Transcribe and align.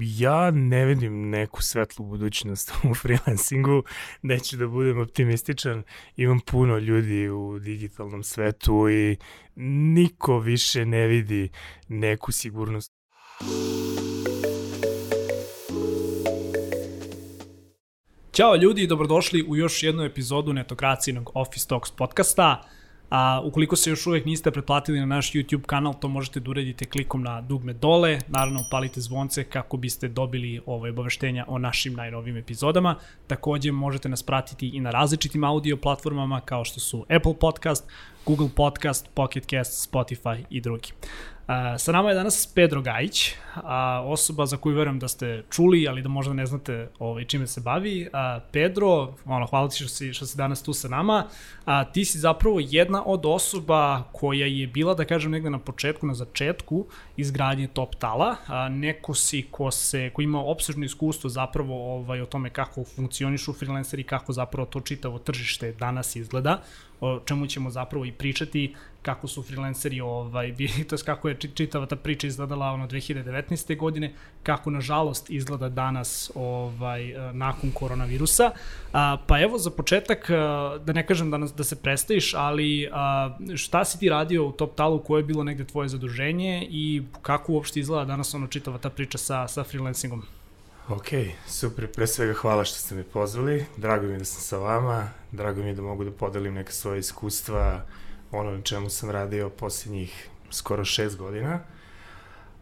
ja 0.00 0.50
ne 0.50 0.84
vidim 0.86 1.30
neku 1.30 1.62
svetlu 1.62 2.04
budućnost 2.04 2.72
u 2.90 2.94
freelancingu, 2.94 3.82
neću 4.22 4.56
da 4.56 4.66
budem 4.66 5.00
optimističan, 5.00 5.82
imam 6.16 6.40
puno 6.40 6.78
ljudi 6.78 7.28
u 7.28 7.58
digitalnom 7.58 8.22
svetu 8.22 8.88
i 8.90 9.16
niko 9.94 10.38
više 10.38 10.86
ne 10.86 11.06
vidi 11.06 11.48
neku 11.88 12.32
sigurnost. 12.32 12.92
Ćao 18.32 18.56
ljudi 18.56 18.82
i 18.82 18.86
dobrodošli 18.86 19.44
u 19.48 19.56
još 19.56 19.82
jednu 19.82 20.04
epizodu 20.04 20.52
netokracijnog 20.52 21.30
Office 21.34 21.68
Talks 21.68 21.90
podcasta. 21.90 22.68
A 23.10 23.40
ukoliko 23.44 23.76
se 23.76 23.90
još 23.90 24.06
uvek 24.06 24.24
niste 24.24 24.50
pretplatili 24.50 25.00
na 25.00 25.06
naš 25.06 25.32
YouTube 25.32 25.62
kanal, 25.62 25.94
to 26.00 26.08
možete 26.08 26.40
da 26.40 26.50
uradite 26.50 26.84
klikom 26.84 27.22
na 27.22 27.40
dugme 27.40 27.72
dole, 27.72 28.18
naravno 28.28 28.60
upalite 28.68 29.00
zvonce 29.00 29.44
kako 29.44 29.76
biste 29.76 30.08
dobili 30.08 30.60
ove 30.66 30.90
obaveštenja 30.90 31.44
o 31.48 31.58
našim 31.58 31.94
najnovim 31.94 32.36
epizodama. 32.36 32.94
Takođe 33.26 33.72
možete 33.72 34.08
nas 34.08 34.22
pratiti 34.22 34.68
i 34.68 34.80
na 34.80 34.90
različitim 34.90 35.44
audio 35.44 35.76
platformama 35.76 36.40
kao 36.40 36.64
što 36.64 36.80
su 36.80 37.06
Apple 37.16 37.34
Podcast, 37.40 37.90
Google 38.26 38.48
Podcast, 38.56 39.08
Pocket 39.14 39.44
Cast, 39.50 39.90
Spotify 39.92 40.44
i 40.50 40.60
drugi. 40.60 40.88
Uh, 41.48 41.54
sa 41.78 41.92
nama 41.92 42.08
je 42.08 42.14
danas 42.14 42.46
Pedro 42.54 42.82
Gajić, 42.82 43.32
a, 43.54 44.02
osoba 44.06 44.46
za 44.46 44.56
koju 44.56 44.76
verujem 44.76 44.98
da 44.98 45.08
ste 45.08 45.42
čuli, 45.50 45.88
ali 45.88 46.02
da 46.02 46.08
možda 46.08 46.34
ne 46.34 46.46
znate 46.46 46.88
ovaj, 46.98 47.24
čime 47.24 47.46
se 47.46 47.60
bavi. 47.60 48.08
A, 48.12 48.40
Pedro, 48.52 49.14
ono, 49.24 49.46
hvala 49.46 49.68
ti 49.68 49.76
što 49.76 49.88
si, 49.88 50.12
što 50.12 50.26
si 50.26 50.36
danas 50.36 50.62
tu 50.62 50.72
sa 50.72 50.88
nama. 50.88 51.24
A, 51.64 51.84
ti 51.84 52.04
si 52.04 52.18
zapravo 52.18 52.60
jedna 52.60 53.02
od 53.06 53.26
osoba 53.26 54.02
koja 54.12 54.46
je 54.46 54.66
bila, 54.66 54.94
da 54.94 55.04
kažem, 55.04 55.30
negde 55.30 55.50
na 55.50 55.58
početku, 55.58 56.06
na 56.06 56.14
začetku 56.14 56.86
izgradnje 57.16 57.66
Top 57.66 57.94
Tala. 57.94 58.36
A, 58.46 58.68
neko 58.68 59.14
si 59.14 59.42
ko, 59.50 59.70
se, 59.70 60.10
ko 60.10 60.22
ima 60.22 60.42
opsežno 60.44 60.84
iskustvo 60.84 61.30
zapravo 61.30 61.94
ovaj, 61.94 62.20
o 62.20 62.26
tome 62.26 62.50
kako 62.50 62.84
funkcionišu 62.84 63.52
freelanceri, 63.52 64.04
kako 64.04 64.32
zapravo 64.32 64.66
to 64.66 64.80
čitavo 64.80 65.18
tržište 65.18 65.72
danas 65.72 66.16
izgleda 66.16 66.62
o 67.00 67.20
čemu 67.24 67.46
ćemo 67.46 67.70
zapravo 67.70 68.04
i 68.04 68.12
pričati 68.12 68.74
kako 69.02 69.28
su 69.28 69.42
freelanceri 69.42 70.00
ovaj 70.00 70.52
bili 70.52 70.84
to 70.88 70.96
kako 71.04 71.28
je 71.28 71.36
čitava 71.54 71.86
ta 71.86 71.96
priča 71.96 72.26
izgledala 72.26 72.66
ono 72.66 72.86
2019. 72.88 73.76
godine 73.76 74.12
kako 74.42 74.70
nažalost 74.70 75.30
izgleda 75.30 75.68
danas 75.68 76.30
ovaj 76.34 77.14
nakon 77.32 77.70
koronavirusa 77.70 78.50
a, 78.92 79.16
pa 79.26 79.40
evo 79.40 79.58
za 79.58 79.70
početak 79.70 80.30
da 80.84 80.92
ne 80.92 81.06
kažem 81.06 81.30
da 81.30 81.38
nas 81.38 81.54
da 81.54 81.64
se 81.64 81.76
predstaviš 81.76 82.34
ali 82.34 82.88
a, 82.92 83.36
šta 83.56 83.84
si 83.84 83.98
ti 83.98 84.08
radio 84.08 84.46
u 84.46 84.52
Top 84.52 84.74
Talu 84.74 85.02
koje 85.02 85.20
je 85.20 85.24
bilo 85.24 85.44
negde 85.44 85.64
tvoje 85.64 85.88
zaduženje 85.88 86.66
i 86.70 87.02
kako 87.22 87.52
uopšte 87.52 87.80
izgleda 87.80 88.04
danas 88.04 88.34
ono 88.34 88.46
čitava 88.46 88.78
ta 88.78 88.90
priča 88.90 89.18
sa 89.18 89.48
sa 89.48 89.64
freelancingom 89.64 90.22
Ok, 90.88 91.08
super. 91.46 91.86
Pre 91.92 92.06
svega 92.06 92.32
hvala 92.32 92.64
što 92.64 92.78
ste 92.78 92.94
me 92.94 93.02
pozvali. 93.04 93.64
Drago 93.76 94.06
mi 94.06 94.12
je 94.12 94.18
da 94.18 94.24
sam 94.24 94.40
sa 94.40 94.58
vama. 94.58 95.10
Drago 95.32 95.62
mi 95.62 95.68
je 95.68 95.74
da 95.74 95.82
mogu 95.82 96.04
da 96.04 96.10
podelim 96.10 96.54
neke 96.54 96.72
svoje 96.72 96.98
iskustva, 96.98 97.82
ono 98.32 98.50
na 98.50 98.62
čemu 98.62 98.90
sam 98.90 99.10
radio 99.10 99.50
posljednjih 99.50 100.28
skoro 100.50 100.84
šest 100.84 101.16
godina. 101.16 101.60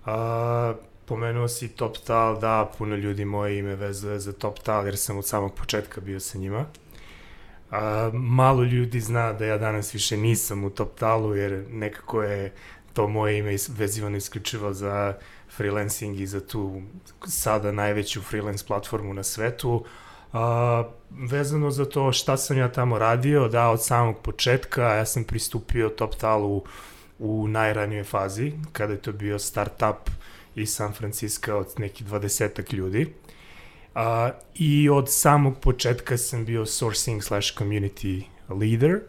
A, 0.06 0.74
pomenuo 1.06 1.48
si 1.48 1.68
Top 1.68 1.98
Tal, 2.06 2.40
da, 2.40 2.70
puno 2.78 2.96
ljudi 2.96 3.24
moje 3.24 3.58
ime 3.58 3.74
vezuje 3.74 4.18
za 4.20 4.32
Top 4.32 4.58
Tal, 4.58 4.86
jer 4.86 4.96
sam 4.96 5.18
od 5.18 5.26
samog 5.26 5.54
početka 5.54 6.00
bio 6.00 6.20
sa 6.20 6.38
njima. 6.38 6.64
A, 7.70 8.10
malo 8.14 8.62
ljudi 8.62 9.00
zna 9.00 9.32
da 9.32 9.44
ja 9.44 9.58
danas 9.58 9.94
više 9.94 10.16
nisam 10.16 10.64
u 10.64 10.70
Top 10.70 10.98
Talu, 10.98 11.36
jer 11.36 11.64
nekako 11.70 12.22
je 12.22 12.52
to 12.92 13.08
moje 13.08 13.38
ime 13.38 13.56
vezivano 13.68 14.16
isključivo 14.16 14.72
za 14.72 15.14
freelancing 15.56 16.20
i 16.20 16.26
za 16.26 16.46
tu 16.46 16.82
sada 17.26 17.72
najveću 17.72 18.22
freelance 18.22 18.64
platformu 18.66 19.14
na 19.14 19.22
svetu. 19.22 19.84
A, 20.32 20.84
vezano 21.10 21.70
za 21.70 21.84
to 21.84 22.12
šta 22.12 22.36
sam 22.36 22.58
ja 22.58 22.72
tamo 22.72 22.98
radio, 22.98 23.48
da, 23.48 23.68
od 23.68 23.84
samog 23.84 24.18
početka 24.22 24.82
ja 24.82 25.04
sam 25.04 25.24
pristupio 25.24 25.88
TopTalu 25.88 26.64
u 27.18 27.48
najranijoj 27.48 28.04
fazi, 28.04 28.52
kada 28.72 28.92
je 28.92 29.02
to 29.02 29.12
bio 29.12 29.38
startup 29.38 30.10
iz 30.54 30.74
San 30.74 30.92
Francisco 30.92 31.56
od 31.56 31.74
nekih 31.78 32.06
dvadesetak 32.06 32.72
ljudi. 32.72 33.14
A, 33.94 34.30
I 34.54 34.88
od 34.88 35.12
samog 35.12 35.60
početka 35.60 36.16
sam 36.16 36.44
bio 36.44 36.66
sourcing 36.66 37.22
slash 37.22 37.58
community 37.58 38.22
leader. 38.48 39.00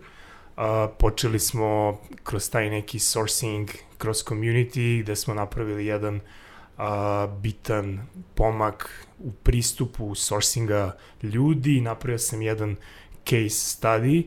A, 0.58 0.88
počeli 1.00 1.40
smo 1.40 2.00
kroz 2.24 2.50
taj 2.50 2.70
neki 2.70 3.00
sourcing 3.00 3.70
kroz 3.98 4.24
community 4.24 5.02
gde 5.02 5.16
smo 5.16 5.34
napravili 5.34 5.86
jedan 5.86 6.20
a, 6.78 7.28
bitan 7.42 8.08
pomak 8.36 9.08
u 9.20 9.32
pristupu 9.32 10.16
sourcinga 10.16 10.98
ljudi. 11.24 11.82
Napravio 11.82 12.18
sam 12.18 12.42
jedan 12.42 12.76
case 13.26 13.78
study 13.80 14.24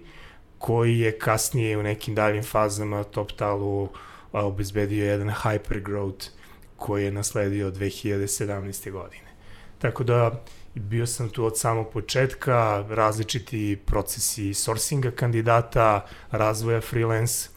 koji 0.58 0.98
je 0.98 1.18
kasnije 1.18 1.78
u 1.78 1.82
nekim 1.82 2.14
daljim 2.14 2.42
fazama 2.42 3.04
TopTalu 3.04 3.88
obezbedio 4.32 5.04
jedan 5.04 5.28
hypergrowth 5.28 6.28
koji 6.76 7.04
je 7.04 7.12
nasledio 7.12 7.70
2017. 7.70 8.90
godine. 8.90 9.30
Tako 9.78 10.04
da 10.04 10.44
bio 10.74 11.06
sam 11.06 11.28
tu 11.28 11.44
od 11.44 11.58
samog 11.58 11.90
početka, 11.92 12.84
različiti 12.88 13.78
procesi 13.86 14.54
sourcinga 14.54 15.10
kandidata, 15.10 16.06
razvoja 16.30 16.80
freelance 16.80 17.48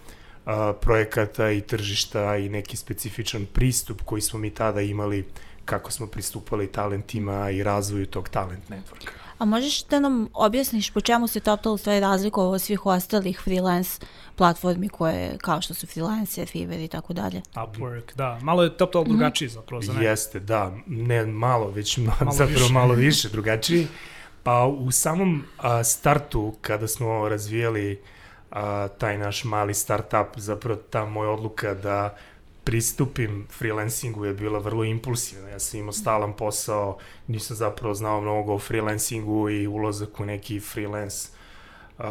a, 0.45 0.73
projekata 0.81 1.51
i 1.51 1.61
tržišta 1.61 2.37
i 2.37 2.49
neki 2.49 2.77
specifičan 2.77 3.45
pristup 3.53 4.01
koji 4.05 4.21
smo 4.21 4.39
mi 4.39 4.49
tada 4.49 4.81
imali 4.81 5.25
kako 5.65 5.91
smo 5.91 6.07
pristupali 6.07 6.71
talentima 6.71 7.49
i 7.49 7.63
razvoju 7.63 8.05
tog 8.05 8.29
talent 8.29 8.63
networka. 8.69 9.11
A 9.37 9.45
možeš 9.45 9.83
da 9.83 9.99
nam 9.99 10.27
objasniš 10.33 10.89
po 10.89 11.01
čemu 11.01 11.27
se 11.27 11.39
TopTal 11.39 11.77
stvari 11.77 11.99
razlikovao 11.99 12.51
od 12.51 12.61
svih 12.61 12.85
ostalih 12.85 13.39
freelance 13.43 14.05
platformi 14.35 14.89
koje, 14.89 15.37
kao 15.37 15.61
što 15.61 15.73
su 15.73 15.87
Freelancer, 15.87 16.47
Fiverr 16.47 16.79
i 16.79 16.87
tako 16.87 17.13
dalje? 17.13 17.41
Upwork, 17.55 18.15
da. 18.15 18.39
Malo 18.41 18.63
je 18.63 18.77
TopTal 18.77 19.01
mm 19.01 19.05
-hmm. 19.05 19.09
drugačiji 19.09 19.49
zapravo 19.49 19.81
za 19.81 19.93
ne. 19.93 20.05
Jeste, 20.05 20.39
da. 20.39 20.73
Ne 20.87 21.25
malo, 21.25 21.71
već 21.71 21.97
malo 21.97 22.31
zapravo 22.31 22.59
više. 22.59 22.73
malo 22.73 22.93
više 23.07 23.29
drugačiji. 23.29 23.87
Pa 24.43 24.65
u 24.65 24.91
samom 24.91 25.43
a, 25.57 25.83
startu, 25.83 26.53
kada 26.61 26.87
smo 26.87 27.29
razvijali 27.29 28.01
a, 28.53 28.88
taj 28.88 29.18
naš 29.18 29.44
mali 29.44 29.74
startup, 29.74 30.38
zapravo 30.38 30.80
ta 30.90 31.06
moja 31.06 31.30
odluka 31.30 31.74
da 31.74 32.18
pristupim 32.64 33.47
freelancingu 33.52 34.25
je 34.25 34.34
bila 34.34 34.59
vrlo 34.59 34.84
impulsivna. 34.84 35.50
Ja 35.50 35.59
sam 35.59 35.80
imao 35.80 35.91
stalan 35.91 36.34
posao, 36.34 36.97
nisam 37.28 37.56
zapravo 37.56 37.94
znao 37.94 38.22
mnogo 38.22 38.53
o 38.53 38.59
freelancingu 38.59 39.50
i 39.50 39.68
ulazak 39.68 40.19
u 40.19 40.25
neki 40.25 40.59
freelance 40.59 41.30
uh, 42.00 42.06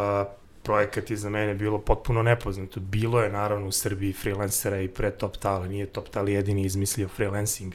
projekat 0.63 1.11
je 1.11 1.17
za 1.17 1.31
mene 1.31 1.55
bilo 1.55 1.79
potpuno 1.79 2.23
nepoznato. 2.23 2.81
Bilo 2.81 3.21
je 3.21 3.33
naravno 3.33 3.67
u 3.67 3.73
Srbiji 3.73 4.13
freelancera 4.13 4.81
i 4.81 4.89
pre 4.89 5.11
TopTala, 5.11 5.67
nije 5.67 5.87
TopTal 5.87 6.29
jedini 6.29 6.63
izmislio 6.63 7.09
freelancing 7.09 7.75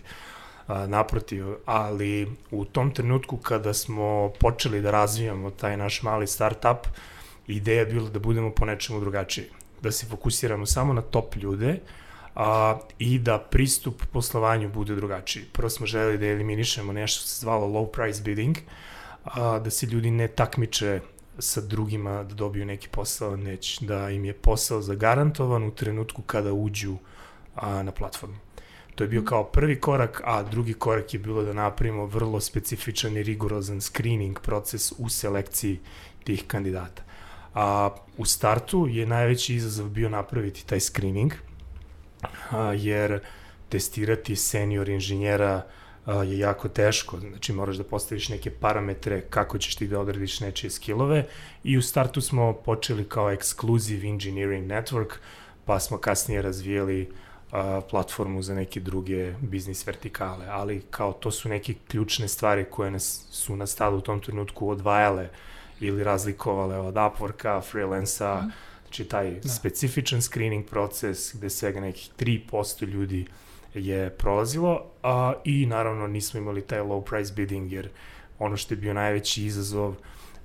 uh, 0.68 0.76
naprotiv, 0.88 1.46
ali 1.66 2.32
u 2.52 2.66
tom 2.66 2.94
trenutku 2.94 3.38
kada 3.38 3.74
smo 3.74 4.32
počeli 4.40 4.82
da 4.82 4.92
razvijamo 4.92 5.52
taj 5.52 5.78
naš 5.78 6.04
mali 6.04 6.28
startup, 6.28 6.88
ideja 7.47 7.80
je 7.80 7.85
bila 7.85 8.09
da 8.09 8.19
budemo 8.19 8.52
po 8.52 8.66
nečemu 8.66 9.00
drugačiji, 9.00 9.46
da 9.81 9.91
se 9.91 10.06
fokusiramo 10.06 10.66
samo 10.66 10.94
na 10.94 11.02
top 11.02 11.35
ljude, 11.35 11.80
a, 12.35 12.80
i 13.00 13.19
da 13.19 13.40
pristup 13.40 14.03
poslovanju 14.13 14.69
bude 14.69 14.96
drugačiji. 14.96 15.46
Prvo 15.53 15.69
smo 15.69 15.86
želeli 15.86 16.18
da 16.18 16.25
eliminišemo 16.25 16.94
nešto 16.94 17.19
što 17.19 17.30
se 17.30 17.40
zvalo 17.40 17.68
low 17.68 17.91
price 17.91 18.22
bidding, 18.22 18.57
a, 19.24 19.59
da 19.59 19.69
se 19.69 19.86
ljudi 19.86 20.12
ne 20.12 20.28
takmiče 20.28 21.00
sa 21.40 21.62
drugima 21.62 22.24
da 22.24 22.36
dobiju 22.36 22.66
neki 22.66 22.88
posao, 22.88 23.36
neć 23.38 23.80
da 23.80 24.09
im 24.09 24.25
je 24.25 24.34
posao 24.34 24.81
zagarantovan 24.81 25.63
u 25.63 25.72
trenutku 25.72 26.22
kada 26.22 26.53
uđu 26.53 26.97
a, 27.56 27.84
na 27.84 27.91
platformu. 27.91 28.38
To 28.96 29.03
je 29.03 29.07
bio 29.07 29.24
kao 29.24 29.44
prvi 29.44 29.80
korak, 29.81 30.22
a 30.25 30.44
drugi 30.44 30.74
korak 30.74 31.13
je 31.13 31.19
bilo 31.19 31.44
da 31.44 31.53
napravimo 31.53 32.06
vrlo 32.06 32.39
specifičan 32.42 33.18
i 33.18 33.24
rigorozan 33.24 33.81
screening 33.81 34.39
proces 34.39 34.94
u 34.98 35.10
selekciji 35.10 35.80
tih 36.24 36.44
kandidata. 36.48 37.04
A, 37.57 37.89
u 38.18 38.25
startu 38.25 38.88
je 38.89 39.06
najveći 39.06 39.56
izazov 39.56 39.89
bio 39.89 40.09
napraviti 40.09 40.65
taj 40.68 40.80
screening, 40.80 41.33
a, 42.51 42.74
jer 42.74 43.19
testirati 43.69 44.36
senior 44.36 44.89
inženjera 44.89 45.65
a, 46.06 46.24
je 46.24 46.39
jako 46.39 46.69
teško, 46.69 47.19
znači 47.19 47.54
moraš 47.54 47.75
da 47.75 47.83
postaviš 47.83 48.30
neke 48.30 48.51
parametre 48.51 49.21
kako 49.21 49.57
ćeš 49.57 49.75
ti 49.75 49.88
da 49.88 50.00
odradiš 50.00 50.39
nečije 50.39 50.69
skillove. 50.69 51.25
I 51.63 51.77
u 51.77 51.81
startu 51.81 52.21
smo 52.21 52.54
počeli 52.54 53.09
kao 53.09 53.31
exclusive 53.31 54.10
engineering 54.10 54.71
network, 54.71 55.18
pa 55.65 55.80
smo 55.80 55.98
kasnije 55.98 56.42
razvijeli 56.42 57.10
a, 57.51 57.81
platformu 57.89 58.42
za 58.42 58.56
neke 58.56 58.80
druge 58.80 59.33
biznis 59.42 59.88
vertikale, 59.88 60.45
ali 60.50 60.81
kao 60.89 61.13
to 61.13 61.31
su 61.31 61.50
neke 61.50 61.74
ključne 61.88 62.27
stvari 62.27 62.65
koje 62.69 62.92
nas 62.92 63.25
su 63.31 63.56
nas 63.56 63.75
tada 63.75 63.95
u 63.95 64.01
tom 64.01 64.19
trenutku 64.19 64.69
odvajale 64.69 65.30
ili 65.79 66.03
razlikovale 66.03 66.77
od 66.77 66.95
Upworka, 66.95 67.62
freelansa, 67.71 68.41
mm 68.41 68.68
Znači 68.88 69.06
taj 69.06 69.31
da. 69.31 69.50
specifičan 69.50 70.21
screening 70.21 70.65
proces 70.65 71.35
gde 71.35 71.50
svega 71.50 71.79
nekih 71.79 72.09
3% 72.19 72.88
ljudi 72.88 73.25
je 73.74 74.09
prolazilo 74.09 74.85
a, 75.03 75.33
i 75.45 75.65
naravno 75.65 76.07
nismo 76.07 76.39
imali 76.39 76.62
taj 76.62 76.79
low 76.79 77.03
price 77.03 77.33
bidding 77.33 77.71
jer 77.71 77.89
ono 78.39 78.57
što 78.57 78.74
je 78.74 78.77
bio 78.77 78.94
najveći 78.94 79.45
izazov 79.45 79.95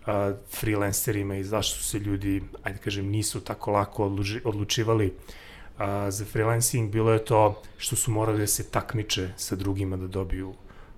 a, 0.06 0.32
freelancerima 0.50 1.36
i 1.36 1.44
zašto 1.44 1.78
su 1.78 1.84
se 1.84 1.98
ljudi, 1.98 2.42
ajde 2.62 2.78
kažem, 2.78 3.06
nisu 3.06 3.40
tako 3.40 3.70
lako 3.70 4.04
odluči, 4.04 4.40
odlučivali 4.44 5.14
a, 5.78 6.10
za 6.10 6.24
freelancing, 6.24 6.90
bilo 6.90 7.12
je 7.12 7.24
to 7.24 7.62
što 7.76 7.96
su 7.96 8.10
morali 8.10 8.38
da 8.38 8.46
se 8.46 8.70
takmiče 8.70 9.28
sa 9.36 9.56
drugima 9.56 9.96
da 9.96 10.06
dobiju 10.06 10.54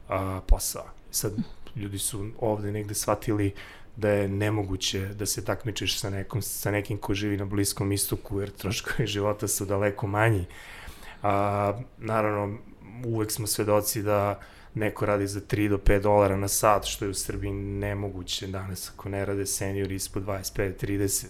a, 0.08 0.40
posao. 0.46 0.86
Sad, 1.10 1.32
ljudi 1.76 1.98
su 1.98 2.30
ovde 2.40 2.72
negde 2.72 2.94
shvatili 2.94 3.52
da 3.96 4.08
je 4.08 4.28
nemoguće 4.28 5.00
da 5.00 5.26
se 5.26 5.44
takmičiš 5.44 5.98
sa, 5.98 6.10
nekom, 6.10 6.42
sa 6.42 6.70
nekim 6.70 6.98
ko 6.98 7.14
živi 7.14 7.36
na 7.36 7.44
Bliskom 7.44 7.92
istoku, 7.92 8.40
jer 8.40 8.50
troškovi 8.50 9.06
života 9.14 9.48
su 9.48 9.64
daleko 9.64 10.06
manji. 10.06 10.46
A, 11.22 11.72
naravno, 11.98 12.58
uvek 13.04 13.30
smo 13.30 13.46
svedoci 13.46 14.02
da 14.02 14.40
neko 14.74 15.06
radi 15.06 15.26
za 15.26 15.40
3 15.40 15.68
do 15.68 15.78
5 15.78 16.00
dolara 16.00 16.36
na 16.36 16.48
sat, 16.48 16.84
što 16.84 17.04
je 17.04 17.10
u 17.10 17.14
Srbiji 17.14 17.52
nemoguće 17.52 18.46
danas 18.46 18.90
ako 18.90 19.08
ne 19.08 19.24
rade 19.24 19.46
seniori 19.46 19.94
ispod 19.94 20.22
25, 20.22 20.86
30, 20.86 21.26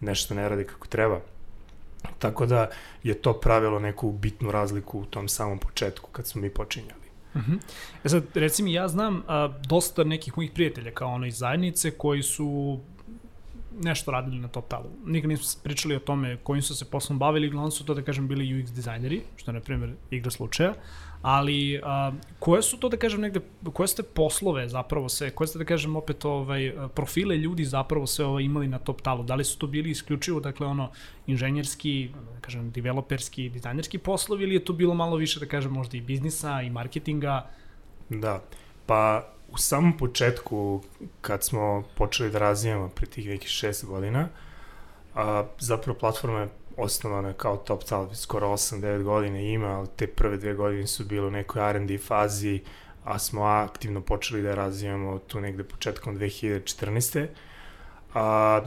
nešto 0.00 0.34
ne 0.34 0.48
rade 0.48 0.64
kako 0.64 0.86
treba. 0.86 1.20
Tako 2.18 2.46
da 2.46 2.70
je 3.02 3.14
to 3.14 3.32
pravilo 3.40 3.78
neku 3.78 4.12
bitnu 4.12 4.50
razliku 4.50 5.00
u 5.00 5.04
tom 5.04 5.28
samom 5.28 5.58
početku 5.58 6.10
kad 6.12 6.26
smo 6.26 6.42
mi 6.42 6.50
počinjali. 6.50 7.01
-huh. 7.34 7.58
E 8.04 8.08
sad, 8.08 8.24
reci 8.34 8.62
mi, 8.62 8.72
ja 8.72 8.88
znam 8.88 9.22
a, 9.26 9.48
dosta 9.66 10.04
nekih 10.04 10.36
mojih 10.36 10.50
prijatelja 10.54 10.90
kao 10.90 11.08
ono 11.08 11.26
iz 11.26 11.38
zajednice 11.38 11.90
koji 11.90 12.22
su 12.22 12.80
nešto 13.80 14.10
radili 14.10 14.38
na 14.38 14.48
Totalu. 14.48 14.90
Nikad 15.04 15.30
nismo 15.30 15.60
pričali 15.62 15.96
o 15.96 15.98
tome 15.98 16.36
kojim 16.36 16.62
su 16.62 16.76
se 16.76 16.84
poslom 16.84 17.18
bavili, 17.18 17.50
glavno 17.50 17.70
su 17.70 17.84
to 17.84 17.94
da 17.94 18.02
kažem 18.02 18.28
bili 18.28 18.44
UX 18.44 18.70
dizajneri, 18.70 19.22
što 19.36 19.50
je 19.50 19.54
na 19.54 19.60
primjer 19.60 19.92
igra 20.10 20.30
slučaja, 20.30 20.74
ali 21.22 21.80
a, 21.82 22.12
koje 22.38 22.62
su 22.62 22.76
to 22.76 22.88
da 22.88 22.96
kažem 22.96 23.20
negde, 23.20 23.40
koje 23.72 23.88
ste 23.88 24.02
poslove 24.02 24.68
zapravo 24.68 25.08
sve, 25.08 25.30
koje 25.30 25.48
ste 25.48 25.58
da 25.58 25.64
kažem 25.64 25.96
opet 25.96 26.24
ovaj, 26.24 26.72
profile 26.94 27.36
ljudi 27.36 27.64
zapravo 27.64 28.06
sve 28.06 28.24
ovaj, 28.24 28.42
imali 28.42 28.68
na 28.68 28.78
top 28.78 29.02
talu, 29.02 29.22
da 29.22 29.34
li 29.34 29.44
su 29.44 29.58
to 29.58 29.66
bili 29.66 29.90
isključivo 29.90 30.40
dakle 30.40 30.66
ono 30.66 30.90
inženjerski, 31.26 32.10
da 32.34 32.40
kažem 32.40 32.70
developerski, 32.70 33.48
dizajnerski 33.48 33.98
poslovi 33.98 34.44
ili 34.44 34.54
je 34.54 34.64
to 34.64 34.72
bilo 34.72 34.94
malo 34.94 35.16
više 35.16 35.40
da 35.40 35.46
kažem 35.46 35.72
možda 35.72 35.96
i 35.96 36.00
biznisa 36.00 36.62
i 36.62 36.70
marketinga? 36.70 37.46
Da, 38.08 38.42
pa 38.86 39.28
u 39.48 39.58
samom 39.58 39.96
početku 39.96 40.82
kad 41.20 41.44
smo 41.44 41.82
počeli 41.94 42.30
da 42.30 42.38
razvijamo 42.38 42.88
pre 42.88 43.06
tih 43.06 43.28
nekih 43.28 43.48
šest 43.48 43.84
godina, 43.84 44.28
a, 45.14 45.44
zapravo 45.58 45.98
platforma 45.98 46.40
je 46.40 46.48
osnovana 46.76 47.32
kao 47.32 47.56
Top 47.56 47.84
Talent, 47.84 48.16
skoro 48.16 48.48
8-9 48.48 49.02
godina 49.02 49.40
ima, 49.40 49.78
ali 49.78 49.88
te 49.96 50.06
prve 50.06 50.36
dve 50.36 50.54
godine 50.54 50.86
su 50.86 51.04
bile 51.04 51.26
u 51.26 51.30
nekoj 51.30 51.70
R&D 51.70 51.98
fazi, 51.98 52.60
a 53.04 53.18
smo 53.18 53.42
aktivno 53.42 54.00
počeli 54.00 54.42
da 54.42 54.54
razvijamo 54.54 55.18
tu 55.18 55.40
negde 55.40 55.64
početkom 55.64 56.18
2014. 56.18 57.26
A, 58.14 58.62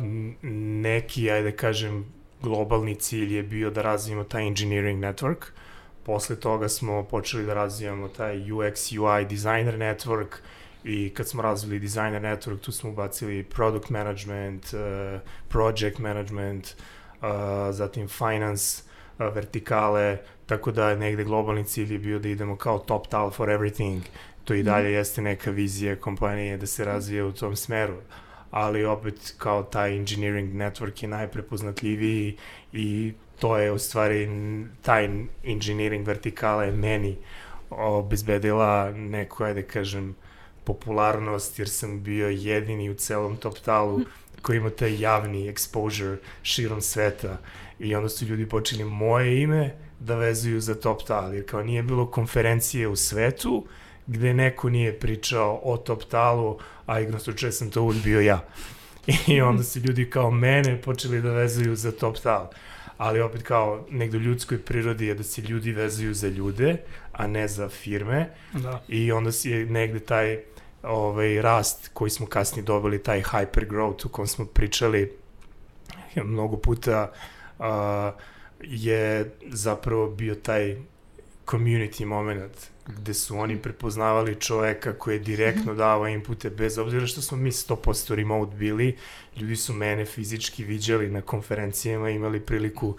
neki, 0.82 1.32
ajde 1.32 1.52
da 1.52 1.58
kažem, 1.58 2.06
globalni 2.42 2.96
cilj 2.96 3.36
je 3.36 3.44
bio 3.44 3.70
da 3.70 3.82
razvijemo 3.82 4.24
taj 4.24 4.48
engineering 4.48 5.04
network. 5.04 5.46
Posle 6.04 6.36
toga 6.36 6.70
smo 6.70 7.04
počeli 7.04 7.46
da 7.46 7.54
razvijamo 7.54 8.08
taj 8.08 8.52
UX, 8.52 9.00
UI 9.00 9.26
designer 9.26 9.78
network 9.78 10.36
i 10.84 11.10
kad 11.10 11.28
smo 11.28 11.42
razvili 11.42 11.80
designer 11.80 12.22
network, 12.22 12.60
tu 12.60 12.72
smo 12.72 12.90
ubacili 12.90 13.44
product 13.44 13.90
management, 13.90 14.74
uh, 14.74 15.22
project 15.50 15.98
management, 15.98 16.66
uh, 16.66 16.95
zatim 17.72 18.08
finance 18.08 18.84
vertikale, 19.20 20.18
tako 20.46 20.72
da 20.72 20.96
negde 20.96 21.24
globalni 21.24 21.64
cilj 21.64 21.94
je 21.94 22.00
bio 22.00 22.20
da 22.20 22.30
idemo 22.30 22.56
kao 22.56 22.80
top 22.80 23.08
tal 23.08 23.32
for 23.32 23.50
everything. 23.50 24.02
To 24.44 24.54
i 24.54 24.64
dalje 24.64 24.90
mm. 24.90 24.94
jeste 24.94 25.22
neka 25.22 25.52
vizija 25.52 25.96
kompanije 25.96 26.58
da 26.58 26.68
se 26.68 26.86
razvije 26.86 27.24
u 27.24 27.32
tom 27.32 27.56
smeru 27.56 27.96
ali 28.56 28.86
opet 28.86 29.34
kao 29.38 29.64
taj 29.64 29.98
engineering 29.98 30.54
network 30.54 31.04
je 31.04 31.10
najprepoznatljiviji 31.10 32.38
i 32.74 33.14
to 33.40 33.58
je 33.58 33.72
u 33.72 33.80
stvari 33.80 34.30
taj 34.82 35.10
engineering 35.44 36.08
vertikala 36.08 36.64
je 36.64 36.72
meni 36.72 37.18
obezbedila 37.70 38.92
neko, 38.92 39.44
ajde 39.44 39.64
kažem, 39.64 40.16
popularnost 40.64 41.60
jer 41.60 41.70
sam 41.70 42.04
bio 42.04 42.30
jedini 42.30 42.90
u 42.90 42.94
celom 42.94 43.38
top 43.38 43.60
talu 43.60 44.00
koji 44.46 44.58
ima 44.58 44.70
taj 44.70 45.02
javni 45.02 45.54
exposure 45.54 46.18
širom 46.44 46.82
sveta 46.82 47.38
i 47.80 47.96
onda 47.96 48.10
su 48.10 48.26
ljudi 48.26 48.50
počeli 48.50 48.84
moje 48.84 49.42
ime 49.42 49.76
da 50.00 50.16
vezuju 50.16 50.62
za 50.62 50.76
Top 50.76 51.04
Tal, 51.08 51.34
jer 51.34 51.46
kao 51.46 51.64
nije 51.64 51.84
bilo 51.84 52.12
konferencije 52.12 52.88
u 52.88 52.96
svetu 52.96 53.66
gde 54.08 54.34
neko 54.34 54.70
nije 54.70 55.00
pričao 55.00 55.62
o 55.64 55.78
Top 55.78 56.04
Talu, 56.04 56.60
a 56.86 57.00
igno 57.00 57.20
slučaj 57.20 57.52
sam 57.52 57.70
to 57.70 57.82
uvijek 57.82 58.04
bio 58.04 58.22
ja. 58.22 58.48
I 59.28 59.42
onda 59.42 59.64
su 59.64 59.80
ljudi 59.80 60.10
kao 60.10 60.32
mene 60.32 60.82
počeli 60.82 61.22
da 61.22 61.32
vezuju 61.32 61.76
za 61.76 61.92
Top 61.92 62.18
Tal. 62.20 62.50
Ali 62.98 63.22
opet 63.22 63.44
kao 63.44 63.86
negde 63.90 64.18
u 64.18 64.22
ljudskoj 64.22 64.62
prirodi 64.62 65.06
je 65.06 65.16
da 65.16 65.24
se 65.24 65.42
ljudi 65.42 65.72
vezuju 65.72 66.14
za 66.14 66.28
ljude, 66.28 66.78
a 67.12 67.28
ne 67.28 67.48
za 67.48 67.70
firme. 67.70 68.30
Da. 68.54 68.84
I 68.88 69.12
onda 69.12 69.32
si 69.32 69.50
je 69.50 69.66
negde 69.66 70.00
taj 70.00 70.40
ovaj, 70.86 71.42
rast 71.42 71.90
koji 71.94 72.12
smo 72.12 72.26
kasnije 72.26 72.64
dobili, 72.64 73.04
taj 73.04 73.22
hyper 73.22 73.70
growth 73.70 74.06
u 74.06 74.10
kom 74.10 74.28
smo 74.28 74.46
pričali 74.46 75.18
mnogo 76.16 76.58
puta, 76.58 77.12
uh, 77.60 77.66
je 78.62 79.32
zapravo 79.48 80.10
bio 80.10 80.36
taj 80.36 80.78
community 81.46 82.06
moment 82.06 82.76
gde 82.88 83.14
su 83.14 83.38
oni 83.38 83.62
prepoznavali 83.62 84.36
čoveka 84.36 84.94
koji 84.94 85.16
je 85.16 85.20
direktno 85.20 85.72
mhm. 85.72 85.78
davao 85.78 86.08
inpute 86.08 86.50
bez 86.50 86.78
obzira 86.78 87.08
što 87.08 87.22
smo 87.22 87.38
mi 87.38 87.52
100% 87.52 88.14
remote 88.14 88.56
bili, 88.56 88.98
ljudi 89.38 89.56
su 89.56 89.74
mene 89.74 90.06
fizički 90.06 90.64
viđali 90.64 91.10
na 91.10 91.22
konferencijama, 91.22 92.10
imali 92.10 92.40
priliku 92.40 92.98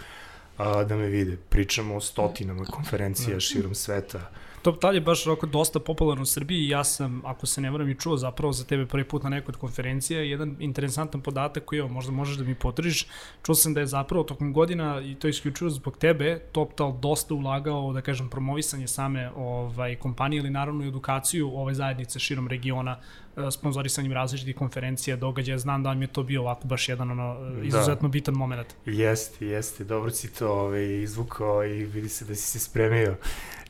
a, 0.58 0.84
da 0.84 0.96
me 0.96 1.06
vide. 1.06 1.36
Pričamo 1.48 1.96
o 1.96 2.00
stotinama 2.00 2.64
konferencija 2.64 3.34
da. 3.34 3.40
širom 3.40 3.74
sveta. 3.74 4.30
Top 4.66 4.80
Tal 4.80 4.94
je 4.94 5.00
baš 5.00 5.26
oko 5.26 5.46
dosta 5.46 5.80
popularno 5.80 6.22
u 6.22 6.26
Srbiji 6.26 6.58
i 6.58 6.68
ja 6.68 6.84
sam, 6.84 7.22
ako 7.24 7.46
se 7.46 7.60
ne 7.60 7.70
varam, 7.70 7.90
i 7.90 7.94
čuo 7.94 8.16
zapravo 8.16 8.52
za 8.52 8.64
tebe 8.64 8.86
prvi 8.86 9.04
put 9.04 9.22
na 9.22 9.30
nekoj 9.30 9.52
od 9.52 9.56
konferencija. 9.56 10.20
Jedan 10.20 10.56
interesantan 10.60 11.20
podatak 11.20 11.64
koji 11.64 11.78
evo, 11.78 11.88
možda 11.88 12.12
možeš 12.12 12.36
da 12.36 12.44
mi 12.44 12.54
potržiš. 12.54 13.06
Čuo 13.42 13.54
sam 13.54 13.74
da 13.74 13.80
je 13.80 13.86
zapravo 13.86 14.24
tokom 14.24 14.52
godina, 14.52 15.00
i 15.00 15.14
to 15.14 15.28
isključivo 15.28 15.70
zbog 15.70 15.96
tebe, 15.96 16.38
Top 16.52 16.74
Tal 16.74 16.98
dosta 16.98 17.34
ulagao, 17.34 17.92
da 17.92 18.00
kažem, 18.00 18.28
promovisanje 18.28 18.88
same 18.88 19.30
ovaj, 19.36 19.96
kompanije 19.96 20.40
ili 20.40 20.50
naravno 20.50 20.84
i 20.84 20.88
edukaciju 20.88 21.50
ove 21.54 21.74
zajednice 21.74 22.18
širom 22.18 22.48
regiona 22.48 22.98
e, 23.36 23.50
sponzorisanjem 23.50 24.12
različitih 24.12 24.56
konferencija, 24.56 25.16
događaja. 25.16 25.58
Znam 25.58 25.82
da 25.82 25.88
vam 25.88 26.02
je 26.02 26.08
to 26.08 26.22
bio 26.22 26.40
ovako 26.42 26.68
baš 26.68 26.88
jedan 26.88 27.10
ono, 27.10 27.40
da. 27.40 27.62
izuzetno 27.62 28.08
da. 28.08 28.12
bitan 28.12 28.34
moment. 28.34 28.74
Jeste, 28.86 29.46
jeste. 29.46 29.84
Dobro 29.84 30.10
si 30.10 30.34
to 30.34 30.52
ovaj, 30.52 31.02
izvukao 31.02 31.64
i 31.64 31.84
vidi 31.84 32.08
se 32.08 32.24
da 32.24 32.34
si 32.34 32.42
se 32.42 32.58
spremio 32.58 33.16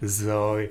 za 0.01 0.39
ovaj... 0.39 0.69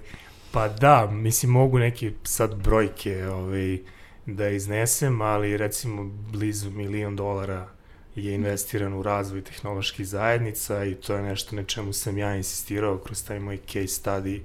Pa 0.51 0.67
da, 0.67 1.07
mislim, 1.11 1.51
mogu 1.51 1.79
neke 1.79 2.11
sad 2.23 2.55
brojke 2.55 3.27
ovaj, 3.27 3.79
da 4.25 4.49
iznesem, 4.49 5.21
ali 5.21 5.57
recimo 5.57 6.03
blizu 6.31 6.71
milion 6.71 7.15
dolara 7.15 7.67
je 8.15 8.35
investiran 8.35 8.93
u 8.93 9.03
razvoj 9.03 9.41
tehnoloških 9.41 10.07
zajednica 10.07 10.85
i 10.85 10.95
to 10.95 11.15
je 11.15 11.23
nešto 11.23 11.55
na 11.55 11.63
čemu 11.63 11.93
sam 11.93 12.17
ja 12.17 12.35
insistirao 12.35 12.97
kroz 12.97 13.25
taj 13.25 13.39
moj 13.39 13.57
case 13.57 14.01
study 14.01 14.39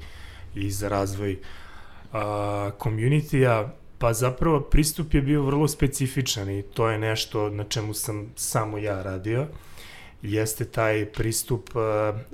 i 0.54 0.70
za 0.70 0.88
razvoj 0.88 1.38
a, 2.12 2.70
community-a, 2.78 3.72
pa 4.00 4.12
zapravo 4.12 4.60
pristup 4.60 5.14
je 5.14 5.22
bio 5.22 5.42
vrlo 5.42 5.68
specifičan 5.68 6.50
i 6.50 6.62
to 6.62 6.88
je 6.88 6.98
nešto 6.98 7.50
na 7.50 7.64
čemu 7.64 7.94
sam 7.94 8.32
samo 8.36 8.78
ja 8.78 9.02
radio. 9.02 9.46
Jeste 10.22 10.64
taj 10.64 11.06
pristup 11.12 11.70
uh, 11.76 11.82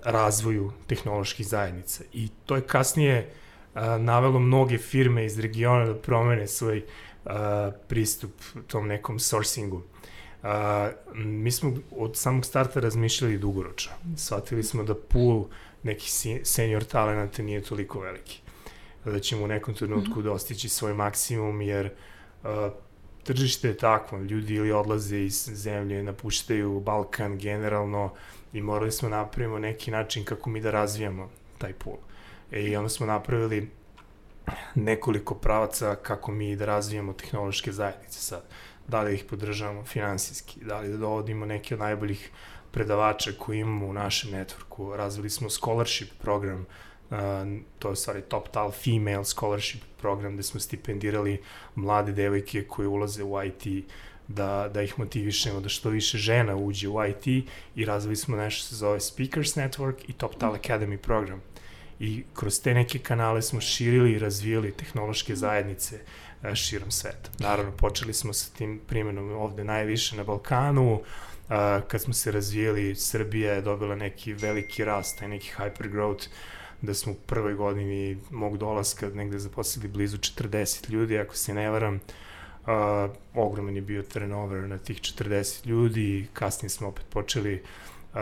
razvoju 0.04 0.72
tehnoloških 0.86 1.46
zajednica. 1.46 2.04
I 2.12 2.28
to 2.46 2.56
je 2.56 2.62
kasnije 2.62 3.30
uh, 3.74 3.80
navelo 3.98 4.38
mnoge 4.38 4.78
firme 4.78 5.24
iz 5.24 5.38
regiona 5.38 5.86
da 5.86 5.94
promene 5.94 6.46
svoj 6.46 6.84
uh, 7.24 7.32
pristup 7.88 8.32
tom 8.66 8.86
nekom 8.86 9.18
sourcingu. 9.18 9.76
Uh, 10.42 10.48
mi 11.14 11.50
smo 11.50 11.74
od 11.90 12.16
samog 12.16 12.44
starta 12.44 12.80
razmišljali 12.80 13.38
dugoročno. 13.38 13.92
Shvatili 14.16 14.62
smo 14.62 14.82
da 14.82 14.94
pool 14.94 15.44
nekih 15.82 16.10
senior 16.42 16.84
talenata 16.84 17.42
nije 17.42 17.62
toliko 17.62 18.00
veliki. 18.00 18.45
Da 19.12 19.20
ćemo 19.20 19.44
u 19.44 19.48
nekom 19.48 19.74
trenutku 19.74 20.20
-hmm. 20.20 20.22
dostići 20.22 20.68
svoj 20.68 20.94
maksimum, 20.94 21.62
jer 21.62 21.90
uh, 22.42 22.50
tržište 23.22 23.68
je 23.68 23.76
takvo, 23.76 24.18
ljudi 24.18 24.54
ili 24.54 24.72
odlaze 24.72 25.18
iz 25.18 25.50
zemlje, 25.52 26.02
napuštaju 26.02 26.80
Balkan 26.80 27.38
generalno 27.38 28.12
i 28.52 28.62
morali 28.62 28.92
smo 28.92 29.08
napravimo 29.08 29.58
neki 29.58 29.90
način 29.90 30.24
kako 30.24 30.50
mi 30.50 30.60
da 30.60 30.70
razvijamo 30.70 31.30
taj 31.58 31.72
pool. 31.72 31.96
E, 32.52 32.62
I 32.62 32.76
onda 32.76 32.88
smo 32.88 33.06
napravili 33.06 33.70
nekoliko 34.74 35.34
pravaca 35.34 35.94
kako 35.94 36.32
mi 36.32 36.56
da 36.56 36.66
razvijamo 36.66 37.12
tehnološke 37.12 37.72
zajednice 37.72 38.20
sad. 38.20 38.42
Da 38.88 39.02
li 39.02 39.14
ih 39.14 39.24
podržavamo 39.24 39.84
finansijski, 39.84 40.64
da 40.64 40.80
li 40.80 40.88
da 40.88 40.96
dovodimo 40.96 41.46
neke 41.46 41.74
od 41.74 41.80
najboljih 41.80 42.30
predavača 42.70 43.30
koji 43.38 43.58
imamo 43.58 43.86
u 43.86 43.92
našem 43.92 44.30
networku. 44.30 44.96
Razvili 44.96 45.30
smo 45.30 45.50
scholarship 45.50 46.10
program 46.20 46.60
uh, 46.60 46.66
to 47.78 47.90
je 47.90 47.96
stvari 47.96 48.22
Top 48.22 48.48
Tal 48.48 48.70
Female 48.70 49.24
Scholarship 49.24 49.82
program 50.00 50.34
gde 50.34 50.42
smo 50.42 50.60
stipendirali 50.60 51.40
mlade 51.74 52.12
devojke 52.12 52.64
koje 52.64 52.88
ulaze 52.88 53.22
u 53.24 53.42
IT 53.42 53.84
da, 54.28 54.70
da 54.74 54.82
ih 54.82 54.98
motivišemo 54.98 55.60
da 55.60 55.68
što 55.68 55.90
više 55.90 56.18
žena 56.18 56.56
uđe 56.56 56.88
u 56.88 57.04
IT 57.04 57.26
i 57.74 57.84
razvili 57.84 58.16
smo 58.16 58.36
nešto 58.36 58.68
se 58.68 58.74
zove 58.74 59.00
Speakers 59.00 59.54
Network 59.54 59.94
i 60.08 60.12
Top 60.12 60.34
Tal 60.38 60.52
Academy 60.52 60.96
program. 60.96 61.42
I 62.00 62.24
kroz 62.34 62.60
te 62.60 62.74
neke 62.74 62.98
kanale 62.98 63.42
smo 63.42 63.60
širili 63.60 64.12
i 64.12 64.18
razvijali 64.18 64.72
tehnološke 64.72 65.36
zajednice 65.36 65.94
uh, 65.94 66.00
širom 66.54 66.90
sveta. 66.90 67.30
Naravno, 67.38 67.72
počeli 67.72 68.14
smo 68.14 68.32
sa 68.32 68.54
tim 68.56 68.80
primjenom 68.86 69.32
ovde 69.32 69.64
najviše 69.64 70.16
na 70.16 70.24
Balkanu, 70.24 71.02
a, 71.48 71.80
kad 71.88 72.02
smo 72.02 72.14
se 72.14 72.32
razvijeli, 72.32 72.94
Srbija 72.94 73.52
je 73.52 73.62
dobila 73.62 73.94
neki 73.94 74.32
veliki 74.32 74.84
rast, 74.84 75.18
taj 75.18 75.28
neki 75.28 75.52
hyper 75.56 75.92
growth, 75.92 76.28
da 76.82 76.94
smo 76.94 77.12
u 77.12 77.16
prvoj 77.26 77.54
godini 77.54 78.18
mog 78.30 78.58
dolaska 78.58 79.08
negde 79.08 79.38
zaposlili 79.38 79.88
blizu 79.88 80.16
40 80.16 80.90
ljudi, 80.90 81.18
ako 81.18 81.36
se 81.36 81.54
ne 81.54 81.70
varam, 81.70 82.00
Uh, 82.66 83.10
ogroman 83.34 83.76
je 83.76 83.82
bio 83.82 84.02
turnover 84.02 84.68
na 84.68 84.78
tih 84.78 85.00
40 85.00 85.66
ljudi, 85.66 86.26
kasnije 86.32 86.70
smo 86.70 86.88
opet 86.88 87.06
počeli 87.10 87.54
uh, 87.54 88.20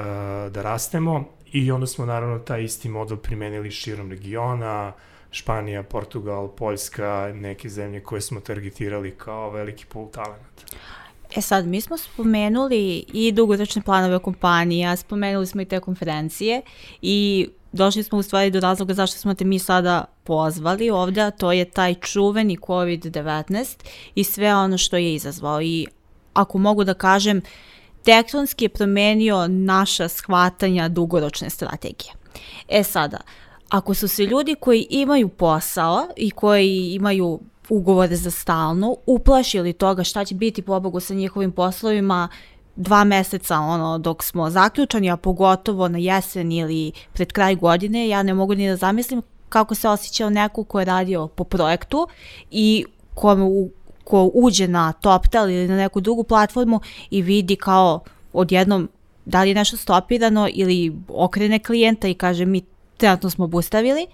da 0.52 0.62
rastemo 0.62 1.24
i 1.52 1.72
onda 1.72 1.86
smo 1.86 2.06
naravno 2.06 2.38
taj 2.38 2.64
isti 2.64 2.88
model 2.88 3.16
primenili 3.16 3.70
širom 3.70 4.10
regiona, 4.10 4.92
Španija, 5.30 5.82
Portugal, 5.82 6.48
Poljska, 6.48 7.32
neke 7.34 7.68
zemlje 7.68 8.00
koje 8.00 8.20
smo 8.20 8.40
targetirali 8.40 9.14
kao 9.18 9.50
veliki 9.50 9.86
pool 9.86 10.10
talent. 10.10 10.64
E 11.36 11.40
sad, 11.40 11.66
mi 11.66 11.80
smo 11.80 11.98
spomenuli 11.98 13.04
i 13.12 13.32
dugoročne 13.32 13.82
planove 13.82 14.18
kompanija, 14.18 14.96
spomenuli 14.96 15.46
smo 15.46 15.62
i 15.62 15.64
te 15.64 15.80
konferencije 15.80 16.62
i 17.02 17.48
došli 17.74 18.02
smo 18.02 18.18
u 18.18 18.22
stvari 18.22 18.50
do 18.50 18.60
razloga 18.60 18.94
zašto 18.94 19.18
smo 19.18 19.34
te 19.34 19.44
mi 19.44 19.58
sada 19.58 20.04
pozvali 20.24 20.90
ovde, 20.90 21.20
a 21.20 21.30
to 21.30 21.52
je 21.52 21.64
taj 21.64 21.94
čuveni 21.94 22.58
COVID-19 22.58 23.84
i 24.14 24.24
sve 24.24 24.54
ono 24.54 24.78
što 24.78 24.96
je 24.96 25.14
izazvao. 25.14 25.62
I 25.62 25.86
ako 26.34 26.58
mogu 26.58 26.84
da 26.84 26.94
kažem, 26.94 27.42
tektonski 28.04 28.64
je 28.64 28.68
promenio 28.68 29.48
naša 29.48 30.08
shvatanja 30.08 30.88
dugoročne 30.88 31.50
strategije. 31.50 32.12
E 32.68 32.82
sada, 32.82 33.18
ako 33.68 33.94
su 33.94 34.08
se 34.08 34.26
ljudi 34.26 34.54
koji 34.60 34.86
imaju 34.90 35.28
posao 35.28 36.06
i 36.16 36.30
koji 36.30 36.92
imaju 36.94 37.40
ugovore 37.68 38.16
za 38.16 38.30
stalno, 38.30 38.96
uplašili 39.06 39.72
toga 39.72 40.04
šta 40.04 40.24
će 40.24 40.34
biti 40.34 40.62
pobogu 40.62 41.00
sa 41.00 41.14
njihovim 41.14 41.52
poslovima 41.52 42.28
dva 42.76 43.04
meseca 43.04 43.58
ono 43.58 43.98
dok 43.98 44.22
smo 44.22 44.50
zaključani, 44.50 45.10
a 45.10 45.16
pogotovo 45.16 45.88
na 45.88 45.98
jesen 45.98 46.52
ili 46.52 46.92
pred 47.12 47.32
kraj 47.32 47.54
godine, 47.54 48.08
ja 48.08 48.22
ne 48.22 48.34
mogu 48.34 48.54
ni 48.54 48.68
da 48.68 48.76
zamislim 48.76 49.22
kako 49.48 49.74
se 49.74 49.88
osjećao 49.88 50.30
neko 50.30 50.64
ko 50.64 50.78
je 50.78 50.84
radio 50.84 51.28
po 51.28 51.44
projektu 51.44 52.08
i 52.50 52.84
kome 53.14 53.42
u, 53.42 53.70
ko 54.04 54.30
uđe 54.34 54.68
na 54.68 54.92
TopTel 54.92 55.50
ili 55.50 55.68
na 55.68 55.76
neku 55.76 56.00
drugu 56.00 56.24
platformu 56.24 56.80
i 57.10 57.22
vidi 57.22 57.56
kao 57.56 58.00
odjednom 58.32 58.88
da 59.24 59.42
li 59.42 59.48
je 59.48 59.54
nešto 59.54 59.76
stopirano 59.76 60.48
ili 60.52 60.92
okrene 61.08 61.58
klijenta 61.58 62.08
i 62.08 62.14
kaže 62.14 62.44
mi 62.44 62.62
trenutno 62.96 63.30
smo 63.30 63.44
obustavili, 63.44 64.06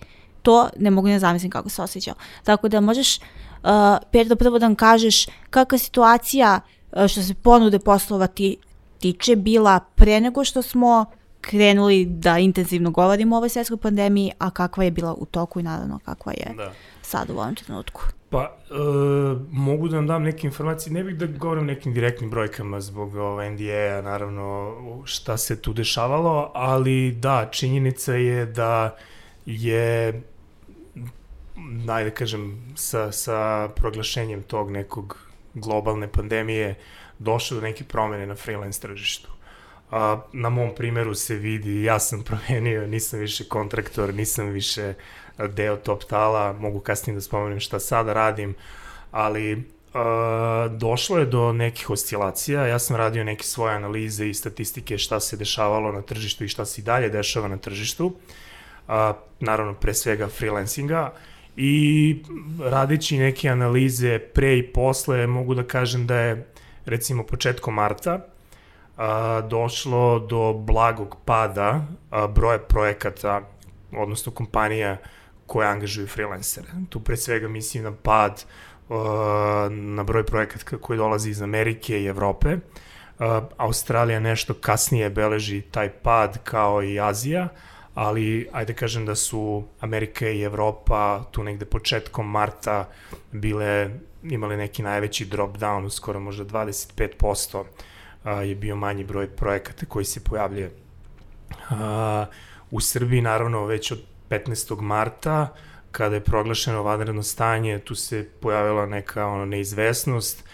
to 0.42 0.68
ne 0.78 0.90
mogu 0.90 1.08
ne 1.08 1.18
zamislim 1.18 1.50
kako 1.50 1.68
se 1.68 1.82
osjećao. 1.82 2.14
Tako 2.44 2.68
da 2.68 2.80
možeš, 2.80 3.18
uh, 3.18 3.20
Pedro, 4.12 4.36
prvo 4.36 4.58
da 4.58 4.66
nam 4.66 4.74
kažeš 4.74 5.26
kakva 5.50 5.78
situacija 5.78 6.60
uh, 6.64 6.79
što 6.92 7.22
se 7.22 7.34
ponude 7.34 7.78
poslova 7.78 8.26
ti, 8.26 8.56
tiče 8.98 9.36
bila 9.36 9.80
pre 9.94 10.20
nego 10.20 10.44
što 10.44 10.62
smo 10.62 11.04
krenuli 11.40 12.04
da 12.04 12.38
intenzivno 12.38 12.90
govorimo 12.90 13.36
o 13.36 13.38
ovoj 13.38 13.48
svetskoj 13.48 13.76
pandemiji, 13.76 14.30
a 14.38 14.50
kakva 14.50 14.84
je 14.84 14.90
bila 14.90 15.14
u 15.14 15.26
toku 15.26 15.60
i 15.60 15.62
naravno 15.62 15.98
kakva 16.04 16.32
je 16.32 16.54
da. 16.56 16.72
sad 17.02 17.30
u 17.30 17.32
ovom 17.32 17.54
trenutku. 17.54 18.02
Pa, 18.30 18.42
e, 18.42 18.74
mogu 19.50 19.88
da 19.88 19.96
vam 19.96 20.06
dam 20.06 20.22
neke 20.22 20.46
informacije, 20.46 20.92
ne 20.92 21.04
bih 21.04 21.16
da 21.16 21.26
govorim 21.26 21.66
nekim 21.66 21.94
direktnim 21.94 22.30
brojkama 22.30 22.80
zbog 22.80 23.14
ovaj, 23.14 23.50
NDA-a, 23.50 24.02
naravno 24.02 24.74
šta 25.04 25.36
se 25.36 25.62
tu 25.62 25.72
dešavalo, 25.72 26.50
ali 26.54 27.12
da, 27.12 27.48
činjenica 27.50 28.14
je 28.14 28.46
da 28.46 28.96
je 29.46 30.22
najde 31.84 32.10
kažem, 32.10 32.74
sa, 32.76 33.12
sa 33.12 33.68
proglašenjem 33.76 34.42
tog 34.42 34.70
nekog 34.70 35.29
globalne 35.54 36.12
pandemije 36.12 36.74
došlo 37.18 37.54
do 37.54 37.66
neke 37.66 37.84
promene 37.84 38.26
na 38.26 38.34
freelance 38.34 38.80
tržištu. 38.80 39.28
A, 39.90 40.20
na 40.32 40.48
mom 40.48 40.74
primeru 40.74 41.14
se 41.14 41.34
vidi, 41.34 41.82
ja 41.82 41.98
sam 41.98 42.24
promenio, 42.28 42.86
nisam 42.86 43.20
više 43.20 43.44
kontraktor, 43.44 44.14
nisam 44.14 44.46
više 44.46 44.94
deo 45.48 45.76
top 45.76 46.04
tala, 46.04 46.52
mogu 46.52 46.80
kasnije 46.80 47.14
da 47.14 47.20
spomenem 47.20 47.60
šta 47.60 47.80
sada 47.80 48.12
radim, 48.12 48.54
ali 49.10 49.52
uh, 49.54 50.72
došlo 50.72 51.18
je 51.18 51.26
do 51.26 51.52
nekih 51.52 51.90
oscilacija, 51.90 52.66
ja 52.66 52.78
sam 52.78 52.96
radio 52.96 53.24
neke 53.24 53.44
svoje 53.44 53.74
analize 53.74 54.28
i 54.28 54.34
statistike 54.34 54.98
šta 54.98 55.20
se 55.20 55.36
dešavalo 55.36 55.92
na 55.92 56.02
tržištu 56.02 56.44
i 56.44 56.48
šta 56.48 56.64
se 56.64 56.80
i 56.80 56.84
dalje 56.84 57.08
dešava 57.08 57.48
na 57.48 57.56
tržištu, 57.56 58.06
uh, 58.06 58.94
naravno 59.40 59.74
pre 59.74 59.94
svega 59.94 60.28
freelancinga, 60.28 61.12
i 61.56 62.16
radeći 62.60 63.18
neke 63.18 63.48
analize 63.48 64.18
pre 64.18 64.58
i 64.58 64.72
posle 64.72 65.26
mogu 65.26 65.54
da 65.54 65.62
kažem 65.62 66.06
da 66.06 66.16
je 66.16 66.46
recimo 66.86 67.22
početkom 67.22 67.74
marta 67.74 68.26
a, 68.96 69.40
došlo 69.40 70.18
do 70.18 70.52
blagog 70.52 71.16
pada 71.24 71.86
a, 72.10 72.26
broja 72.26 72.58
projekata, 72.58 73.40
odnosno 73.92 74.32
kompanija 74.32 74.96
koje 75.46 75.68
angažuju 75.68 76.06
freelancere. 76.06 76.68
Tu 76.88 77.00
pre 77.00 77.16
svega 77.16 77.48
mislim 77.48 77.84
na 77.84 77.92
pad 78.02 78.44
a, 78.90 79.68
na 79.70 80.02
broj 80.02 80.26
projekata 80.26 80.78
koji 80.78 80.96
dolazi 80.96 81.30
iz 81.30 81.42
Amerike 81.42 82.02
i 82.02 82.06
Evrope. 82.06 82.56
A, 83.18 83.40
Australija 83.56 84.20
nešto 84.20 84.54
kasnije 84.54 85.10
beleži 85.10 85.60
taj 85.60 85.88
pad 85.88 86.38
kao 86.44 86.82
i 86.82 87.00
Azija, 87.00 87.48
ali 87.94 88.48
ajde 88.52 88.74
kažem 88.74 89.06
da 89.06 89.14
su 89.14 89.64
Amerika 89.80 90.28
i 90.28 90.42
Evropa 90.42 91.24
tu 91.30 91.42
negde 91.42 91.64
početkom 91.64 92.30
marta 92.30 92.88
bile 93.32 93.90
imali 94.22 94.56
neki 94.56 94.82
najveći 94.82 95.24
drop 95.24 95.56
down, 95.56 95.90
skoro 95.90 96.20
možda 96.20 96.44
25% 96.44 97.64
a, 98.24 98.42
je 98.42 98.54
bio 98.54 98.76
manji 98.76 99.04
broj 99.04 99.28
projekata 99.28 99.86
koji 99.86 100.04
se 100.04 100.24
pojavljuje. 100.24 100.70
U 102.70 102.80
Srbiji 102.80 103.20
naravno 103.20 103.66
već 103.66 103.92
od 103.92 104.02
15. 104.28 104.80
marta 104.80 105.54
kada 105.90 106.14
je 106.14 106.20
proglašeno 106.20 106.82
vanredno 106.82 107.22
stanje, 107.22 107.78
tu 107.78 107.94
se 107.94 108.28
pojavila 108.40 108.86
neka 108.86 109.26
ono, 109.26 109.44
neizvesnost 109.44 110.44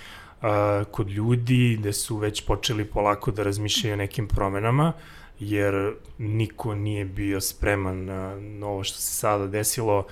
kod 0.91 1.11
ljudi 1.11 1.77
gde 1.81 1.93
su 1.93 2.17
već 2.17 2.47
počeli 2.47 2.85
polako 2.85 3.31
da 3.31 3.43
razmišljaju 3.43 3.95
o 3.95 3.97
nekim 3.97 4.29
promenama, 4.29 4.93
jer 5.39 5.95
niko 6.19 6.75
nije 6.75 7.05
bio 7.05 7.41
spreman 7.41 8.05
na, 8.05 8.37
ovo 8.67 8.85
što 8.85 8.99
se 8.99 9.13
sada 9.13 9.47
desilo, 9.47 10.07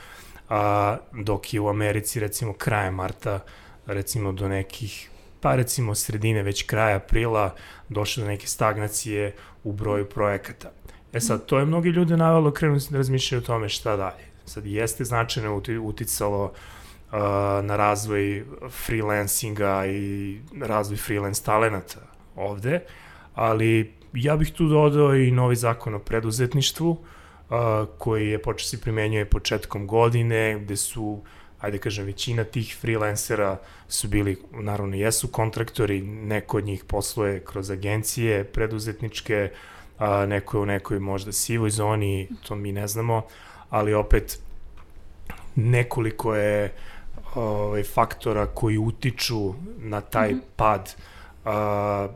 a, 0.48 0.96
dok 1.12 1.54
je 1.54 1.60
u 1.60 1.68
Americi 1.68 2.20
recimo 2.20 2.52
krajem 2.52 2.94
marta 2.94 3.40
recimo 3.86 4.32
do 4.32 4.48
nekih 4.48 5.10
pa 5.44 5.54
recimo 5.56 5.94
sredine 5.94 6.42
već 6.42 6.62
kraja 6.62 6.96
aprila 6.96 7.54
došlo 7.88 8.22
do 8.22 8.28
neke 8.28 8.46
stagnacije 8.46 9.34
u 9.64 9.72
broju 9.72 10.08
projekata. 10.08 10.70
E 11.12 11.20
sad, 11.20 11.46
to 11.46 11.58
je 11.58 11.64
mnogi 11.64 11.88
ljude 11.88 12.16
navalo 12.16 12.50
krenu 12.50 12.78
da 12.90 12.96
razmišljaju 12.96 13.42
o 13.42 13.46
tome 13.46 13.68
šta 13.68 13.96
dalje. 13.96 14.24
Sad, 14.44 14.66
jeste 14.66 15.04
značajno 15.04 15.62
uticalo 15.82 16.44
uh, 16.44 17.18
na 17.62 17.76
razvoj 17.76 18.44
freelancinga 18.70 19.86
i 19.86 20.38
razvoj 20.60 20.96
freelance 20.96 21.44
talenata 21.44 22.00
ovde, 22.36 22.80
ali 23.34 23.92
ja 24.14 24.36
bih 24.36 24.52
tu 24.52 24.68
dodao 24.68 25.14
i 25.14 25.30
novi 25.30 25.56
zakon 25.56 25.94
o 25.94 25.98
preduzetništvu, 25.98 26.90
uh, 26.90 27.56
koji 27.98 28.28
je 28.28 28.42
počeo 28.42 28.66
se 28.66 28.80
primenjuje 28.80 29.24
početkom 29.24 29.86
godine, 29.86 30.58
gde 30.60 30.76
su 30.76 31.22
ajde 31.64 31.78
kažem, 31.78 32.04
većina 32.04 32.44
tih 32.44 32.76
freelancera 32.80 33.56
su 33.88 34.08
bili, 34.08 34.36
naravno 34.52 34.96
jesu 34.96 35.28
kontraktori, 35.28 36.02
neko 36.02 36.56
od 36.56 36.64
njih 36.64 36.84
posluje 36.84 37.44
kroz 37.44 37.70
agencije 37.70 38.44
preduzetničke, 38.44 39.50
a, 39.98 40.26
neko 40.26 40.56
je 40.56 40.62
u 40.62 40.66
nekoj 40.66 40.98
možda 40.98 41.32
sivoj 41.32 41.70
zoni, 41.70 42.28
to 42.48 42.54
mi 42.54 42.72
ne 42.72 42.88
znamo, 42.88 43.22
ali 43.70 43.94
opet 43.94 44.38
nekoliko 45.54 46.34
je 46.34 46.72
ovaj, 47.34 47.82
faktora 47.82 48.46
koji 48.46 48.78
utiču 48.78 49.54
na 49.78 50.00
taj 50.00 50.32
mm 50.32 50.36
-hmm. 50.36 50.56
pad 50.56 50.94
a, 51.44 52.08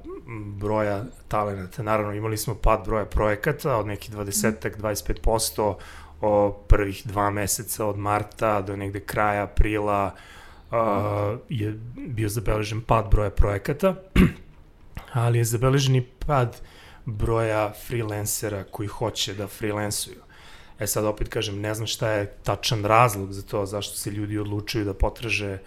broja 0.56 1.04
talenata. 1.28 1.82
Naravno, 1.82 2.12
imali 2.12 2.36
smo 2.36 2.54
pad 2.54 2.84
broja 2.84 3.04
projekata 3.04 3.76
od 3.76 3.86
nekih 3.86 4.14
20-25%, 4.14 5.74
o 6.20 6.52
prvih 6.68 7.02
dva 7.06 7.30
meseca 7.30 7.86
od 7.86 7.98
marta 7.98 8.60
do 8.60 8.76
negde 8.76 9.00
kraja 9.00 9.42
aprila 9.42 10.14
uh, 10.70 10.76
je 11.48 11.78
bio 11.96 12.28
zabeležen 12.28 12.80
pad 12.80 13.10
broja 13.10 13.30
projekata, 13.30 13.94
ali 15.12 15.38
je 15.38 15.44
zabeležen 15.44 15.96
i 15.96 16.06
pad 16.26 16.60
broja 17.04 17.72
freelancera 17.86 18.64
koji 18.64 18.86
hoće 18.88 19.34
da 19.34 19.46
freelansuju. 19.46 20.22
E 20.78 20.86
sad 20.86 21.04
opet 21.04 21.28
kažem, 21.28 21.60
ne 21.60 21.74
znam 21.74 21.86
šta 21.86 22.10
je 22.10 22.26
tačan 22.42 22.84
razlog 22.84 23.32
za 23.32 23.42
to, 23.42 23.66
zašto 23.66 23.96
se 23.96 24.10
ljudi 24.10 24.38
odlučuju 24.38 24.84
da 24.84 24.94
potraže 24.94 25.58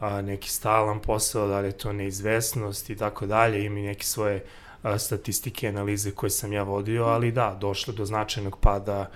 a, 0.00 0.22
neki 0.22 0.50
stalan 0.50 1.00
posao, 1.00 1.48
da 1.48 1.60
li 1.60 1.68
je 1.68 1.72
to 1.72 1.92
neizvesnost 1.92 2.90
i 2.90 2.96
tako 2.96 3.26
dalje, 3.26 3.64
ima 3.64 3.78
i 3.78 3.82
neke 3.82 4.04
svoje 4.04 4.44
a, 4.82 4.98
statistike, 4.98 5.68
analize 5.68 6.10
koje 6.10 6.30
sam 6.30 6.52
ja 6.52 6.62
vodio, 6.62 7.04
ali 7.04 7.32
da, 7.32 7.56
došlo 7.60 7.94
do 7.94 8.04
značajnog 8.04 8.58
pada 8.60 9.10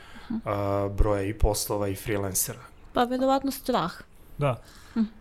a, 0.44 0.88
broja 0.96 1.22
i 1.22 1.34
poslova 1.34 1.88
i 1.88 1.94
freelancera. 1.94 2.60
Pa 2.92 3.04
verovatno 3.04 3.50
strah. 3.50 3.92
Da. 4.42 4.62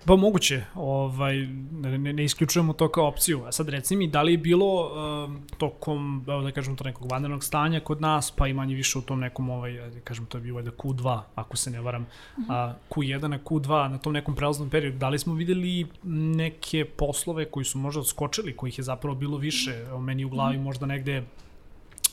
Pa 0.06 0.16
moguće, 0.16 0.63
ovaj, 0.75 1.36
ne, 1.72 1.98
ne, 1.98 2.24
isključujemo 2.24 2.74
to 2.74 2.88
kao 2.90 3.08
opciju. 3.08 3.44
A 3.46 3.51
sad 3.51 3.70
reci 3.70 3.96
mi, 3.96 4.08
da 4.08 4.22
li 4.22 4.32
je 4.32 4.38
bilo 4.38 4.92
um, 5.25 5.42
tokom, 5.58 6.25
evo 6.28 6.42
da 6.42 6.51
kažem, 6.51 6.75
to 6.75 6.84
nekog 6.84 7.12
vanrednog 7.12 7.44
stanja 7.44 7.80
kod 7.80 8.01
nas, 8.01 8.32
pa 8.32 8.48
i 8.48 8.54
manje 8.54 8.75
više 8.75 8.98
u 8.98 9.01
tom 9.01 9.20
nekom, 9.20 9.50
ovaj, 9.50 9.90
da 9.90 10.00
kažem, 10.00 10.25
to 10.25 10.38
je 10.38 10.42
bio 10.42 10.62
da 10.62 10.72
Q2, 10.72 11.20
ako 11.36 11.58
se 11.58 11.72
ne 11.72 11.82
varam, 11.82 12.08
a, 12.50 12.74
Q1 12.90 13.28
na 13.28 13.40
Q2, 13.40 13.88
na 13.92 13.98
tom 13.98 14.13
nekom 14.13 14.36
prelaznom 14.36 14.70
periodu, 14.70 14.98
da 14.98 15.10
li 15.10 15.20
smo 15.20 15.34
videli 15.34 15.88
neke 16.04 16.86
poslove 16.86 17.46
koji 17.46 17.66
su 17.66 17.78
možda 17.78 18.01
odskočili, 18.01 18.56
kojih 18.56 18.78
je 18.78 18.84
zapravo 18.84 19.16
bilo 19.16 19.38
više, 19.38 19.86
meni 20.00 20.25
u 20.25 20.30
glavi 20.30 20.58
možda 20.58 20.86
negde 20.86 21.20
uh, 21.20 21.25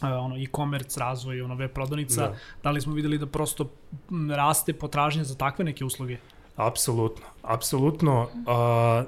ono 0.02 0.36
e-commerce 0.36 1.00
razvoj, 1.00 1.42
ono 1.42 1.54
web 1.54 1.70
prodavnica, 1.70 2.22
da. 2.22 2.36
da 2.62 2.70
li 2.70 2.80
smo 2.80 2.94
videli 2.94 3.18
da 3.18 3.26
prosto 3.26 3.70
raste 4.36 4.72
potražnja 4.72 5.24
za 5.24 5.34
takve 5.34 5.64
neke 5.64 5.84
usluge? 5.84 6.18
Apsolutno, 6.58 7.26
apsolutno. 7.42 8.22
Uh, 8.22 9.06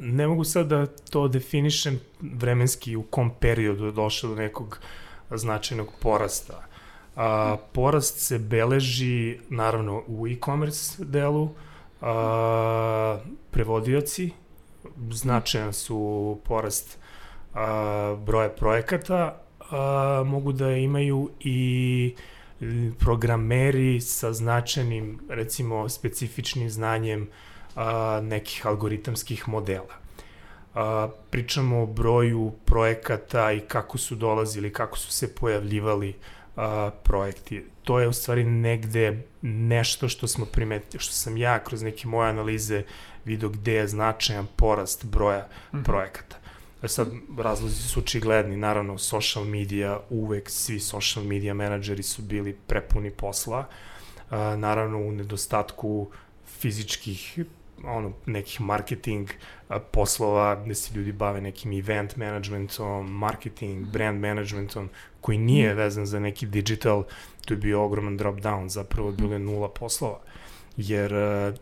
ne 0.00 0.26
mogu 0.26 0.44
sad 0.44 0.66
da 0.66 0.86
to 0.86 1.28
definišem 1.28 2.00
vremenski 2.20 2.96
u 2.96 3.02
kom 3.02 3.30
periodu 3.40 3.86
je 3.86 3.92
došlo 3.92 4.28
do 4.28 4.36
nekog 4.36 4.78
značajnog 5.30 5.88
porasta. 6.00 6.62
Uh, 7.16 7.22
porast 7.72 8.18
se 8.18 8.38
beleži 8.38 9.38
naravno 9.48 10.02
u 10.06 10.28
e-commerce 10.28 11.04
delu, 11.04 11.42
uh, 11.42 11.48
prevodioci, 13.50 14.30
značajan 15.10 15.72
su 15.72 16.38
porast 16.44 16.98
uh, 17.54 17.58
broja 18.18 18.48
projekata, 18.48 19.42
uh, 19.60 20.26
mogu 20.26 20.52
da 20.52 20.70
imaju 20.70 21.30
i 21.40 22.14
programeri 22.98 24.00
sa 24.00 24.32
značajnim, 24.32 25.20
recimo, 25.28 25.88
specifičnim 25.88 26.70
znanjem 26.70 27.28
a, 27.76 28.20
nekih 28.22 28.66
algoritamskih 28.66 29.48
modela. 29.48 29.94
A, 30.74 31.08
pričamo 31.30 31.82
o 31.82 31.86
broju 31.86 32.52
projekata 32.64 33.52
i 33.52 33.60
kako 33.60 33.98
su 33.98 34.14
dolazili, 34.14 34.72
kako 34.72 34.98
su 34.98 35.12
se 35.12 35.34
pojavljivali 35.34 36.14
a, 36.56 36.90
projekti. 37.02 37.64
To 37.84 38.00
je 38.00 38.08
u 38.08 38.12
stvari 38.12 38.44
negde 38.44 39.22
nešto 39.42 40.08
što 40.08 40.28
smo 40.28 40.46
primetili, 40.46 41.02
što 41.02 41.12
sam 41.12 41.36
ja 41.36 41.64
kroz 41.64 41.82
neke 41.82 42.08
moje 42.08 42.30
analize 42.30 42.82
vidio 43.24 43.48
gde 43.48 43.72
je 43.72 43.88
značajan 43.88 44.46
porast 44.56 45.04
broja 45.04 45.48
mm 45.72 45.76
-hmm. 45.76 45.84
projekata. 45.84 46.36
E 46.82 46.88
sad, 46.88 47.08
razlozi 47.38 47.82
su 47.82 48.00
očigledni, 48.00 48.56
naravno, 48.56 48.98
social 48.98 49.44
media, 49.44 50.00
uvek 50.10 50.50
svi 50.50 50.80
social 50.80 51.24
media 51.24 51.54
menadžeri 51.54 52.02
su 52.02 52.22
bili 52.22 52.56
prepuni 52.66 53.10
posla, 53.10 53.66
a, 54.30 54.56
naravno, 54.56 54.98
u 54.98 55.12
nedostatku 55.12 56.10
fizičkih 56.58 57.38
ono, 57.84 58.12
nekih 58.26 58.60
marketing 58.60 59.30
a, 59.68 59.78
poslova 59.78 60.62
gde 60.64 60.74
se 60.74 60.94
ljudi 60.94 61.12
bave 61.12 61.40
nekim 61.40 61.72
event 61.72 62.16
managementom, 62.16 63.12
marketing, 63.12 63.86
brand 63.86 64.20
managementom, 64.20 64.90
koji 65.20 65.38
nije 65.38 65.68
mhm. 65.68 65.78
vezan 65.78 66.06
za 66.06 66.20
neki 66.20 66.46
digital, 66.46 67.04
to 67.46 67.54
je 67.54 67.58
bio 67.58 67.84
ogroman 67.84 68.16
drop 68.16 68.36
down, 68.36 68.68
zapravo 68.68 69.12
bilo 69.12 69.32
je 69.32 69.38
nula 69.38 69.68
poslova. 69.68 70.20
Jer 70.76 71.14
a, 71.14 71.52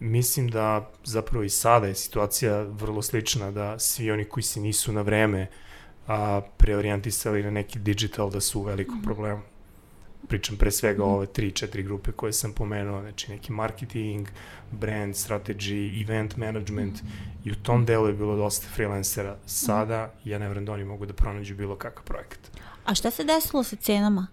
mislim 0.00 0.48
da 0.48 0.90
zapravo 1.04 1.44
i 1.44 1.48
sada 1.48 1.86
je 1.86 1.94
situacija 1.94 2.62
vrlo 2.62 3.02
slična, 3.02 3.50
da 3.50 3.78
svi 3.78 4.10
oni 4.10 4.24
koji 4.24 4.44
se 4.44 4.60
nisu 4.60 4.92
na 4.92 5.02
vreme 5.02 5.46
a, 6.06 6.40
preorijentisali 6.56 7.42
na 7.42 7.50
neki 7.50 7.78
digital 7.78 8.30
da 8.30 8.40
su 8.40 8.60
u 8.60 8.62
velikom 8.62 8.94
mm 8.94 9.00
-hmm. 9.00 9.04
problemu. 9.04 9.42
Pričam 10.28 10.56
pre 10.56 10.70
svega 10.70 11.04
mm 11.04 11.06
-hmm. 11.06 11.14
ove 11.14 11.26
tri, 11.26 11.50
četiri 11.50 11.82
grupe 11.82 12.12
koje 12.12 12.32
sam 12.32 12.52
pomenuo, 12.52 13.00
znači 13.00 13.30
neki 13.30 13.52
marketing, 13.52 14.28
brand, 14.70 15.14
strategy, 15.14 16.04
event 16.04 16.36
management 16.36 17.02
mm 17.02 17.06
-hmm. 17.06 17.48
i 17.48 17.52
u 17.52 17.54
tom 17.54 17.84
delu 17.84 18.06
je 18.06 18.12
bilo 18.12 18.36
dosta 18.36 18.66
freelancera. 18.74 19.36
Sada 19.46 20.06
mm 20.06 20.08
-hmm. 20.08 20.30
ja 20.30 20.38
ne 20.38 20.48
vrem 20.48 20.64
da 20.64 20.72
oni 20.72 20.84
mogu 20.84 21.06
da 21.06 21.12
pronađu 21.12 21.54
bilo 21.54 21.76
kakav 21.76 22.04
projekat. 22.04 22.40
A 22.84 22.94
šta 22.94 23.10
se 23.10 23.24
desilo 23.24 23.64
sa 23.64 23.76
cenama? 23.76 24.26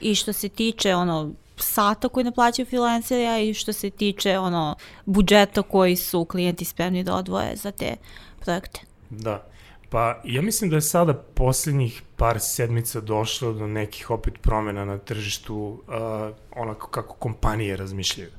I 0.00 0.14
što 0.14 0.32
se 0.32 0.48
tiče 0.48 0.94
ono 0.94 1.32
sata 1.62 2.08
koji 2.08 2.24
naplaćaju 2.24 2.66
freelancera 2.66 3.38
i 3.38 3.54
što 3.54 3.72
se 3.72 3.90
tiče 3.90 4.38
ono 4.38 4.76
budžeta 5.04 5.62
koji 5.62 5.96
su 5.96 6.24
klijenti 6.24 6.64
spremni 6.64 7.04
da 7.04 7.14
odvoje 7.14 7.56
za 7.56 7.70
te 7.70 7.96
projekte. 8.40 8.80
Da. 9.10 9.52
Pa 9.90 10.20
ja 10.24 10.42
mislim 10.42 10.70
da 10.70 10.76
je 10.76 10.82
sada 10.82 11.14
poslednjih 11.14 12.02
par 12.16 12.40
sedmica 12.40 13.00
došlo 13.00 13.52
do 13.52 13.66
nekih 13.66 14.10
opet 14.10 14.34
promena 14.42 14.84
na 14.84 14.98
tržištu 14.98 15.54
uh, 15.56 16.36
onako 16.56 16.88
kako 16.88 17.14
kompanije 17.14 17.76
razmišljaju. 17.76 18.30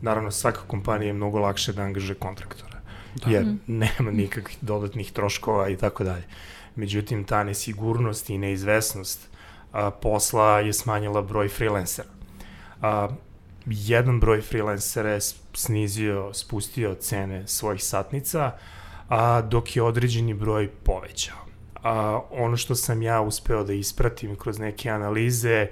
Naravno, 0.00 0.30
svaka 0.30 0.60
kompanija 0.66 1.06
je 1.06 1.12
mnogo 1.12 1.38
lakše 1.38 1.72
da 1.72 1.82
angaže 1.82 2.14
kontraktora, 2.14 2.80
da. 3.14 3.30
jer 3.30 3.44
mm. 3.44 3.60
nema 3.66 4.10
nikakvih 4.10 4.58
dodatnih 4.60 5.12
troškova 5.12 5.68
i 5.68 5.76
tako 5.76 6.04
dalje. 6.04 6.24
Međutim, 6.76 7.24
ta 7.24 7.44
nesigurnost 7.44 8.30
i 8.30 8.38
neizvesnost 8.38 9.28
uh, 9.28 9.78
posla 10.02 10.60
je 10.60 10.72
smanjila 10.72 11.22
broj 11.22 11.48
freelancera 11.48 12.15
a, 12.82 13.08
jedan 13.66 14.20
broj 14.20 14.40
freelancera 14.40 15.10
je 15.10 15.20
snizio, 15.52 16.30
spustio 16.34 16.94
cene 16.94 17.46
svojih 17.46 17.84
satnica, 17.84 18.52
a, 19.08 19.42
dok 19.42 19.76
je 19.76 19.82
određeni 19.82 20.34
broj 20.34 20.68
povećao. 20.68 21.38
A, 21.82 22.20
ono 22.30 22.56
što 22.56 22.74
sam 22.74 23.02
ja 23.02 23.20
uspeo 23.20 23.64
da 23.64 23.72
ispratim 23.72 24.36
kroz 24.36 24.58
neke 24.58 24.90
analize, 24.90 25.66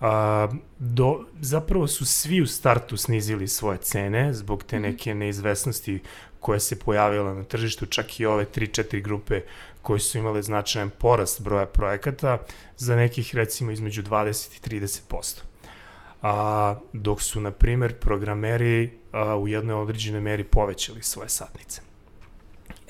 a, 0.00 0.48
do, 0.78 1.24
zapravo 1.40 1.86
su 1.86 2.06
svi 2.06 2.42
u 2.42 2.46
startu 2.46 2.96
snizili 2.96 3.48
svoje 3.48 3.78
cene 3.78 4.34
zbog 4.34 4.62
te 4.62 4.76
mhm. 4.76 4.82
neke 4.82 5.14
neizvesnosti 5.14 6.00
koja 6.40 6.60
se 6.60 6.78
pojavila 6.78 7.34
na 7.34 7.44
tržištu, 7.44 7.86
čak 7.86 8.20
i 8.20 8.26
ove 8.26 8.44
3-4 8.44 9.02
grupe 9.02 9.40
koje 9.82 10.00
su 10.00 10.18
imale 10.18 10.42
značajan 10.42 10.90
porast 10.98 11.42
broja 11.42 11.66
projekata 11.66 12.38
za 12.76 12.96
nekih 12.96 13.34
recimo 13.34 13.70
između 13.70 14.02
20 14.02 14.56
i 14.56 14.80
30% 14.80 15.49
a, 16.22 16.74
dok 16.92 17.22
su, 17.22 17.40
na 17.40 17.50
primer, 17.50 17.98
programeri 17.98 18.90
a, 19.12 19.36
u 19.36 19.48
jednoj 19.48 19.74
određenoj 19.74 20.20
meri 20.20 20.44
povećali 20.44 21.02
svoje 21.02 21.28
satnice. 21.28 21.80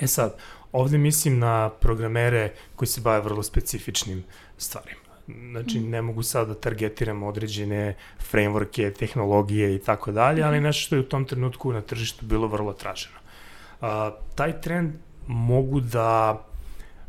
E 0.01 0.07
sad, 0.07 0.37
ovde 0.73 0.99
mislim 0.99 1.39
na 1.39 1.71
programere 1.71 2.53
koji 2.77 2.89
se 2.89 3.01
bave 3.01 3.21
vrlo 3.21 3.43
specifičnim 3.43 4.25
stvarima. 4.59 5.01
Znači, 5.51 5.79
mhm. 5.79 5.91
ne 5.91 6.03
mogu 6.03 6.23
sad 6.23 6.49
da 6.49 6.55
targetiram 6.55 7.23
određene 7.23 7.97
frameworke, 8.33 8.93
tehnologije 8.93 9.75
i 9.75 9.79
tako 9.79 10.13
dalje, 10.13 10.43
ali 10.43 10.57
mhm. 10.57 10.65
nešto 10.65 10.87
što 10.87 10.97
je 10.97 11.01
u 11.01 11.09
tom 11.09 11.25
trenutku 11.25 11.73
na 11.73 11.81
tržištu 11.81 12.27
bilo 12.27 12.47
vrlo 12.47 12.73
traženo. 12.73 13.17
A, 13.81 14.11
taj 14.35 14.61
trend 14.61 14.93
mogu 15.27 15.81
da 15.81 16.45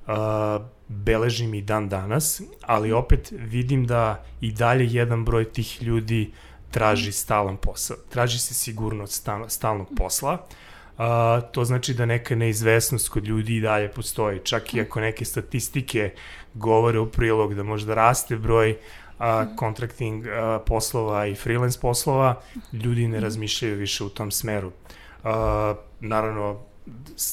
a, 0.08 0.60
beležim 0.92 1.54
i 1.54 1.62
dan 1.62 1.90
danas, 1.90 2.42
ali 2.62 2.92
opet 2.92 3.32
vidim 3.32 3.86
da 3.88 4.24
i 4.42 4.52
dalje 4.52 4.88
jedan 4.88 5.26
broj 5.26 5.52
tih 5.52 5.84
ljudi 5.84 6.32
traži 6.72 7.12
stalan 7.12 7.58
posao. 7.58 7.98
Traži 8.10 8.40
se 8.40 8.54
sigurnost 8.54 9.28
stalnog 9.48 9.88
posla. 9.98 10.48
A, 10.98 11.42
to 11.42 11.66
znači 11.66 11.94
da 11.94 12.06
neka 12.06 12.36
neizvesnost 12.36 13.10
kod 13.10 13.28
ljudi 13.28 13.56
i 13.56 13.62
dalje 13.62 13.92
postoji. 13.92 14.40
Čak 14.44 14.74
i 14.74 14.82
ako 14.82 15.00
neke 15.00 15.26
statistike 15.26 16.14
govore 16.54 17.00
u 17.00 17.10
prilog 17.10 17.56
da 17.56 17.64
možda 17.64 17.96
raste 17.96 18.36
broj 18.36 18.78
a, 19.20 19.46
contracting 19.60 20.28
a, 20.28 20.60
poslova 20.66 21.28
i 21.28 21.36
freelance 21.36 21.80
poslova, 21.80 22.42
ljudi 22.74 23.08
ne 23.08 23.20
razmišljaju 23.20 23.76
više 23.76 24.04
u 24.04 24.10
tom 24.10 24.32
smeru. 24.32 24.72
A, 25.24 25.76
naravno, 26.00 26.60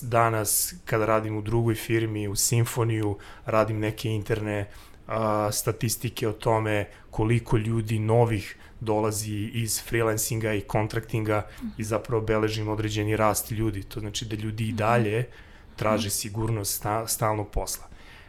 danas 0.03 0.75
kada 0.85 1.07
radim 1.07 1.37
u 1.37 1.43
drugoj 1.43 1.75
firmi, 1.75 2.29
u 2.29 2.37
Simfoniju, 2.37 3.19
radim 3.47 3.79
neke 3.79 4.09
interne 4.09 4.69
a, 5.07 5.53
statistike 5.53 6.29
o 6.29 6.33
tome 6.33 6.87
koliko 7.11 7.57
ljudi 7.57 7.99
novih 7.99 8.57
dolazi 8.81 9.51
iz 9.55 9.83
freelancinga 9.83 10.55
i 10.55 10.61
kontraktinga 10.61 11.47
i 11.79 11.85
zapravo 11.85 12.23
beležim 12.23 12.69
određeni 12.69 13.17
rast 13.17 13.51
ljudi. 13.51 13.83
To 13.83 14.01
znači 14.01 14.25
da 14.25 14.37
ljudi 14.37 14.69
i 14.69 14.73
dalje 14.73 15.27
traže 15.77 16.11
sigurnost 16.11 16.77
sta, 16.77 17.07
stalnog 17.07 17.51
posla. 17.51 17.85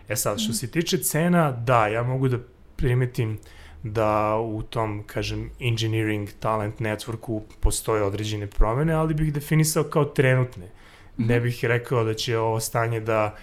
E 0.08 0.16
sad, 0.16 0.40
što 0.40 0.54
se 0.54 0.72
tiče 0.72 0.98
cena, 0.98 1.52
da, 1.52 1.88
ja 1.88 2.04
mogu 2.04 2.28
da 2.28 2.38
primetim 2.76 3.40
da 3.84 4.38
u 4.38 4.64
tom, 4.64 5.04
kažem, 5.08 5.52
engineering 5.60 6.30
talent 6.40 6.80
networku 6.80 7.42
postoje 7.60 8.04
određene 8.04 8.48
promene, 8.48 8.94
ali 8.94 9.14
bih 9.14 9.34
definisao 9.34 9.84
kao 9.84 10.06
trenutne 10.06 10.79
ne 11.20 11.40
bih 11.40 11.66
rekao 11.66 12.04
da 12.04 12.14
će 12.14 12.38
ovo 12.38 12.60
stanje 12.60 13.00
da 13.00 13.36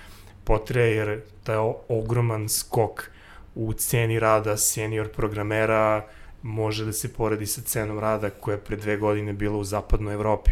potre, 0.45 0.83
jer 0.83 1.21
to 1.45 1.53
je 1.53 1.75
ogroman 1.89 2.49
skok 2.49 3.11
u 3.55 3.73
ceni 3.73 4.19
rada 4.19 4.57
senior 4.57 5.09
programera 5.09 6.07
može 6.43 6.85
da 6.85 6.93
se 6.93 7.13
poredi 7.13 7.47
sa 7.47 7.63
cenom 7.63 7.99
rada 7.99 8.31
koja 8.31 8.55
je 8.55 8.61
pre 8.61 8.77
dve 8.77 8.97
godine 8.97 9.33
bila 9.33 9.57
u 9.57 9.65
zapadnoj 9.65 10.15
Evropi, 10.15 10.51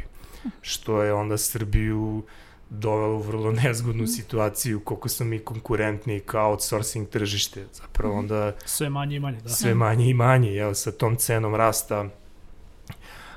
što 0.61 1.03
je 1.03 1.13
onda 1.13 1.39
Srbiju 1.39 2.23
dovelo 2.71 3.15
u 3.15 3.23
vrlo 3.23 3.53
nezgodnu 3.53 4.07
situaciju 4.07 4.81
koliko 4.81 5.09
smo 5.09 5.27
mi 5.27 5.39
konkurentni 5.39 6.21
kao 6.21 6.51
outsourcing 6.51 7.09
tržište. 7.09 7.67
Zapravo 7.73 8.15
onda... 8.15 8.53
Sve 8.65 8.91
manje 8.91 9.17
i 9.17 9.21
manje, 9.21 9.41
da. 9.41 9.49
Sve 9.49 9.75
manje 9.75 10.09
i 10.09 10.15
manje, 10.15 10.53
jel, 10.53 10.75
sa 10.75 10.93
tom 10.93 11.17
cenom 11.17 11.55
rasta 11.55 12.09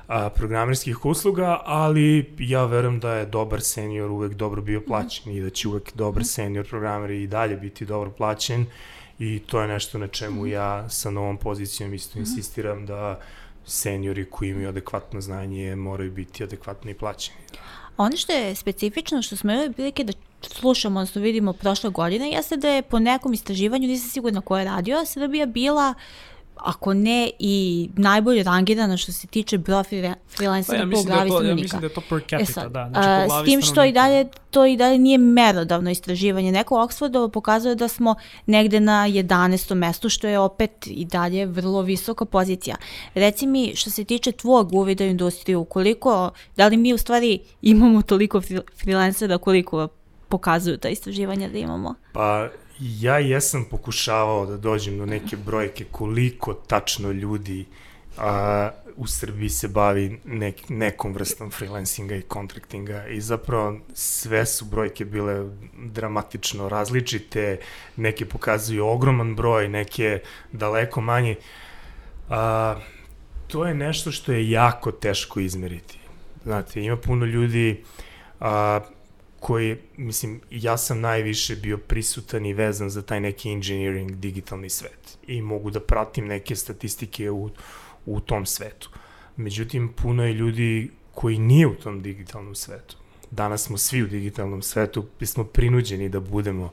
a, 0.08 0.30
programerskih 0.30 1.04
usluga, 1.04 1.60
ali 1.64 2.34
ja 2.38 2.64
verujem 2.64 3.00
da 3.00 3.14
je 3.14 3.26
dobar 3.26 3.60
senior 3.60 4.10
uvek 4.10 4.34
dobro 4.34 4.62
bio 4.62 4.80
plaćen 4.80 5.32
i 5.32 5.40
da 5.40 5.50
će 5.50 5.68
uvek 5.68 5.94
dobar 5.94 6.24
senior 6.24 6.68
programer 6.68 7.10
i 7.10 7.26
dalje 7.26 7.56
biti 7.56 7.86
dobro 7.86 8.10
plaćen 8.10 8.66
i 9.18 9.38
to 9.46 9.60
je 9.60 9.68
nešto 9.68 9.98
na 9.98 10.06
čemu 10.06 10.46
ja 10.46 10.88
sa 10.88 11.10
novom 11.10 11.36
pozicijom 11.36 11.94
isto 11.94 12.18
insistiram 12.18 12.86
da 12.86 13.20
seniori 13.66 14.30
koji 14.30 14.48
imaju 14.48 14.68
adekvatno 14.68 15.20
znanje 15.20 15.76
moraju 15.76 16.12
biti 16.12 16.44
adekvatno 16.44 16.90
i 16.90 16.94
plaćeni. 16.94 17.38
Ono 17.96 18.16
što 18.16 18.32
je 18.32 18.54
specifično, 18.54 19.22
što 19.22 19.36
smo 19.36 19.52
imali 19.52 19.72
prilike 19.72 20.04
da 20.04 20.12
slušamo, 20.42 21.00
odnosno 21.00 21.22
vidimo 21.22 21.52
prošle 21.52 21.90
godine, 21.90 22.30
jeste 22.30 22.56
da 22.56 22.68
je 22.68 22.82
po 22.82 22.98
nekom 22.98 23.32
istraživanju, 23.32 23.88
nisam 23.88 24.10
sigurna 24.10 24.40
ko 24.40 24.58
je 24.58 24.64
radio, 24.64 25.06
Srbija 25.06 25.46
bila 25.46 25.94
ako 26.60 26.94
ne 26.94 27.30
i 27.38 27.88
najbolje 27.96 28.42
rangirana 28.42 28.96
što 28.96 29.12
se 29.12 29.26
tiče 29.26 29.58
broja 29.58 29.84
freelancera 30.36 30.78
pa 30.78 30.96
ja, 30.96 31.02
po 31.02 31.02
glavi 31.02 31.30
da 31.30 31.36
stanovnika. 31.36 31.48
Ja 31.48 31.54
mislim 31.54 31.80
da 31.80 31.86
je 31.86 31.94
to 31.94 32.00
per 32.08 32.20
capita, 32.20 32.42
e 32.42 32.44
sad, 32.44 32.72
da. 32.72 32.88
Znači, 32.92 33.08
po 33.08 33.26
glavi 33.26 33.46
s 33.46 33.50
tim 33.50 33.62
što 33.62 33.84
i 33.84 33.92
dalje, 33.92 34.28
to 34.50 34.66
i 34.66 34.76
dalje 34.76 34.98
nije 34.98 35.18
merodavno 35.18 35.90
istraživanje. 35.90 36.52
Neko 36.52 36.74
Oxfordovo 36.74 37.28
pokazuje 37.28 37.74
da 37.74 37.88
smo 37.88 38.14
negde 38.46 38.80
na 38.80 39.08
11. 39.08 39.74
mestu, 39.74 40.08
što 40.08 40.28
je 40.28 40.38
opet 40.38 40.86
i 40.86 41.04
dalje 41.04 41.46
vrlo 41.46 41.82
visoka 41.82 42.24
pozicija. 42.24 42.76
Reci 43.14 43.46
mi, 43.46 43.72
što 43.76 43.90
se 43.90 44.04
tiče 44.04 44.32
tvog 44.32 44.72
uvida 44.72 45.04
u 45.04 45.06
industriju, 45.06 45.64
koliko, 45.64 46.30
da 46.56 46.68
li 46.68 46.76
mi 46.76 46.94
u 46.94 46.98
stvari 46.98 47.38
imamo 47.62 48.02
toliko 48.02 48.40
freelancera 48.82 49.38
koliko 49.38 49.88
pokazuju 50.28 50.78
ta 50.78 50.88
istraživanja 50.88 51.48
da 51.48 51.58
imamo? 51.58 51.94
Pa 52.12 52.48
ja 52.80 53.18
jesam 53.18 53.64
pokušavao 53.70 54.46
da 54.46 54.56
dođem 54.56 54.98
do 54.98 55.06
neke 55.06 55.36
brojke 55.36 55.84
koliko 55.90 56.54
tačno 56.54 57.10
ljudi 57.10 57.66
a, 58.18 58.70
u 58.96 59.06
Srbiji 59.06 59.48
se 59.48 59.68
bavi 59.68 60.20
nek, 60.24 60.68
nekom 60.68 61.12
vrstom 61.12 61.50
freelancinga 61.50 62.14
i 62.16 62.22
kontraktinga 62.22 63.06
i 63.06 63.20
zapravo 63.20 63.78
sve 63.94 64.46
su 64.46 64.64
brojke 64.64 65.04
bile 65.04 65.50
dramatično 65.84 66.68
različite, 66.68 67.58
neke 67.96 68.26
pokazuju 68.26 68.86
ogroman 68.86 69.36
broj, 69.36 69.68
neke 69.68 70.20
daleko 70.52 71.00
manje. 71.00 71.36
A, 72.28 72.76
to 73.46 73.66
je 73.66 73.74
nešto 73.74 74.12
što 74.12 74.32
je 74.32 74.50
jako 74.50 74.92
teško 74.92 75.40
izmeriti. 75.40 75.98
Znate, 76.44 76.82
ima 76.82 76.96
puno 76.96 77.24
ljudi 77.26 77.82
a, 78.40 78.80
koji, 79.48 79.76
mislim, 79.96 80.40
ja 80.50 80.76
sam 80.76 81.00
najviše 81.00 81.56
bio 81.56 81.78
prisutan 81.78 82.46
i 82.46 82.52
vezan 82.52 82.90
za 82.90 83.02
taj 83.02 83.20
neki 83.20 83.52
engineering 83.52 84.10
digitalni 84.10 84.70
svet 84.70 85.18
i 85.26 85.42
mogu 85.42 85.70
da 85.70 85.80
pratim 85.80 86.26
neke 86.26 86.56
statistike 86.56 87.30
u, 87.30 87.50
u 88.06 88.20
tom 88.20 88.46
svetu. 88.46 88.90
Međutim, 89.36 89.88
puno 90.02 90.24
je 90.24 90.32
ljudi 90.32 90.90
koji 91.14 91.38
nije 91.38 91.66
u 91.66 91.74
tom 91.74 92.02
digitalnom 92.02 92.54
svetu. 92.54 92.96
Danas 93.30 93.62
smo 93.62 93.78
svi 93.78 94.02
u 94.02 94.06
digitalnom 94.06 94.62
svetu, 94.62 95.06
smo 95.24 95.44
prinuđeni 95.44 96.08
da 96.08 96.20
budemo 96.20 96.70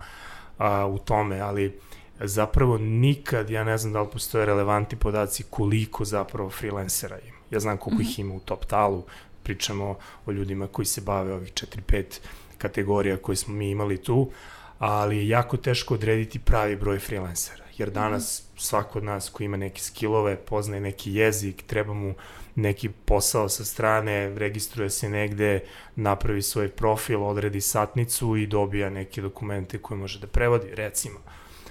a, 0.57 0.85
u 0.85 0.97
tome, 0.97 1.39
ali 1.39 1.79
zapravo 2.19 2.77
nikad, 2.77 3.49
ja 3.49 3.63
ne 3.63 3.77
znam 3.77 3.93
da 3.93 4.01
li 4.01 4.09
postoje 4.13 4.45
relevantni 4.45 4.97
podaci 4.97 5.43
koliko 5.49 6.05
zapravo 6.05 6.49
freelancera 6.49 7.19
ima. 7.19 7.37
Ja 7.51 7.59
znam 7.59 7.77
koliko 7.77 8.01
mm 8.01 8.05
-hmm. 8.05 8.11
ih 8.11 8.19
ima 8.19 8.33
u 8.33 8.39
top 8.39 8.65
talu, 8.65 9.05
pričamo 9.43 9.97
o 10.25 10.31
ljudima 10.31 10.67
koji 10.67 10.85
se 10.85 11.01
bave 11.01 11.33
ovih 11.33 11.53
4-5 11.53 12.19
kategorija 12.57 13.17
koje 13.17 13.35
smo 13.35 13.53
mi 13.53 13.69
imali 13.69 13.97
tu, 13.97 14.31
ali 14.79 15.17
je 15.17 15.27
jako 15.27 15.57
teško 15.57 15.93
odrediti 15.93 16.39
pravi 16.39 16.75
broj 16.75 16.99
freelancera, 16.99 17.63
jer 17.77 17.89
danas 17.89 18.43
svako 18.57 18.99
od 18.99 19.03
nas 19.03 19.29
ko 19.29 19.43
ima 19.43 19.57
neke 19.57 19.81
skillove, 19.81 20.35
poznaje 20.35 20.81
neki 20.81 21.13
jezik, 21.13 21.63
treba 21.67 21.93
mu 21.93 22.13
neki 22.55 22.89
posao 22.89 23.49
sa 23.49 23.65
strane, 23.65 24.29
registruje 24.39 24.89
se 24.89 25.09
negde, 25.09 25.59
napravi 25.95 26.41
svoj 26.41 26.69
profil, 26.69 27.23
odredi 27.23 27.61
satnicu 27.61 28.35
i 28.35 28.47
dobija 28.47 28.89
neke 28.89 29.21
dokumente 29.21 29.77
koje 29.77 29.97
može 29.97 30.19
da 30.19 30.27
prevodi, 30.27 30.67
recimo. 30.75 31.19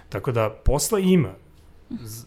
Tako 0.09 0.33
da 0.33 0.51
posla 0.51 0.99
ima, 0.99 1.35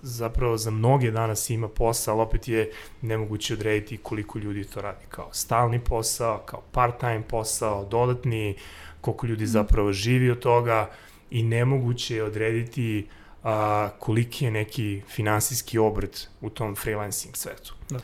zapravo 0.02 0.58
za 0.58 0.72
mnoge 0.72 1.12
danas 1.12 1.50
ima 1.50 1.68
posao, 1.68 2.14
ali 2.14 2.22
opet 2.22 2.48
je 2.48 2.72
nemoguće 3.02 3.54
odrediti 3.54 3.98
koliko 3.98 4.40
ljudi 4.40 4.64
to 4.64 4.82
radi 4.82 5.06
kao 5.10 5.30
stalni 5.34 5.80
posao, 5.80 6.38
kao 6.38 6.62
part-time 6.72 7.22
posao, 7.22 7.86
dodatni, 7.86 8.56
koliko 9.02 9.28
ljudi 9.28 9.44
mhm. 9.44 9.52
zapravo 9.52 9.94
živi 9.94 10.32
od 10.32 10.40
toga 10.40 10.90
i 11.32 11.44
nemoguće 11.44 12.16
je 12.16 12.24
odrediti 12.24 13.08
a, 13.44 13.90
koliki 14.00 14.46
je 14.46 14.52
neki 14.52 15.02
finansijski 15.08 15.78
obrt 15.78 16.28
u 16.42 16.50
tom 16.50 16.76
freelancing 16.76 17.36
svetu. 17.36 17.74
Da. 17.90 18.00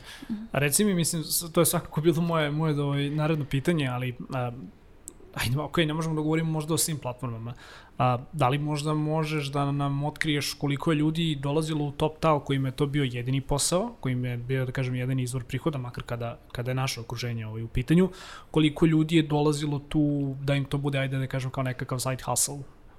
A 0.52 0.58
reci 0.58 0.84
mi, 0.84 0.94
mislim, 0.94 1.24
to 1.52 1.60
je 1.60 1.66
svakako 1.66 2.00
bilo 2.00 2.22
moje, 2.22 2.50
moje 2.50 2.74
do, 2.74 2.84
ovaj, 2.84 3.10
naredno 3.10 3.44
pitanje, 3.44 3.88
ali 3.88 4.14
a, 4.34 4.52
ajde, 5.34 5.58
ok, 5.60 5.76
ne 5.76 5.94
možemo 5.94 6.14
da 6.14 6.20
govorimo 6.20 6.50
možda 6.50 6.74
o 6.74 6.78
svim 6.78 6.98
platformama. 6.98 7.54
A, 7.98 8.18
da 8.32 8.48
li 8.48 8.58
možda 8.58 8.94
možeš 8.94 9.46
da 9.46 9.72
nam 9.72 10.04
otkriješ 10.04 10.54
koliko 10.54 10.92
je 10.92 10.96
ljudi 10.96 11.38
dolazilo 11.40 11.84
u 11.84 11.90
top 11.90 12.18
tal 12.20 12.40
kojima 12.40 12.68
je 12.68 12.72
to 12.72 12.86
bio 12.86 13.04
jedini 13.04 13.40
posao, 13.40 13.94
kojim 14.00 14.24
je 14.24 14.36
bio, 14.36 14.66
da 14.66 14.72
kažem, 14.72 14.94
jedan 14.94 15.20
izvor 15.20 15.44
prihoda, 15.44 15.78
makar 15.78 16.04
kada, 16.04 16.38
kada 16.52 16.70
je 16.70 16.74
naše 16.74 17.00
okruženje 17.00 17.46
ovaj 17.46 17.62
u 17.62 17.68
pitanju, 17.68 18.10
koliko 18.50 18.86
ljudi 18.86 19.16
je 19.16 19.22
dolazilo 19.22 19.78
tu 19.78 20.34
da 20.42 20.54
im 20.54 20.64
to 20.64 20.78
bude, 20.78 20.98
ajde 20.98 21.18
da 21.18 21.26
kažem, 21.26 21.50
kao 21.50 21.62
nekakav 21.62 21.98
side 21.98 22.22
hustle, 22.24 22.58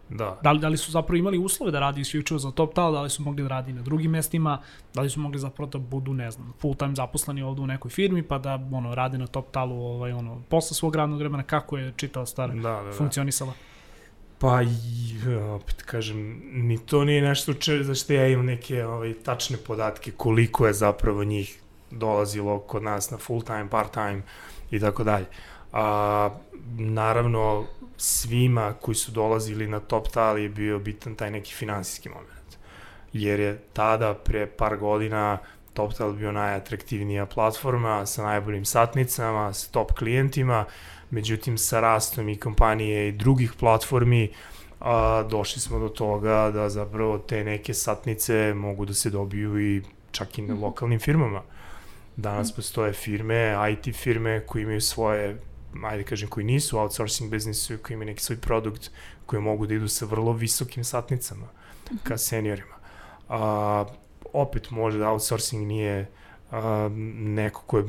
Da. 0.09 0.37
Da 0.43 0.51
li, 0.51 0.59
da 0.59 0.67
li 0.67 0.77
su 0.77 0.91
zapravo 0.91 1.17
imali 1.17 1.37
uslove 1.37 1.71
da 1.71 1.79
radi 1.79 2.01
isključivo 2.01 2.39
za 2.39 2.51
top 2.51 2.73
tal, 2.73 2.91
da 2.93 3.01
li 3.01 3.09
su 3.09 3.23
mogli 3.23 3.43
da 3.43 3.49
radi 3.49 3.73
na 3.73 3.81
drugim 3.81 4.11
mestima, 4.11 4.59
da 4.93 5.01
li 5.01 5.09
su 5.09 5.19
mogli 5.19 5.39
zapravo 5.39 5.69
da 5.69 5.79
budu, 5.79 6.13
ne 6.13 6.31
znam, 6.31 6.53
full 6.61 6.75
time 6.75 6.95
zaposleni 6.95 7.41
ovde 7.41 7.61
u 7.61 7.67
nekoj 7.67 7.91
firmi, 7.91 8.23
pa 8.23 8.37
da 8.37 8.59
ono, 8.71 8.95
rade 8.95 9.17
na 9.17 9.27
top 9.27 9.51
talu 9.51 9.81
ovaj, 9.85 10.11
ono, 10.11 10.41
posle 10.49 10.75
svog 10.75 10.95
radnog 10.95 11.19
vremena, 11.19 11.43
kako 11.43 11.77
je 11.77 11.93
čitala 11.97 12.25
stara 12.25 12.53
da, 12.53 12.61
da, 12.61 12.83
da. 12.83 12.91
funkcionisala? 12.91 13.53
Pa, 14.39 14.61
opet 15.55 15.81
kažem, 15.81 16.41
ni 16.53 16.77
to 16.77 17.03
nije 17.03 17.21
nešto 17.21 17.53
če, 17.53 17.83
za 17.83 17.95
što 17.95 18.13
ja 18.13 18.27
imam 18.27 18.45
neke 18.45 18.85
ovaj, 18.85 19.13
tačne 19.13 19.57
podatke 19.57 20.11
koliko 20.11 20.67
je 20.67 20.73
zapravo 20.73 21.23
njih 21.23 21.59
dolazilo 21.91 22.59
kod 22.59 22.83
nas 22.83 23.11
na 23.11 23.17
full 23.17 23.41
time, 23.41 23.69
part 23.69 23.93
time 23.93 24.21
i 24.71 24.79
tako 24.79 25.03
dalje. 25.03 25.25
A, 25.73 26.29
naravno, 26.77 27.65
svima 27.97 28.73
koji 28.73 28.95
su 28.95 29.11
dolazili 29.11 29.67
na 29.67 29.79
top 29.79 30.07
tali 30.07 30.43
je 30.43 30.49
bio 30.49 30.79
bitan 30.79 31.15
taj 31.15 31.31
neki 31.31 31.53
finansijski 31.53 32.09
moment. 32.09 32.57
Jer 33.13 33.39
je 33.39 33.61
tada, 33.73 34.13
pre 34.13 34.47
par 34.47 34.77
godina, 34.77 35.37
TopTal 35.73 36.13
bio 36.13 36.31
najatraktivnija 36.31 37.25
platforma 37.25 38.05
sa 38.05 38.23
najboljim 38.23 38.65
satnicama, 38.65 39.53
sa 39.53 39.71
top 39.71 39.91
klijentima, 39.91 40.65
međutim 41.15 41.57
sa 41.57 41.79
rastom 41.79 42.29
i 42.29 42.39
kompanije 42.39 43.07
i 43.07 43.11
drugih 43.11 43.53
platformi 43.59 44.31
a, 44.79 45.23
došli 45.29 45.61
smo 45.61 45.79
do 45.79 45.89
toga 45.89 46.51
da 46.53 46.69
zapravo 46.69 47.17
te 47.17 47.43
neke 47.43 47.73
satnice 47.73 48.53
mogu 48.53 48.85
da 48.85 48.93
se 48.93 49.09
dobiju 49.09 49.59
i 49.59 49.81
čak 50.11 50.37
i 50.37 50.41
na 50.41 50.53
mhm. 50.53 50.63
lokalnim 50.63 50.99
firmama. 50.99 51.41
Danas 52.15 52.49
mhm. 52.49 52.55
postoje 52.55 52.93
firme, 52.93 53.55
IT 53.71 53.95
firme 53.95 54.43
koji 54.47 54.63
imaju 54.63 54.81
svoje 54.81 55.37
ajde 55.83 56.03
kažem, 56.03 56.29
koji 56.29 56.45
nisu 56.45 56.79
outsourcing 56.79 57.31
biznisu, 57.31 57.77
koji 57.83 57.95
imaju 57.95 58.07
neki 58.07 58.23
svoj 58.23 58.37
produkt 58.37 58.91
koji 59.25 59.41
mogu 59.41 59.67
da 59.67 59.73
idu 59.73 59.87
sa 59.87 60.05
vrlo 60.05 60.33
visokim 60.33 60.83
satnicama 60.83 61.47
ka 62.03 62.13
mhm. 62.13 62.17
seniorima. 62.17 62.75
A, 63.29 63.85
opet 64.33 64.71
možda 64.71 65.09
outsourcing 65.09 65.67
nije 65.67 66.11
a, 66.51 66.89
neko 67.17 67.61
ko 67.61 67.77
je 67.77 67.83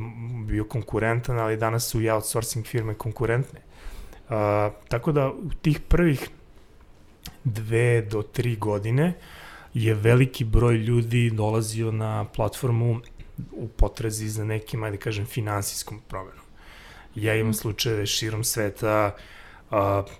bio 0.46 0.64
konkurentan, 0.64 1.38
ali 1.38 1.56
danas 1.56 1.90
su 1.90 2.02
i 2.02 2.10
outsourcing 2.10 2.66
firme 2.66 2.94
konkurentne. 2.94 3.60
A, 4.28 4.70
tako 4.88 5.12
da 5.12 5.28
u 5.28 5.50
tih 5.62 5.80
prvih 5.80 6.28
dve 7.44 8.02
do 8.02 8.22
tri 8.22 8.56
godine 8.56 9.14
je 9.74 9.94
veliki 9.94 10.44
broj 10.44 10.74
ljudi 10.74 11.30
dolazio 11.30 11.92
na 11.92 12.24
platformu 12.24 13.00
u 13.52 13.68
potrazi 13.68 14.28
za 14.28 14.44
nekim, 14.44 14.82
ajde 14.82 14.96
kažem, 14.96 15.26
finansijskom 15.26 16.00
promenom. 16.08 16.44
Ja 17.14 17.34
imam 17.34 17.54
slučajeve 17.54 18.06
širom 18.06 18.44
sveta, 18.44 19.12
uh, 19.14 19.22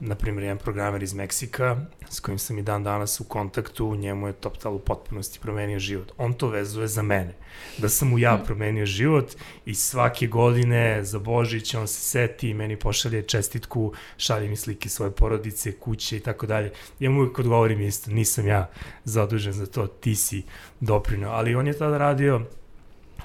na 0.01 0.15
primjer, 0.15 0.43
jedan 0.43 0.59
programer 0.59 1.03
iz 1.03 1.15
Meksika, 1.15 1.77
s 2.11 2.21
kojim 2.21 2.39
sam 2.39 2.59
i 2.59 2.63
dan 2.63 2.85
danas 2.85 3.21
u 3.21 3.25
kontaktu, 3.25 3.95
njemu 3.97 4.27
je 4.27 4.33
TopTal 4.33 4.75
u 4.75 4.79
potpunosti 4.79 5.41
promenio 5.41 5.79
život. 5.79 6.13
On 6.19 6.35
to 6.35 6.49
vezuje 6.49 6.89
za 6.89 7.03
mene. 7.03 7.35
Da 7.79 7.89
sam 7.89 8.09
mu 8.09 8.19
ja 8.19 8.43
promenio 8.47 8.87
život 8.87 9.33
i 9.67 9.75
svake 9.75 10.27
godine 10.27 11.05
za 11.05 11.19
Božić 11.19 11.75
on 11.75 11.87
se 11.87 12.01
seti 12.01 12.51
i 12.51 12.55
meni 12.55 12.77
pošalje 12.77 13.23
čestitku, 13.23 13.93
šalje 14.17 14.49
mi 14.49 14.57
slike 14.57 14.89
svoje 14.89 15.11
porodice, 15.11 15.73
kuće 15.73 16.17
i 16.17 16.21
tako 16.21 16.47
dalje. 16.47 16.73
Ja 17.01 17.11
mu 17.11 17.21
uvijek 17.21 17.39
odgovorim 17.39 17.81
isto, 17.81 18.11
nisam 18.11 18.47
ja 18.47 18.71
zadužen 19.05 19.53
za 19.53 19.67
to, 19.67 19.87
ti 19.87 20.15
si 20.15 20.43
doprinao. 20.81 21.33
Ali 21.33 21.55
on 21.55 21.67
je 21.67 21.79
tada 21.79 21.99
radio 21.99 22.43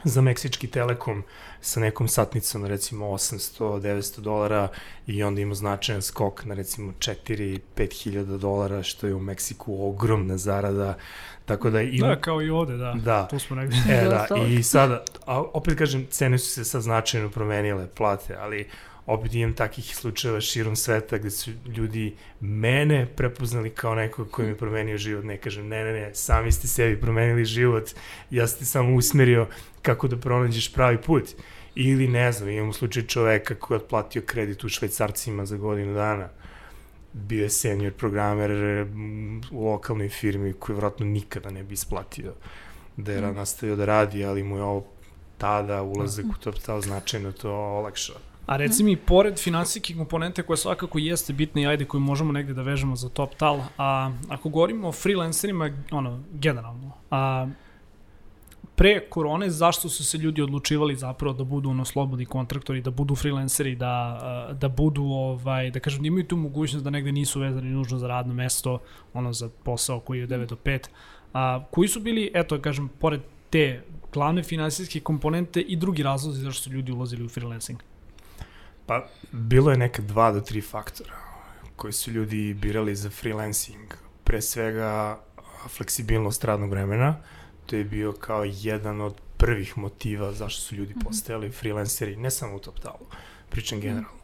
za 0.03 0.21
Meksički 0.21 0.67
telekom 0.67 1.23
sa 1.61 1.79
nekom 1.79 2.07
satnicom 2.07 2.65
recimo 2.65 3.05
800-900 3.05 4.19
dolara 4.19 4.67
i 5.07 5.23
onda 5.23 5.41
ima 5.41 5.55
značajan 5.55 6.01
skok 6.01 6.45
na 6.45 6.55
recimo 6.55 6.93
4-5 6.99 8.03
hiljada 8.03 8.37
dolara 8.37 8.83
što 8.83 9.07
je 9.07 9.15
u 9.15 9.19
Meksiku 9.19 9.87
ogromna 9.87 10.37
zarada 10.37 10.97
tako 11.45 11.69
da 11.69 11.81
ima... 11.81 12.07
Da, 12.07 12.21
kao 12.21 12.41
i 12.41 12.49
ovde, 12.49 12.77
da. 12.77 12.93
Da. 13.03 13.27
Tu 13.27 13.39
smo 13.39 13.55
negde. 13.55 13.75
E, 13.89 14.03
da, 14.03 14.27
i 14.47 14.63
sada, 14.63 15.03
a 15.25 15.41
opet 15.41 15.77
kažem, 15.77 16.07
cene 16.09 16.37
su 16.37 16.49
se 16.49 16.65
sad 16.65 16.81
značajno 16.81 17.29
promenile, 17.29 17.87
plate, 17.87 18.35
ali 18.39 18.67
opet 19.05 19.33
imam 19.33 19.53
takih 19.53 19.95
slučajeva 19.95 20.41
širom 20.41 20.75
sveta 20.75 21.17
gde 21.17 21.29
su 21.29 21.51
ljudi 21.65 22.15
mene 22.39 23.05
prepoznali 23.15 23.69
kao 23.69 23.95
nekog 23.95 24.31
koji 24.31 24.45
mi 24.45 24.51
je 24.51 24.57
promenio 24.57 24.97
život. 24.97 25.23
Ne 25.23 25.37
kažem, 25.37 25.67
ne, 25.67 25.83
ne, 25.83 25.93
ne, 25.93 26.15
sami 26.15 26.51
ste 26.51 26.67
sebi 26.67 27.01
promenili 27.01 27.45
život, 27.45 27.89
ja 28.29 28.47
ste 28.47 28.65
samo 28.65 28.95
usmerio 28.95 29.47
kako 29.81 30.07
da 30.07 30.17
pronađeš 30.17 30.73
pravi 30.73 31.01
put. 31.01 31.23
Ili, 31.75 32.07
ne 32.07 32.31
znam, 32.31 32.49
imamo 32.49 32.73
slučaj 32.73 33.03
čoveka 33.03 33.55
koji 33.55 33.75
je 33.75 33.81
otplatio 33.83 34.21
kredit 34.25 34.63
u 34.63 34.69
švajcarcima 34.69 35.45
za 35.45 35.57
godinu 35.57 35.93
dana. 35.93 36.29
Bio 37.13 37.43
je 37.43 37.49
senior 37.49 37.93
programer 37.93 38.51
u 39.51 39.65
lokalnoj 39.65 40.09
firmi 40.09 40.53
koji 40.53 40.75
vratno 40.75 41.05
nikada 41.05 41.49
ne 41.49 41.63
bi 41.63 41.73
isplatio 41.73 42.33
da 42.97 43.11
je 43.11 43.21
mm. 43.21 43.35
nastavio 43.35 43.75
da 43.75 43.85
radi, 43.85 44.25
ali 44.25 44.43
mu 44.43 44.57
je 44.57 44.63
ovo 44.63 44.85
tada 45.37 45.81
ulazak 45.81 46.25
u 46.25 46.43
top 46.43 46.55
stao 46.55 46.81
značajno 46.81 47.31
to 47.31 47.51
olakšao. 47.51 48.15
A 48.45 48.57
reci 48.57 48.83
mi, 48.83 48.95
pored 48.97 49.39
finansijske 49.39 49.95
komponente 49.95 50.43
koja 50.43 50.57
svakako 50.57 50.99
jeste 50.99 51.33
bitna 51.33 51.61
i 51.61 51.65
ajde 51.65 51.85
koju 51.85 52.01
možemo 52.01 52.31
negde 52.31 52.53
da 52.53 52.61
vežemo 52.61 52.95
za 52.95 53.09
top 53.09 53.35
tal, 53.35 53.61
a 53.77 54.11
ako 54.29 54.49
govorimo 54.49 54.87
o 54.87 54.91
freelancerima, 54.91 55.71
ono, 55.91 56.23
generalno, 56.31 56.91
a 57.11 57.47
pre 58.75 58.99
korone 59.09 59.49
zašto 59.49 59.89
su 59.89 60.05
se 60.05 60.17
ljudi 60.17 60.41
odlučivali 60.41 60.95
zapravo 60.95 61.33
da 61.33 61.43
budu 61.43 61.69
ono 61.69 61.85
slobodni 61.85 62.25
kontraktori, 62.25 62.81
da 62.81 62.91
budu 62.91 63.15
freelanceri, 63.15 63.75
da, 63.75 64.49
da 64.59 64.69
budu, 64.69 65.03
ovaj, 65.03 65.71
da 65.71 65.79
kažem, 65.79 66.01
da 66.01 66.07
imaju 66.07 66.27
tu 66.27 66.37
mogućnost 66.37 66.83
da 66.83 66.89
negde 66.89 67.11
nisu 67.11 67.39
vezani 67.39 67.69
nužno 67.69 67.97
za 67.97 68.07
radno 68.07 68.33
mesto, 68.33 68.79
ono 69.13 69.33
za 69.33 69.49
posao 69.63 69.99
koji 69.99 70.19
je 70.19 70.27
9 70.27 70.45
do 70.45 70.55
5. 70.55 70.87
A, 71.33 71.63
koji 71.71 71.87
su 71.87 71.99
bili, 71.99 72.31
eto, 72.33 72.61
kažem, 72.61 72.89
pored 72.99 73.21
te 73.49 73.83
glavne 74.13 74.43
finansijske 74.43 74.99
komponente 74.99 75.61
i 75.61 75.75
drugi 75.75 76.03
razlozi 76.03 76.41
zašto 76.41 76.63
su 76.63 76.69
ljudi 76.69 76.91
ulazili 76.91 77.25
u 77.25 77.29
freelancing? 77.29 77.79
Pa, 78.85 79.07
bilo 79.31 79.71
je 79.71 79.77
neka 79.77 80.01
dva 80.01 80.31
do 80.31 80.41
tri 80.41 80.61
faktora 80.61 81.15
koji 81.75 81.93
su 81.93 82.11
ljudi 82.11 82.53
birali 82.53 82.95
za 82.95 83.09
freelancing. 83.09 83.93
Pre 84.23 84.41
svega, 84.41 85.19
fleksibilnost 85.69 86.43
radnog 86.43 86.69
vremena, 86.69 87.15
to 87.65 87.75
je 87.75 87.83
bio 87.83 88.11
kao 88.11 88.43
jedan 88.45 89.01
od 89.01 89.13
prvih 89.37 89.77
motiva 89.77 90.31
zašto 90.31 90.61
su 90.61 90.75
ljudi 90.75 90.93
mhm. 90.93 91.05
postajali 91.05 91.51
freelanceri, 91.51 92.15
ne 92.15 92.31
samo 92.31 92.55
u 92.55 92.59
TopTalu, 92.59 93.05
pričam 93.49 93.77
mhm. 93.77 93.87
generalno. 93.87 94.21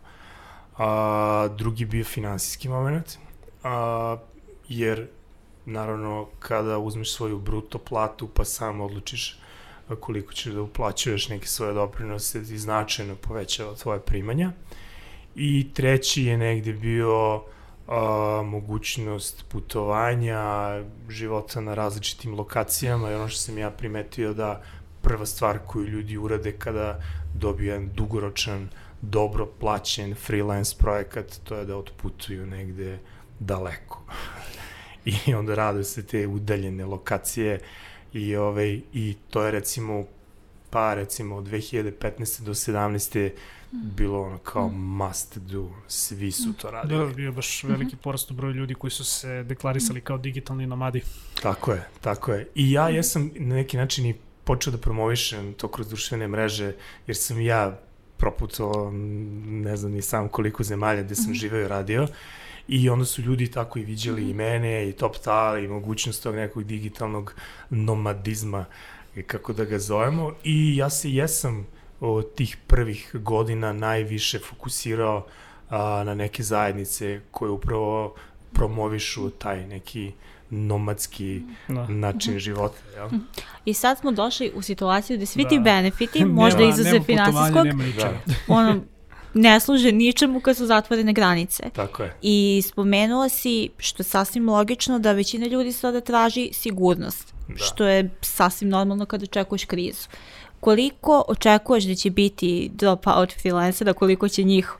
A, 0.77 1.49
drugi 1.57 1.85
bio 1.85 2.03
finansijski 2.03 2.69
moment, 2.69 3.17
a, 3.63 4.17
jer 4.69 5.07
naravno 5.65 6.27
kada 6.39 6.77
uzmeš 6.77 7.13
svoju 7.13 7.39
bruto 7.39 7.77
platu 7.77 8.27
pa 8.27 8.45
sam 8.45 8.81
odlučiš 8.81 9.39
koliko 9.95 10.33
ćeš 10.33 10.53
da 10.53 10.61
uplaćuješ 10.61 11.29
neke 11.29 11.47
svoje 11.47 11.73
doprinose 11.73 12.39
i 12.39 12.57
značajno 12.57 13.15
povećava 13.15 13.75
tvoje 13.75 13.99
primanja. 13.99 14.51
I 15.35 15.73
treći 15.73 16.23
je 16.23 16.37
negde 16.37 16.73
bio 16.73 17.43
a, 17.87 18.41
mogućnost 18.45 19.45
putovanja, 19.49 20.41
života 21.09 21.61
na 21.61 21.73
različitim 21.73 22.35
lokacijama 22.35 23.11
i 23.11 23.15
ono 23.15 23.27
što 23.27 23.39
sam 23.39 23.57
ja 23.57 23.71
primetio 23.71 24.33
da 24.33 24.61
prva 25.01 25.25
stvar 25.25 25.59
koju 25.67 25.85
ljudi 25.85 26.17
urade 26.17 26.51
kada 26.51 26.99
dobiju 27.33 27.67
jedan 27.67 27.89
dugoročan, 27.93 28.69
dobro 29.01 29.45
plaćen 29.45 30.15
freelance 30.15 30.75
projekat, 30.79 31.39
to 31.43 31.55
je 31.55 31.65
da 31.65 31.77
otputuju 31.77 32.45
negde 32.45 32.99
daleko. 33.39 34.03
I 35.27 35.33
onda 35.33 35.55
rade 35.55 35.83
se 35.83 36.05
te 36.05 36.27
udaljene 36.27 36.85
lokacije 36.85 37.59
i, 38.13 38.35
ovaj, 38.35 38.81
i 38.93 39.15
to 39.29 39.43
je 39.43 39.51
recimo 39.51 40.05
pa 40.69 40.93
recimo 40.93 41.35
od 41.35 41.43
2015. 41.43 42.43
do 42.43 42.53
17. 42.53 43.31
bilo 43.71 44.21
ono 44.21 44.37
kao 44.37 44.69
must 44.69 45.37
do, 45.37 45.69
svi 45.87 46.31
su 46.31 46.53
to 46.53 46.71
radili. 46.71 47.07
Da, 47.07 47.13
bio 47.13 47.31
baš 47.31 47.63
veliki 47.63 47.95
porast 47.95 48.31
u 48.31 48.33
broju 48.33 48.53
ljudi 48.53 48.73
koji 48.73 48.91
su 48.91 49.03
se 49.03 49.43
deklarisali 49.43 50.01
kao 50.01 50.17
digitalni 50.17 50.67
nomadi. 50.67 51.01
Tako 51.41 51.71
je, 51.71 51.87
tako 52.01 52.31
je. 52.31 52.47
I 52.55 52.71
ja 52.71 52.89
jesam 52.89 53.31
na 53.35 53.55
neki 53.55 53.77
način 53.77 54.05
i 54.05 54.15
počeo 54.43 54.71
da 54.71 54.77
promovišem 54.77 55.53
to 55.53 55.67
kroz 55.67 55.87
društvene 55.87 56.27
mreže, 56.27 56.73
jer 57.07 57.17
sam 57.17 57.41
ja 57.41 57.79
proputovao 58.17 58.91
ne 59.45 59.77
znam 59.77 59.91
ni 59.91 60.01
sam 60.01 60.29
koliko 60.29 60.63
zemalja 60.63 61.03
gde 61.03 61.15
sam 61.15 61.31
mm 61.31 61.33
živeo 61.33 61.65
i 61.65 61.67
radio 61.67 62.07
i 62.67 62.89
onda 62.89 63.05
su 63.05 63.21
ljudi 63.21 63.51
tako 63.51 63.79
i 63.79 63.83
viđali 63.83 64.21
mm 64.21 64.25
-hmm. 64.25 64.31
i 64.31 64.33
mene 64.33 64.89
i 64.89 64.93
Top 64.93 65.17
Tal 65.17 65.63
i 65.63 65.67
mogućnost 65.67 66.23
tog 66.23 66.35
nekog 66.35 66.63
digitalnog 66.63 67.33
nomadizma 67.69 68.65
kako 69.27 69.53
da 69.53 69.65
ga 69.65 69.79
zovemo 69.79 70.33
i 70.43 70.77
ja 70.77 70.89
se 70.89 71.11
jesam 71.11 71.67
od 71.99 72.33
tih 72.35 72.57
prvih 72.67 73.11
godina 73.13 73.73
najviše 73.73 74.39
fokusirao 74.39 75.25
a, 75.69 76.03
na 76.05 76.15
neke 76.15 76.43
zajednice 76.43 77.21
koje 77.31 77.51
upravo 77.51 78.15
promovišu 78.53 79.29
taj 79.29 79.67
neki 79.67 80.11
nomadski 80.49 81.41
da. 81.67 81.87
način 81.87 82.31
mhm. 82.31 82.39
života. 82.39 82.77
Jel? 82.95 83.09
I 83.65 83.73
sad 83.73 83.99
smo 83.99 84.11
došli 84.11 84.51
u 84.55 84.61
situaciju 84.61 85.17
gde 85.17 85.25
svi 85.25 85.43
da. 85.43 85.49
ti 85.49 85.59
benefiti, 85.59 86.25
možda 86.41 86.63
izuze 86.63 86.99
finansijskog, 87.05 87.67
da. 87.97 88.13
ono, 88.47 88.81
ne 89.33 89.59
služe 89.59 89.91
ničemu 89.91 90.39
kad 90.39 90.57
su 90.57 90.65
zatvorene 90.65 91.13
granice. 91.13 91.63
Tako 91.73 92.03
je. 92.03 92.15
I 92.21 92.61
spomenula 92.67 93.29
si, 93.29 93.69
što 93.77 94.01
je 94.01 94.05
sasvim 94.05 94.49
logično, 94.49 94.99
da 94.99 95.11
većina 95.11 95.47
ljudi 95.47 95.71
sada 95.71 96.01
traži 96.01 96.49
sigurnost, 96.53 97.33
da. 97.47 97.55
što 97.57 97.87
je 97.87 98.09
sasvim 98.21 98.69
normalno 98.69 99.05
kad 99.05 99.23
očekuješ 99.23 99.65
krizu. 99.65 100.07
Koliko 100.59 101.23
očekuješ 101.27 101.83
da 101.83 101.95
će 101.95 102.09
biti 102.09 102.71
drop-out 102.73 103.41
freelancera, 103.41 103.93
koliko 103.93 104.27
će 104.27 104.43
njih 104.43 104.73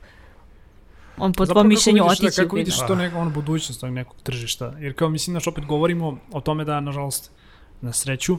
on 1.18 1.32
po 1.32 1.46
tvojom 1.46 1.68
mišljenju 1.68 2.02
da, 2.02 2.10
otići? 2.10 2.24
Da, 2.24 2.42
kako 2.42 2.56
vidiš 2.56 2.76
to 2.86 2.94
neko, 2.94 3.18
ono, 3.18 3.30
budućnost 3.30 3.82
nekog 3.82 4.16
tržišta? 4.22 4.74
Jer 4.78 4.94
kao 4.94 5.08
mislim, 5.08 5.32
znaš, 5.32 5.46
opet 5.46 5.64
govorimo 5.66 6.18
o 6.32 6.40
tome 6.40 6.64
da, 6.64 6.80
nažalost, 6.80 7.30
na 7.80 7.92
sreću, 7.92 8.38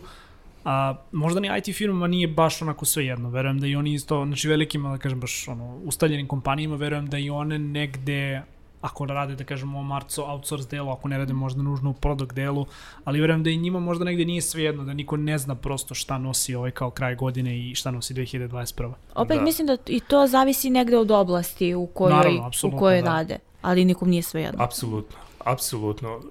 A, 0.65 0.95
možda 1.11 1.39
ni 1.39 1.49
IT 1.57 1.75
firmama 1.75 2.07
nije 2.07 2.27
baš 2.27 2.61
onako 2.61 2.85
sve 2.85 3.05
jedno. 3.05 3.29
Verujem 3.29 3.59
da 3.59 3.67
i 3.67 3.75
oni 3.75 3.93
isto, 3.93 4.25
znači 4.25 4.47
velikim, 4.47 4.83
da 4.83 4.97
kažem 4.97 5.19
baš 5.19 5.47
ono, 5.47 5.79
ustaljenim 5.83 6.27
kompanijama, 6.27 6.75
verujem 6.75 7.07
da 7.09 7.17
i 7.17 7.29
one 7.29 7.59
negde 7.59 8.43
ako 8.81 9.05
rade, 9.05 9.35
da 9.35 9.43
kažemo, 9.43 9.83
marco 9.83 10.23
outsource 10.23 10.67
delu, 10.69 10.91
ako 10.91 11.07
ne 11.07 11.17
rade 11.17 11.33
možda 11.33 11.61
nužno 11.61 11.89
u 11.89 11.93
product 11.93 12.33
delu, 12.33 12.65
ali 13.03 13.21
verujem 13.21 13.43
da 13.43 13.49
i 13.49 13.57
njima 13.57 13.79
možda 13.79 14.05
negde 14.05 14.25
nije 14.25 14.41
svejedno, 14.41 14.83
da 14.83 14.93
niko 14.93 15.17
ne 15.17 15.37
zna 15.37 15.55
prosto 15.55 15.95
šta 15.95 16.17
nosi 16.17 16.55
ovaj 16.55 16.71
kao 16.71 16.91
kraj 16.91 17.15
godine 17.15 17.59
i 17.59 17.75
šta 17.75 17.91
nosi 17.91 18.13
2021. 18.13 18.93
Opet 19.15 19.37
da. 19.37 19.43
mislim 19.43 19.67
da 19.67 19.77
i 19.85 19.99
to 19.99 20.27
zavisi 20.27 20.69
negde 20.69 20.97
od 20.97 21.11
oblasti 21.11 21.75
u 21.75 21.87
kojoj, 21.87 22.13
Naravno, 22.13 22.51
u 22.63 22.77
kojoj 22.77 23.01
da. 23.01 23.09
rade, 23.09 23.37
ali 23.61 23.85
nikom 23.85 24.09
nije 24.09 24.21
svejedno. 24.21 24.63
Apsolutno, 24.63 25.17
apsolutno 25.45 26.21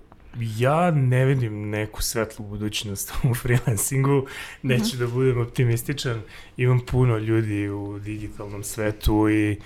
ja 0.58 0.90
ne 0.90 1.24
vidim 1.24 1.70
neku 1.70 2.02
svetlu 2.02 2.46
budućnost 2.46 3.12
u 3.30 3.34
freelancingu, 3.34 4.26
neću 4.62 4.84
mhm. 4.84 4.96
-huh. 4.96 4.98
da 4.98 5.06
budem 5.06 5.40
optimističan, 5.40 6.22
imam 6.56 6.80
puno 6.80 7.18
ljudi 7.18 7.68
u 7.68 7.98
digitalnom 7.98 8.64
svetu 8.64 9.28
i 9.28 9.58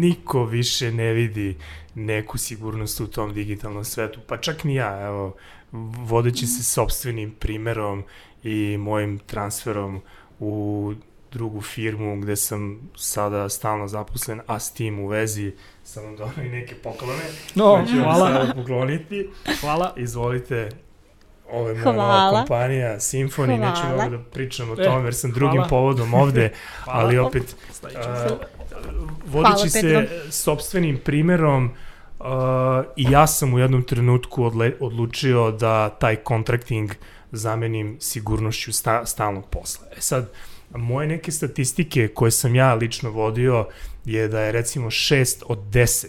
niko 0.00 0.44
više 0.44 0.92
ne 0.92 1.12
vidi 1.12 1.56
neku 1.94 2.38
sigurnost 2.38 3.00
u 3.00 3.06
tom 3.06 3.34
digitalnom 3.34 3.84
svetu, 3.84 4.20
pa 4.26 4.36
čak 4.36 4.64
ni 4.64 4.74
ja, 4.74 5.00
evo, 5.06 5.36
vodeći 6.06 6.46
se 6.46 6.64
sobstvenim 6.64 7.34
primerom 7.38 8.04
i 8.42 8.76
mojim 8.76 9.18
transferom 9.18 10.00
u 10.40 10.92
drugu 11.32 11.60
firmu 11.60 12.20
gde 12.20 12.36
sam 12.36 12.90
sada 12.96 13.48
stalno 13.48 13.88
zaposlen, 13.88 14.40
a 14.46 14.60
s 14.60 14.72
tim 14.72 14.98
u 14.98 15.06
vezi 15.06 15.52
sam 15.84 16.04
vam 16.04 16.16
donao 16.16 16.44
i 16.44 16.48
neke 16.48 16.74
poklone. 16.74 17.24
No, 17.54 17.86
hvala. 18.02 18.28
Sada 18.28 18.52
pokloniti. 18.54 19.28
Hvala. 19.60 19.94
Izvolite, 19.96 20.68
ovo 21.50 21.68
je 21.68 21.74
moja 21.74 21.92
nova 21.92 22.30
kompanija, 22.30 22.96
Symphony, 22.96 23.58
neću 23.58 23.82
mnogo 23.86 24.16
da 24.16 24.22
pričam 24.30 24.70
o 24.70 24.74
e, 24.78 24.84
tome 24.84 25.04
jer 25.04 25.14
sam 25.14 25.30
drugim 25.30 25.56
hvala. 25.56 25.68
povodom 25.68 26.14
ovde, 26.14 26.52
ali 26.84 27.18
opet 27.18 27.56
uh, 27.82 27.90
vodeći 29.26 29.70
se 29.70 30.08
sobstvenim 30.30 30.98
primerom 31.04 31.70
uh, 32.18 32.26
i 32.96 33.10
ja 33.10 33.26
sam 33.26 33.54
u 33.54 33.58
jednom 33.58 33.82
trenutku 33.82 34.44
odle, 34.44 34.72
odlučio 34.80 35.50
da 35.50 35.88
taj 35.88 36.16
contracting 36.28 36.90
zamenim 37.32 37.96
sigurnošću 38.00 38.72
sta, 38.72 39.06
stalnog 39.06 39.46
posla. 39.50 39.86
E 39.96 40.00
sad, 40.00 40.30
moje 40.70 41.06
neke 41.06 41.32
statistike 41.32 42.08
koje 42.08 42.30
sam 42.30 42.54
ja 42.54 42.74
lično 42.74 43.10
vodio 43.10 43.66
je 44.04 44.28
da 44.28 44.40
je 44.40 44.52
recimo 44.52 44.90
6 44.90 45.42
od 45.46 45.58
10 45.58 46.06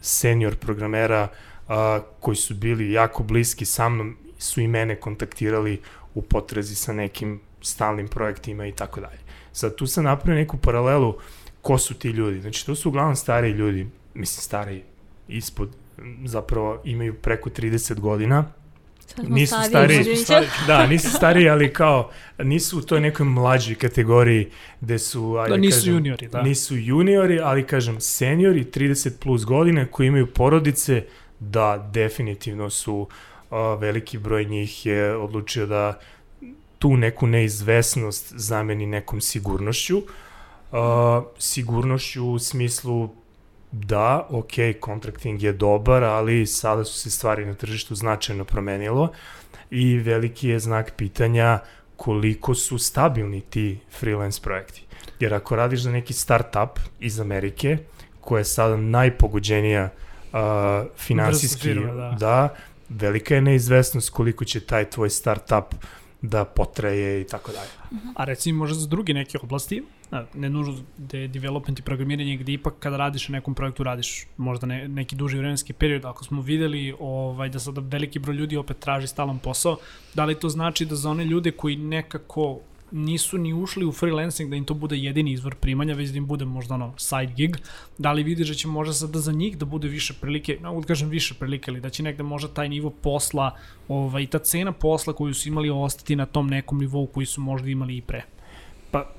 senior 0.00 0.56
programera 0.56 1.28
a, 1.68 2.00
koji 2.20 2.36
su 2.36 2.54
bili 2.54 2.92
jako 2.92 3.22
bliski 3.22 3.64
sa 3.64 3.88
mnom 3.88 4.16
su 4.38 4.60
i 4.60 4.68
mene 4.68 4.96
kontaktirali 4.96 5.80
u 6.14 6.22
potrezi 6.22 6.74
sa 6.74 6.92
nekim 6.92 7.40
stalnim 7.62 8.08
projektima 8.08 8.66
i 8.66 8.72
tako 8.72 9.00
dalje. 9.00 9.18
Sad 9.52 9.76
tu 9.76 9.86
sam 9.86 10.04
napravio 10.04 10.40
neku 10.40 10.56
paralelu 10.56 11.14
ko 11.62 11.78
su 11.78 11.94
ti 11.94 12.08
ljudi. 12.08 12.40
Znači 12.40 12.66
to 12.66 12.74
su 12.74 12.88
uglavnom 12.88 13.16
stari 13.16 13.50
ljudi, 13.50 13.86
mislim 14.14 14.42
stari 14.42 14.82
ispod, 15.28 15.68
zapravo 16.24 16.80
imaju 16.84 17.14
preko 17.14 17.50
30 17.50 18.00
godina, 18.00 18.44
nisu 19.22 19.56
stari, 19.68 20.16
stari, 20.16 20.46
da, 20.66 20.86
nisu 20.86 21.10
stari, 21.16 21.48
ali 21.48 21.72
kao, 21.72 22.10
nisu 22.38 22.78
u 22.78 22.82
toj 22.82 23.00
nekoj 23.00 23.26
mlađoj 23.26 23.74
kategoriji 23.74 24.48
gde 24.80 24.98
su, 24.98 25.36
ajde, 25.36 25.50
da, 25.50 25.56
nisu 25.56 25.78
kažem, 25.78 25.94
juniori, 25.94 26.28
da. 26.28 26.42
Nisu 26.42 26.76
juniori, 26.76 27.40
ali 27.40 27.66
kažem, 27.66 28.00
seniori, 28.00 28.64
30 28.64 29.10
plus 29.18 29.44
godine, 29.44 29.86
koji 29.86 30.06
imaju 30.06 30.26
porodice, 30.26 31.04
da, 31.40 31.90
definitivno 31.92 32.70
su, 32.70 33.08
uh, 33.50 33.56
veliki 33.80 34.18
broj 34.18 34.44
njih 34.44 34.86
je 34.86 35.16
odlučio 35.16 35.66
da 35.66 36.00
tu 36.78 36.96
neku 36.96 37.26
neizvesnost 37.26 38.32
zameni 38.36 38.86
nekom 38.86 39.20
sigurnošću. 39.20 39.98
Uh, 39.98 40.04
sigurnošću 41.38 42.26
u 42.26 42.38
smislu 42.38 43.08
da, 43.72 44.26
ok, 44.30 44.52
contracting 44.84 45.42
je 45.42 45.52
dobar, 45.52 46.04
ali 46.04 46.46
sada 46.46 46.84
su 46.84 46.98
se 46.98 47.10
stvari 47.10 47.46
na 47.46 47.54
tržištu 47.54 47.94
značajno 47.94 48.44
promenilo 48.44 49.12
i 49.70 49.98
veliki 49.98 50.48
je 50.48 50.58
znak 50.58 50.92
pitanja 50.96 51.58
koliko 51.96 52.54
su 52.54 52.78
stabilni 52.78 53.40
ti 53.40 53.78
freelance 53.98 54.40
projekti. 54.42 54.84
Jer 55.20 55.34
ako 55.34 55.56
radiš 55.56 55.80
za 55.80 55.90
neki 55.90 56.12
startup 56.12 56.78
iz 57.00 57.20
Amerike, 57.20 57.78
koja 58.20 58.40
je 58.40 58.44
sada 58.44 58.76
najpogođenija 58.76 59.90
uh, 60.32 60.38
finansijski, 60.96 61.60
firma, 61.60 61.92
da. 61.92 62.16
da, 62.18 62.54
velika 62.88 63.34
je 63.34 63.40
neizvesnost 63.40 64.10
koliko 64.10 64.44
će 64.44 64.60
taj 64.60 64.90
tvoj 64.90 65.10
startup 65.10 65.74
da 66.22 66.44
potraje 66.44 67.20
i 67.20 67.26
tako 67.26 67.52
dalje. 67.52 68.02
A 68.16 68.24
recimo 68.24 68.58
možda 68.58 68.80
za 68.80 68.86
druge 68.86 69.14
neke 69.14 69.38
oblasti, 69.42 69.82
ne 70.34 70.50
nužno 70.50 70.74
da 70.98 71.18
je 71.18 71.28
development 71.28 71.78
i 71.78 71.82
programiranje 71.82 72.36
gde 72.36 72.52
ipak 72.52 72.74
kada 72.78 72.96
radiš 72.96 73.28
na 73.28 73.38
nekom 73.38 73.54
projektu 73.54 73.82
radiš 73.82 74.26
možda 74.36 74.66
ne, 74.66 74.88
neki 74.88 75.16
duži 75.16 75.38
vremenski 75.38 75.72
period, 75.72 76.04
ako 76.04 76.24
smo 76.24 76.42
videli 76.42 76.94
ovaj, 77.00 77.48
da 77.48 77.58
sada 77.58 77.80
veliki 77.80 78.18
broj 78.18 78.36
ljudi 78.36 78.56
opet 78.56 78.78
traži 78.78 79.06
stalan 79.06 79.38
posao, 79.38 79.76
da 80.14 80.24
li 80.24 80.34
to 80.34 80.48
znači 80.48 80.84
da 80.84 80.96
za 80.96 81.10
one 81.10 81.24
ljude 81.24 81.50
koji 81.50 81.76
nekako 81.76 82.60
nisu 82.92 83.38
ni 83.38 83.54
ušli 83.54 83.86
u 83.86 83.92
freelancing 83.92 84.50
da 84.50 84.56
im 84.56 84.64
to 84.64 84.74
bude 84.74 84.96
jedini 84.96 85.32
izvor 85.32 85.54
primanja, 85.54 85.94
već 85.94 86.10
da 86.10 86.16
im 86.16 86.26
bude 86.26 86.44
možda 86.44 86.74
ono 86.74 86.94
side 86.98 87.32
gig. 87.36 87.56
Da 87.98 88.12
li 88.12 88.22
vidiš 88.22 88.48
da 88.48 88.54
će 88.54 88.68
možda 88.68 88.94
sada 88.94 89.18
za 89.18 89.32
njih 89.32 89.58
da 89.58 89.64
bude 89.64 89.88
više 89.88 90.14
prilike, 90.20 90.58
ne 90.62 90.80
da 90.80 90.86
kažem 90.86 91.08
više 91.08 91.34
prilike, 91.34 91.70
ali 91.70 91.80
da 91.80 91.90
će 91.90 92.02
negde 92.02 92.22
možda 92.22 92.48
taj 92.48 92.68
nivo 92.68 92.90
posla 92.90 93.56
ovaj, 93.88 94.26
ta 94.26 94.38
cena 94.38 94.72
posla 94.72 95.12
koju 95.12 95.34
su 95.34 95.48
imali 95.48 95.70
ostati 95.70 96.16
na 96.16 96.26
tom 96.26 96.48
nekom 96.48 96.78
nivou 96.78 97.06
koji 97.06 97.26
su 97.26 97.40
možda 97.40 97.68
imali 97.68 97.96
i 97.96 98.02
pre? 98.02 98.22
Pa, 98.90 99.12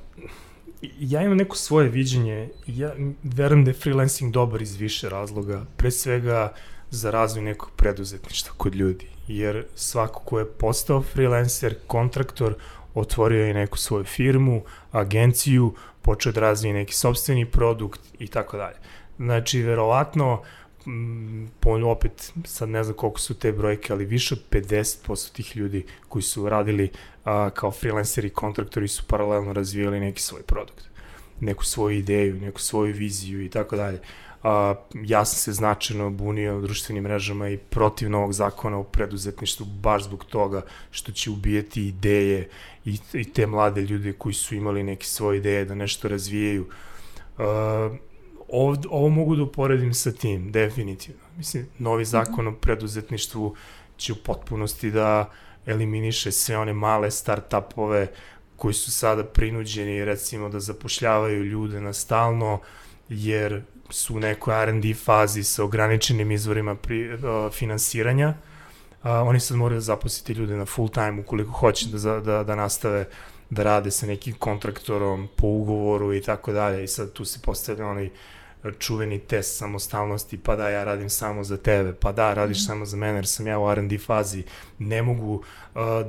ja 1.00 1.22
imam 1.22 1.38
neko 1.38 1.56
svoje 1.56 1.90
viđenje. 1.90 2.50
Ja 2.68 2.94
verujem 3.24 3.66
da 3.66 3.72
je 3.72 3.76
freelancing 3.76 4.34
dobar 4.34 4.62
iz 4.62 4.76
više 4.76 5.10
razloga. 5.10 5.66
Pre 5.78 5.92
svega 5.92 6.54
za 6.90 7.12
razvoj 7.12 7.44
nekog 7.44 7.72
preduzetništva 7.76 8.54
kod 8.58 8.76
ljudi. 8.76 9.08
Jer 9.28 9.66
svako 9.76 10.20
ko 10.20 10.40
je 10.40 10.46
postao 10.46 11.02
freelancer, 11.02 11.76
kontraktor, 11.88 12.56
otvorio 12.94 13.46
je 13.46 13.54
neku 13.54 13.78
svoju 13.78 14.04
firmu, 14.04 14.64
agenciju, 14.92 15.76
počeo 16.02 16.32
da 16.32 16.42
razvije 16.42 16.74
neki 16.74 16.94
sobstveni 16.94 17.46
produkt 17.46 18.02
i 18.20 18.28
tako 18.28 18.58
dalje. 18.58 18.78
Znači, 19.18 19.62
verovatno, 19.62 20.42
po, 21.60 21.72
opet, 21.72 22.34
sad 22.46 22.70
ne 22.70 22.84
znam 22.84 22.96
koliko 22.98 23.20
su 23.20 23.34
te 23.34 23.52
brojke, 23.52 23.94
ali 23.94 24.06
više 24.06 24.36
od 24.36 24.42
50% 24.52 25.32
tih 25.32 25.58
ljudi 25.58 25.86
koji 26.08 26.22
su 26.22 26.50
radili 26.50 26.90
a, 27.24 27.50
kao 27.50 27.72
freelanceri 27.72 28.28
i 28.28 28.32
kontraktori 28.32 28.88
su 28.88 29.04
paralelno 29.08 29.54
razvijali 29.54 30.00
neki 30.00 30.22
svoj 30.22 30.42
produkt, 30.42 30.90
neku 31.40 31.66
svoju 31.66 31.98
ideju, 31.98 32.42
neku 32.42 32.60
svoju 32.60 32.94
viziju 32.94 33.46
i 33.46 33.50
tako 33.50 33.76
dalje 33.76 34.00
a, 34.44 34.76
ja 34.94 35.26
sam 35.26 35.38
se 35.38 35.52
značajno 35.52 36.10
bunio 36.10 36.62
društvenim 36.62 37.04
mrežama 37.04 37.50
i 37.50 37.58
protiv 37.58 38.10
novog 38.10 38.34
zakona 38.34 38.78
o 38.78 38.84
preduzetništvu 38.84 39.66
baš 39.66 40.04
zbog 40.04 40.26
toga 40.26 40.62
što 40.92 41.12
će 41.12 41.30
ubijeti 41.30 41.88
ideje 41.88 42.50
i, 42.86 42.98
i 43.14 43.34
te 43.34 43.48
mlade 43.48 43.82
ljude 43.82 44.14
koji 44.14 44.34
su 44.34 44.56
imali 44.56 44.84
neke 44.84 45.06
svoje 45.06 45.38
ideje 45.38 45.66
da 45.66 45.76
nešto 45.76 46.08
razvijaju. 46.08 46.68
A, 47.38 47.90
ovd, 48.52 48.86
ovo 48.90 49.10
mogu 49.10 49.36
da 49.36 49.44
uporedim 49.44 49.94
sa 49.94 50.12
tim, 50.12 50.52
definitivno. 50.52 51.22
Mislim, 51.38 51.68
novi 51.80 52.06
zakon 52.06 52.48
o 52.48 52.56
preduzetništvu 52.56 53.56
će 53.98 54.14
u 54.14 54.16
potpunosti 54.16 54.92
da 54.92 55.30
eliminiše 55.66 56.32
sve 56.32 56.58
one 56.58 56.74
male 56.74 57.12
start-upove 57.12 58.08
koji 58.56 58.74
su 58.74 58.92
sada 58.92 59.24
prinuđeni 59.24 60.06
recimo 60.06 60.50
da 60.50 60.60
zapošljavaju 60.60 61.44
ljude 61.44 61.82
na 61.82 61.94
stalno, 61.94 62.60
jer 63.10 63.62
su 63.90 64.16
u 64.16 64.20
nekoj 64.20 64.64
R&D 64.64 64.94
fazi 64.94 65.44
sa 65.44 65.64
ograničenim 65.64 66.32
izvorima 66.32 66.76
pri, 66.76 67.14
uh, 67.14 67.20
finansiranja. 67.52 68.34
Uh, 69.04 69.10
oni 69.10 69.40
sad 69.40 69.58
moraju 69.58 69.78
da 69.78 69.82
zaposliti 69.82 70.34
ljude 70.34 70.56
na 70.56 70.66
full 70.66 70.90
time 70.90 71.20
ukoliko 71.22 71.52
hoće 71.52 71.88
da, 71.88 72.20
da, 72.20 72.44
da 72.44 72.56
nastave 72.56 73.06
da 73.50 73.64
rade 73.64 73.92
sa 73.92 74.06
nekim 74.06 74.34
kontraktorom 74.34 75.28
po 75.36 75.48
ugovoru 75.48 76.14
i 76.14 76.22
tako 76.22 76.52
dalje 76.52 76.84
i 76.84 76.88
sad 76.88 77.14
tu 77.14 77.26
se 77.26 77.40
postavlja 77.44 77.88
onaj 77.88 78.10
čuveni 78.80 79.20
test 79.20 79.58
samostalnosti, 79.58 80.38
pa 80.38 80.56
da, 80.56 80.70
ja 80.70 80.84
radim 80.84 81.10
samo 81.10 81.44
za 81.44 81.58
tebe, 81.58 81.94
pa 81.94 82.12
da, 82.12 82.34
radiš 82.34 82.58
mm. 82.58 82.66
samo 82.66 82.86
za 82.86 82.98
mene, 82.98 83.18
jer 83.18 83.28
sam 83.28 83.48
ja 83.48 83.60
u 83.60 83.72
R&D 83.72 83.98
fazi, 83.98 84.44
ne 84.80 85.02
mogu 85.02 85.34
uh, 85.34 85.44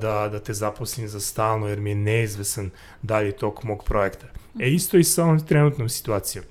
da, 0.00 0.28
da 0.28 0.38
te 0.38 0.52
zaposlim 0.52 1.08
za 1.08 1.20
stalno, 1.20 1.68
jer 1.68 1.80
mi 1.80 1.90
je 1.90 1.96
neizvesan 1.96 2.70
dalje 3.02 3.32
tok 3.32 3.62
mog 3.62 3.84
projekta. 3.84 4.26
E, 4.60 4.68
isto 4.68 4.98
i 4.98 5.04
sa 5.04 5.24
ovom 5.24 5.46
trenutnom 5.46 5.88
situacijom 5.88 6.44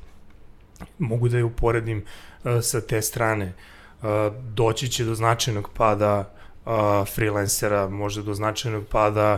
mogu 0.97 1.29
da 1.29 1.37
je 1.37 1.43
uporedim 1.43 2.03
uh, 2.43 2.51
sa 2.61 2.81
te 2.81 3.01
strane. 3.01 3.53
Uh, 4.01 4.07
doći 4.53 4.89
će 4.89 5.05
do 5.05 5.15
značajnog 5.15 5.69
pada 5.73 6.33
uh, 6.65 6.71
freelancera, 7.15 7.89
možda 7.89 8.21
do 8.21 8.33
značajnog 8.33 8.87
pada 8.87 9.37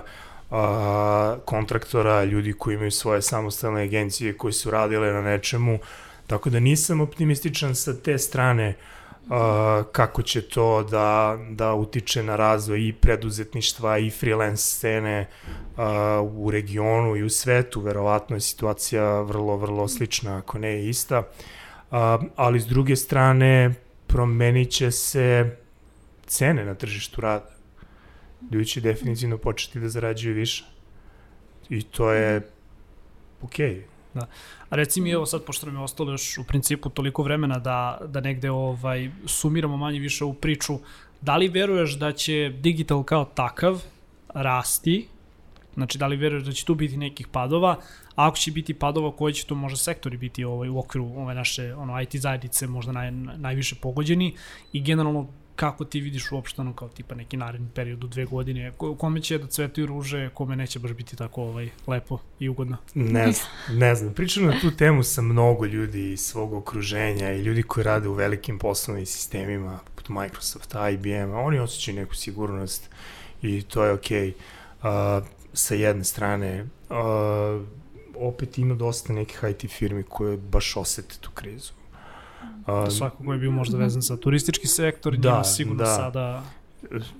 uh, 0.49 0.57
kontraktora, 1.45 2.23
ljudi 2.23 2.53
koji 2.53 2.75
imaju 2.75 2.91
svoje 2.91 3.21
samostalne 3.21 3.81
agencije 3.81 4.37
koji 4.37 4.53
su 4.53 4.71
radile 4.71 5.13
na 5.13 5.21
nečemu, 5.21 5.79
tako 6.27 6.49
da 6.49 6.59
nisam 6.59 7.01
optimističan 7.01 7.75
sa 7.75 7.93
te 7.93 8.17
strane 8.17 8.75
uh, 9.25 9.31
kako 9.91 10.21
će 10.21 10.41
to 10.41 10.83
da, 10.83 11.37
da 11.49 11.73
utiče 11.73 12.23
na 12.23 12.35
razvoj 12.35 12.87
i 12.87 12.93
preduzetništva 12.93 13.97
i 13.97 14.09
freelance 14.09 14.63
scene 14.63 15.27
uh, 15.27 15.83
u 16.31 16.51
regionu 16.51 17.15
i 17.15 17.23
u 17.23 17.29
svetu, 17.29 17.81
verovatno 17.81 18.35
je 18.35 18.41
situacija 18.41 19.21
vrlo, 19.21 19.57
vrlo 19.57 19.87
slična, 19.87 20.37
ako 20.37 20.59
ne 20.59 20.89
ista, 20.89 21.19
uh, 21.19 21.97
ali 22.35 22.59
s 22.59 22.65
druge 22.65 22.95
strane 22.95 23.73
promenit 24.07 24.71
će 24.71 24.91
se 24.91 25.57
cene 26.25 26.65
na 26.65 26.75
tržištu 26.75 27.21
rada. 27.21 27.49
Ljudi 28.51 28.65
će 28.65 28.81
definitivno 28.81 29.37
početi 29.37 29.79
da 29.79 29.89
zarađuju 29.89 30.35
više. 30.35 30.65
I 31.69 31.81
to 31.83 32.11
je 32.11 32.41
okej. 33.41 33.75
Okay. 33.75 33.92
Da. 34.13 34.27
A 34.69 34.75
reci 34.75 35.01
mi, 35.01 35.11
evo 35.11 35.25
sad, 35.25 35.43
pošto 35.43 35.65
nam 35.65 35.75
je 35.75 35.81
ostalo 35.81 36.11
još 36.11 36.37
u 36.37 36.43
principu 36.43 36.89
toliko 36.89 37.23
vremena 37.23 37.59
da, 37.59 37.97
da 38.07 38.21
negde 38.21 38.51
ovaj, 38.51 39.11
sumiramo 39.25 39.77
manje 39.77 39.99
više 39.99 40.23
u 40.23 40.33
priču, 40.33 40.79
da 41.21 41.37
li 41.37 41.47
veruješ 41.47 41.97
da 41.97 42.11
će 42.11 42.53
digital 42.59 43.03
kao 43.03 43.25
takav 43.25 43.83
rasti, 44.33 45.07
znači 45.73 45.97
da 45.97 46.07
li 46.07 46.15
veruješ 46.15 46.43
da 46.43 46.51
će 46.51 46.65
tu 46.65 46.75
biti 46.75 46.97
nekih 46.97 47.27
padova, 47.27 47.71
a 48.15 48.27
ako 48.27 48.37
će 48.37 48.51
biti 48.51 48.73
padova, 48.73 49.11
koji 49.11 49.33
će 49.33 49.45
to 49.45 49.55
možda 49.55 49.77
sektori 49.77 50.17
biti 50.17 50.43
ovaj, 50.43 50.69
u 50.69 50.79
okviru 50.79 51.05
ove 51.05 51.35
naše 51.35 51.73
ono, 51.75 52.01
IT 52.01 52.15
zajednice 52.15 52.67
možda 52.67 52.91
naj, 52.91 53.11
najviše 53.11 53.75
pogođeni? 53.75 54.35
I 54.73 54.81
generalno 54.81 55.27
kako 55.55 55.85
ti 55.85 55.99
vidiš 55.99 56.31
uopšte 56.31 56.61
ono 56.61 56.73
kao 56.73 56.89
tipa 56.89 57.15
neki 57.15 57.37
naredni 57.37 57.67
period 57.75 58.03
u 58.03 58.07
dve 58.07 58.25
godine, 58.25 58.71
ko, 58.77 58.95
kome 58.95 59.21
će 59.21 59.37
da 59.37 59.47
cvetaju 59.47 59.87
ruže, 59.87 60.29
kome 60.33 60.55
neće 60.55 60.79
baš 60.79 60.91
biti 60.91 61.15
tako 61.15 61.41
ovaj, 61.41 61.69
lepo 61.87 62.19
i 62.39 62.49
ugodno? 62.49 62.77
Ne 62.93 63.31
znam, 63.31 63.79
ne 63.79 63.95
znam. 63.95 64.13
Pričam 64.13 64.45
na 64.45 64.59
tu 64.61 64.71
temu 64.71 65.03
sa 65.03 65.21
mnogo 65.21 65.65
ljudi 65.65 66.11
iz 66.11 66.21
svog 66.21 66.53
okruženja 66.53 67.33
i 67.33 67.41
ljudi 67.41 67.63
koji 67.63 67.83
rade 67.83 68.07
u 68.07 68.13
velikim 68.13 68.59
poslovnim 68.59 69.05
sistemima, 69.05 69.79
poput 69.85 70.09
Microsofta, 70.09 70.89
IBM, 70.89 71.33
oni 71.33 71.59
osjećaju 71.59 71.97
neku 71.97 72.15
sigurnost 72.15 72.89
i 73.41 73.61
to 73.61 73.85
je 73.85 73.91
okej. 73.91 74.33
Okay. 74.81 75.19
Uh, 75.19 75.27
sa 75.53 75.75
jedne 75.75 76.03
strane, 76.03 76.65
uh, 76.89 77.65
opet 78.15 78.57
ima 78.57 78.75
dosta 78.75 79.13
nekih 79.13 79.43
IT 79.49 79.71
firmi 79.71 80.03
koje 80.03 80.37
baš 80.37 80.77
osete 80.77 81.15
tu 81.21 81.31
krizu 81.31 81.73
A, 82.65 82.91
Svako 82.91 83.23
ko 83.23 83.33
je 83.33 83.39
bio 83.39 83.51
možda 83.51 83.77
vezan 83.77 84.01
za 84.01 84.17
turistički 84.17 84.67
sektor, 84.67 85.17
da, 85.17 85.29
njima 85.29 85.43
sigurno 85.43 85.83
da. 85.83 85.95
sada 85.95 86.43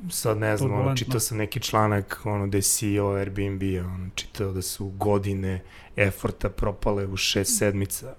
sad 0.10 0.38
ne 0.38 0.58
znam, 0.58 0.74
ono, 0.74 0.96
čitao 0.96 1.20
sam 1.20 1.38
neki 1.38 1.60
članak 1.60 2.22
ono, 2.24 2.48
da 2.48 2.58
je 2.58 2.62
CEO 2.62 3.16
Airbnb 3.16 3.62
ono, 3.86 4.10
čitao 4.16 4.52
da 4.52 4.62
su 4.62 4.88
godine 4.88 5.62
eforta 5.96 6.50
propale 6.50 7.06
u 7.08 7.18
šest 7.18 7.58
sedmica 7.58 8.14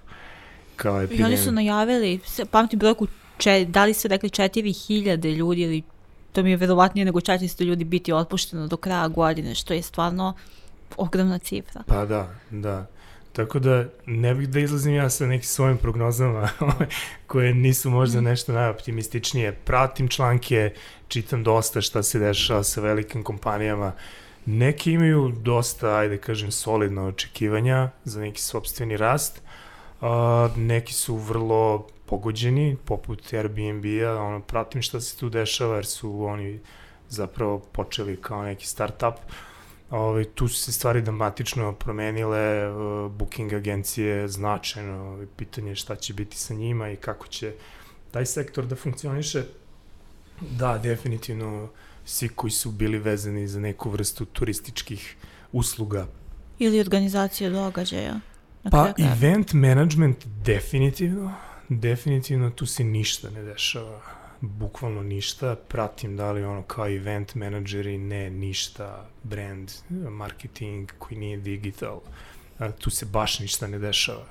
kao 0.76 1.02
epidemija. 1.02 1.28
I 1.28 1.32
oni 1.32 1.42
su 1.42 1.52
najavili, 1.52 2.20
pamtim 2.50 2.78
brojku, 2.78 3.06
če, 3.38 3.64
da 3.68 3.84
li 3.84 3.94
su 3.94 4.08
rekli 4.08 4.28
4000 4.28 5.34
ljudi 5.36 5.60
ili 5.60 5.82
to 6.32 6.42
mi 6.42 6.50
je 6.50 6.56
verovatnije 6.56 7.04
nego 7.04 7.20
400 7.20 7.64
ljudi 7.64 7.84
biti 7.84 8.12
otpušteno 8.12 8.66
do 8.66 8.76
kraja 8.76 9.08
godine, 9.08 9.54
što 9.54 9.74
je 9.74 9.82
stvarno 9.82 10.34
ogromna 10.96 11.38
cifra. 11.38 11.82
Pa 11.86 12.06
da, 12.06 12.34
da. 12.50 12.86
Tako 13.34 13.58
da 13.58 13.84
ne 14.06 14.34
bih 14.34 14.48
da 14.48 14.60
izlazim 14.60 14.94
ja 14.94 15.10
sa 15.10 15.26
nekim 15.26 15.48
svojim 15.48 15.78
prognozama 15.78 16.48
koje 17.26 17.54
nisu 17.54 17.90
možda 17.90 18.18
mhm. 18.18 18.28
nešto 18.28 18.52
najoptimističnije. 18.52 19.52
Pratim 19.52 20.08
članke, 20.08 20.72
čitam 21.08 21.42
dosta 21.44 21.80
šta 21.80 22.02
se 22.02 22.18
dešava 22.18 22.62
sa 22.62 22.80
velikim 22.80 23.22
kompanijama. 23.22 23.92
Neki 24.46 24.92
imaju 24.92 25.32
dosta, 25.42 25.96
ajde 25.96 26.18
kažem, 26.18 26.50
solidna 26.50 27.06
očekivanja 27.06 27.90
za 28.04 28.20
neki 28.20 28.40
sobstveni 28.40 28.96
rast. 28.96 29.42
A, 30.00 30.48
neki 30.56 30.92
su 30.92 31.16
vrlo 31.16 31.86
pogođeni, 32.06 32.76
poput 32.84 33.32
Airbnb-a, 33.32 34.16
ono, 34.22 34.40
pratim 34.40 34.82
šta 34.82 35.00
se 35.00 35.16
tu 35.18 35.28
dešava, 35.28 35.76
jer 35.76 35.86
su 35.86 36.24
oni 36.24 36.60
zapravo 37.08 37.58
počeli 37.58 38.16
kao 38.16 38.42
neki 38.42 38.66
start-up. 38.66 39.14
Ove, 39.94 40.24
tu 40.24 40.48
su 40.48 40.56
se 40.56 40.72
stvari 40.72 41.02
dramatično 41.02 41.72
promenile, 41.72 42.70
uh, 42.70 43.12
booking 43.12 43.52
agencije 43.52 44.28
značajno, 44.28 45.26
pitanje 45.36 45.74
šta 45.74 45.96
će 45.96 46.14
biti 46.14 46.38
sa 46.38 46.54
njima 46.54 46.90
i 46.90 46.96
kako 46.96 47.26
će 47.26 47.52
taj 48.10 48.26
sektor 48.26 48.66
da 48.66 48.76
funkcioniše. 48.76 49.44
Da, 50.40 50.78
definitivno 50.78 51.68
svi 52.04 52.28
koji 52.28 52.50
su 52.50 52.70
bili 52.70 52.98
vezani 52.98 53.48
za 53.48 53.60
neku 53.60 53.90
vrstu 53.90 54.24
turističkih 54.24 55.16
usluga. 55.52 56.06
Ili 56.58 56.80
organizacija 56.80 57.50
događaja. 57.50 58.20
Pa 58.70 58.92
event 58.98 59.52
management 59.52 60.26
definitivno, 60.26 61.32
definitivno 61.68 62.50
tu 62.50 62.66
se 62.66 62.84
ništa 62.84 63.30
ne 63.30 63.42
dešava 63.42 64.23
bukvalno 64.40 65.02
ništa, 65.02 65.56
pratim 65.68 66.16
da 66.16 66.32
li 66.32 66.44
ono 66.44 66.62
kao 66.62 66.88
event 66.88 67.34
menadžeri, 67.34 67.98
ne 67.98 68.30
ništa, 68.30 69.08
brand, 69.22 69.72
marketing 70.10 70.92
koji 70.98 71.18
nije 71.18 71.36
digital, 71.36 72.00
tu 72.78 72.90
se 72.90 73.06
baš 73.06 73.40
ništa 73.40 73.66
ne 73.66 73.78
dešava. 73.78 74.26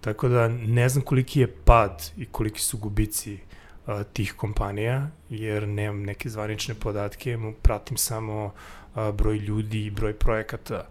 Tako 0.00 0.28
da 0.28 0.48
ne 0.48 0.88
znam 0.88 1.04
koliki 1.04 1.40
je 1.40 1.54
pad 1.64 2.10
i 2.16 2.24
koliki 2.24 2.60
su 2.60 2.78
gubici 2.78 3.38
a, 3.86 4.04
tih 4.04 4.32
kompanija, 4.36 5.10
jer 5.30 5.68
nemam 5.68 6.02
neke 6.02 6.28
zvanične 6.28 6.74
podatke, 6.74 7.38
pratim 7.62 7.96
samo 7.96 8.52
a, 8.94 9.12
broj 9.12 9.36
ljudi 9.36 9.84
i 9.86 9.90
broj 9.90 10.12
projekata. 10.12 10.86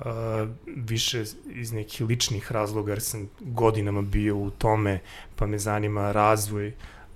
A, 0.00 0.46
više 0.66 1.24
iz 1.46 1.72
nekih 1.72 2.06
ličnih 2.06 2.52
razloga, 2.52 2.92
jer 2.92 3.00
sam 3.00 3.28
godinama 3.40 4.02
bio 4.02 4.36
u 4.36 4.50
tome, 4.50 5.00
pa 5.36 5.46
me 5.46 5.58
zanima 5.58 6.12
razvoj 6.12 6.72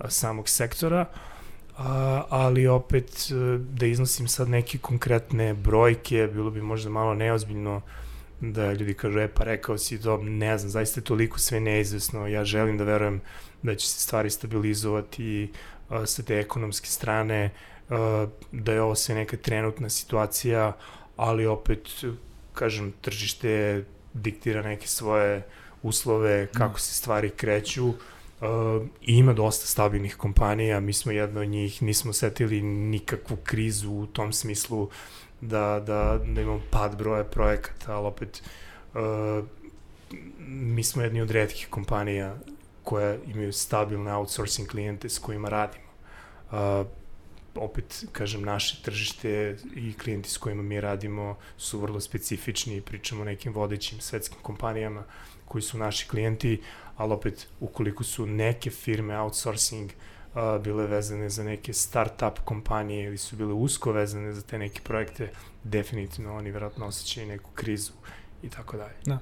samog 0.09 0.49
sektora, 0.49 1.07
a, 1.79 2.23
ali 2.29 2.67
opet 2.67 3.11
e, 3.31 3.59
da 3.59 3.87
iznosim 3.87 4.29
sad 4.29 4.49
neke 4.49 4.79
konkretne 4.79 5.55
brojke, 5.55 6.29
bilo 6.33 6.51
bi 6.51 6.63
možda 6.63 6.91
malo 6.91 7.15
neozbiljno 7.15 7.81
da 8.41 8.73
ljudi 8.73 8.95
kažu, 8.95 9.19
e 9.19 9.29
pa 9.29 9.45
rekao 9.45 9.79
si 9.79 10.03
to, 10.03 10.17
ne 10.23 10.59
znam, 10.59 10.71
zaista 10.71 11.01
je 11.01 11.05
toliko 11.05 11.39
sve 11.39 11.61
neizvesno, 11.61 12.27
ja 12.27 12.45
želim 12.45 12.79
da 12.79 12.85
verujem 12.85 13.21
da 13.63 13.75
će 13.75 13.89
se 13.89 14.01
stvari 14.01 14.31
stabilizovati 14.31 15.53
a, 15.89 16.07
sa 16.07 16.23
te 16.23 16.39
ekonomske 16.39 16.87
strane, 16.89 17.51
a, 17.91 18.27
da 18.53 18.73
je 18.73 18.83
ovo 18.83 18.95
sve 18.95 19.15
neka 19.15 19.37
trenutna 19.37 19.91
situacija, 19.91 20.73
ali 21.17 21.47
opet, 21.47 21.89
kažem, 22.55 22.93
tržište 23.01 23.85
diktira 24.15 24.63
neke 24.63 24.87
svoje 24.87 25.43
uslove, 25.83 26.47
kako 26.47 26.75
mm. 26.75 26.79
se 26.79 26.95
stvari 26.95 27.31
kreću, 27.31 27.93
Uh, 28.41 28.87
ima 29.01 29.33
dosta 29.33 29.67
stabilnih 29.67 30.17
kompanija, 30.17 30.81
mi 30.81 30.93
smo 30.93 31.13
jedna 31.13 31.41
od 31.41 31.49
njih, 31.49 31.83
nismo 31.83 32.13
setili 32.13 32.63
nikakvu 32.63 33.37
krizu 33.45 33.93
u 33.93 34.07
tom 34.07 34.33
smislu 34.33 34.89
da, 35.41 35.83
da, 35.87 36.21
da 36.35 36.41
imamo 36.41 36.61
pad 36.71 36.97
broja 36.99 37.25
projekata, 37.25 37.97
ali 37.97 38.07
opet 38.07 38.43
uh, 38.95 39.45
mi 40.49 40.85
smo 40.85 41.03
jedni 41.03 41.21
od 41.21 41.31
redkih 41.31 41.67
kompanija 41.71 42.37
koja 42.83 43.17
imaju 43.27 43.53
stabilne 43.53 44.15
outsourcing 44.15 44.69
klijente 44.69 45.09
s 45.09 45.19
kojima 45.19 45.49
radimo. 45.49 45.89
Uh, 46.51 46.87
opet, 47.55 48.05
kažem, 48.13 48.43
naše 48.43 48.83
tržište 48.83 49.57
i 49.75 49.93
klijenti 49.93 50.31
s 50.31 50.39
kojima 50.39 50.63
mi 50.63 50.81
radimo 50.81 51.37
su 51.57 51.81
vrlo 51.81 52.01
specifični 52.01 52.81
pričamo 52.81 53.23
o 53.23 53.25
nekim 53.25 53.53
vodećim 53.53 54.01
svetskim 54.01 54.39
kompanijama 54.43 55.05
koji 55.45 55.63
su 55.63 55.79
naši 55.79 56.09
klijenti, 56.09 56.61
ali 56.99 57.13
opet 57.13 57.49
ukoliko 57.61 58.05
su 58.05 58.27
neke 58.27 58.71
firme 58.71 59.19
outsourcing 59.19 59.91
uh, 59.91 60.63
bile 60.63 60.87
vezane 60.87 61.31
za 61.31 61.45
neke 61.45 61.73
start-up 61.73 62.41
kompanije 62.45 63.07
ili 63.07 63.19
su 63.19 63.37
bile 63.37 63.53
usko 63.53 63.93
vezane 63.93 64.33
za 64.33 64.43
te 64.43 64.59
neke 64.59 64.81
projekte, 64.81 65.31
definitivno 65.65 66.37
oni 66.37 66.51
verovatno 66.51 66.87
osjećaju 66.87 67.27
neku 67.27 67.51
krizu 67.55 67.93
i 68.43 68.49
tako 68.49 68.77
dalje. 68.77 68.95
Da. 69.05 69.19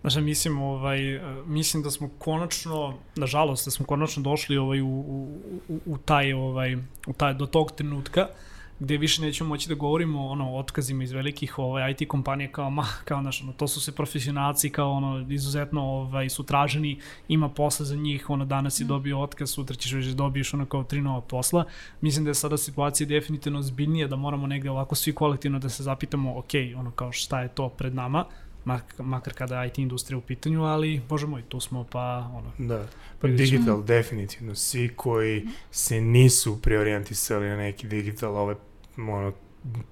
Znači, 0.00 0.20
mislim, 0.20 0.62
ovaj, 0.62 0.98
mislim 1.46 1.82
da 1.82 1.90
smo 1.90 2.10
konačno, 2.18 2.98
nažalost, 3.16 3.64
da 3.64 3.70
smo 3.70 3.86
konačno 3.86 4.22
došli 4.22 4.56
ovaj, 4.56 4.80
u, 4.80 4.88
u, 4.88 5.80
u 5.86 5.98
taj, 5.98 6.32
ovaj, 6.32 6.76
u 7.06 7.12
taj, 7.16 7.34
do 7.34 7.46
tog 7.46 7.72
trenutka 7.72 8.20
uh, 8.20 8.49
gde 8.80 8.96
više 8.96 9.22
nećemo 9.22 9.48
moći 9.48 9.68
da 9.68 9.74
govorimo 9.74 10.26
ono, 10.26 10.50
o 10.50 10.58
otkazima 10.58 11.04
iz 11.04 11.12
velikih 11.12 11.58
ovaj, 11.58 11.90
IT 11.90 12.08
kompanija 12.08 12.52
kao, 12.52 12.70
ma, 12.70 12.86
kao 13.08 13.22
naš, 13.22 13.42
ono, 13.42 13.52
to 13.52 13.68
su 13.68 13.80
se 13.80 13.92
profesionalci 13.92 14.70
kao 14.70 14.92
ono, 14.92 15.26
izuzetno 15.30 15.82
ovaj, 15.82 16.28
su 16.28 16.42
traženi, 16.42 17.00
ima 17.28 17.48
posla 17.48 17.86
za 17.86 17.96
njih, 17.96 18.30
ono, 18.30 18.44
danas 18.44 18.80
je 18.80 18.84
mm. 18.84 18.88
dobio 18.88 19.20
otkaz, 19.20 19.50
sutra 19.50 19.76
ćeš 19.76 19.92
već 19.92 20.06
da 20.06 20.14
dobiješ 20.14 20.54
ono 20.54 20.66
kao 20.66 20.84
tri 20.84 21.00
nova 21.00 21.20
posla. 21.20 21.64
Mislim 22.00 22.24
da 22.24 22.30
je 22.30 22.34
sada 22.34 22.56
situacija 22.56 23.06
definitivno 23.06 23.62
zbiljnija, 23.62 24.08
da 24.08 24.16
moramo 24.16 24.46
negde 24.46 24.70
ovako 24.70 24.94
svi 24.94 25.12
kolektivno 25.12 25.58
da 25.58 25.68
se 25.68 25.82
zapitamo, 25.82 26.38
ok, 26.38 26.50
ono 26.76 26.90
kao 26.90 27.12
šta 27.12 27.42
je 27.42 27.48
to 27.48 27.68
pred 27.68 27.94
nama, 27.94 28.24
mak, 28.64 28.94
makar 28.98 29.34
kada 29.34 29.64
IT 29.64 29.78
industrija 29.78 30.18
u 30.18 30.20
pitanju, 30.20 30.64
ali, 30.64 31.00
bože 31.08 31.26
moj, 31.26 31.42
tu 31.42 31.60
smo 31.60 31.84
pa, 31.84 32.30
ono... 32.34 32.68
Da, 32.68 32.86
pa 33.20 33.28
digital, 33.28 33.84
definitivno, 33.84 34.54
svi 34.54 34.88
koji 34.96 35.46
se 35.70 36.00
nisu 36.00 36.62
preorijentisali 36.62 37.48
na 37.48 37.56
neki 37.56 37.86
digital, 37.86 38.36
ove 38.36 38.54
ono, 38.96 39.32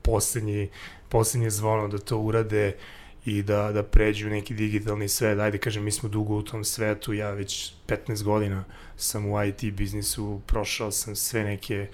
poslednji, 0.03 0.69
poslednje 1.09 1.51
zvono 1.51 1.89
da 1.89 1.99
to 1.99 2.19
urade 2.19 2.77
i 3.25 3.43
da, 3.43 3.73
da 3.73 3.83
pređu 3.83 4.27
u 4.27 4.31
neki 4.31 4.55
digitalni 4.55 5.09
svet. 5.09 5.39
Ajde, 5.39 5.59
kažem, 5.59 5.85
mi 5.85 5.91
smo 5.91 6.09
dugo 6.09 6.35
u 6.35 6.43
tom 6.43 6.65
svetu, 6.65 7.13
ja 7.13 7.31
već 7.31 7.73
15 7.87 8.23
godina 8.23 8.65
sam 8.97 9.27
u 9.27 9.45
IT 9.45 9.75
biznisu, 9.75 10.41
prošao 10.47 10.91
sam 10.91 11.17
sve 11.17 11.45
neke 11.45 11.89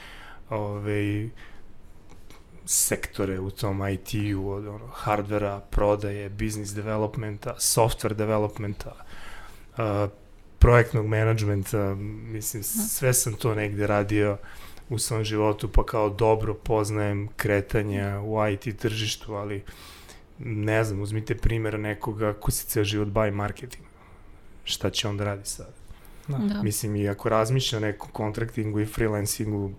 ove, 0.51 1.29
sektore 2.67 3.41
u 3.41 3.51
tom 3.51 3.89
IT-u, 3.89 4.51
od 4.51 4.67
ono, 4.67 4.87
hardvera, 4.87 5.61
prodaje, 5.61 6.29
business 6.29 6.75
developmenta, 6.75 7.55
software 7.59 8.15
developmenta, 8.15 8.95
uh, 9.79 10.11
projektnog 10.59 11.07
menadžmenta, 11.07 11.95
mislim, 12.33 12.63
sve 12.63 13.15
sam 13.15 13.35
to 13.35 13.55
negde 13.55 13.87
radio 13.87 14.33
uh, 14.33 14.39
u 14.89 14.99
svom 14.99 15.25
životu, 15.25 15.69
pa 15.69 15.87
kao 15.87 16.11
dobro 16.11 16.55
poznajem 16.55 17.29
kretanja 17.37 18.21
u 18.21 18.49
IT 18.49 18.79
tržištu, 18.79 19.35
ali 19.35 19.63
ne 20.39 20.85
znam, 20.85 21.03
uzmite 21.03 21.35
primjer 21.35 21.81
nekoga 21.81 22.33
ko 22.33 22.51
se 22.51 22.67
ceo 22.67 22.85
život 22.85 23.09
bavi 23.09 23.31
marketing. 23.31 23.85
Šta 24.65 24.91
će 24.91 25.09
on 25.09 25.17
da 25.17 25.25
radi 25.25 25.45
sad? 25.45 25.73
Da. 26.29 26.39
da. 26.39 26.63
Mislim, 26.63 26.97
i 26.97 27.09
ako 27.09 27.29
razmišlja 27.29 27.81
nekom 27.81 28.09
kontraktingu 28.13 28.81
i 28.81 28.87
freelancingu, 28.87 29.71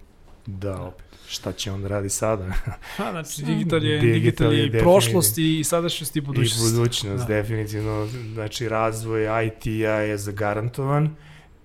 da, 0.45 0.81
opet, 0.81 1.05
šta 1.27 1.51
će 1.51 1.71
on 1.71 1.81
da 1.81 1.87
radi 1.87 2.09
sada? 2.09 2.51
Ha, 2.97 3.11
znači, 3.11 3.45
digital 3.45 3.83
je, 3.83 3.99
digital, 3.99 4.19
digital 4.19 4.53
je, 4.53 4.63
je 4.63 4.79
prošlost 4.79 5.37
i 5.37 5.63
sadašnjost 5.63 6.15
i 6.15 6.21
budućnost. 6.21 6.73
I 6.73 6.75
budućnost, 6.75 7.27
da. 7.27 7.33
definitivno. 7.33 8.07
Znači, 8.33 8.69
razvoj 8.69 9.47
IT-a 9.47 9.99
je 9.99 10.17
zagarantovan 10.17 11.15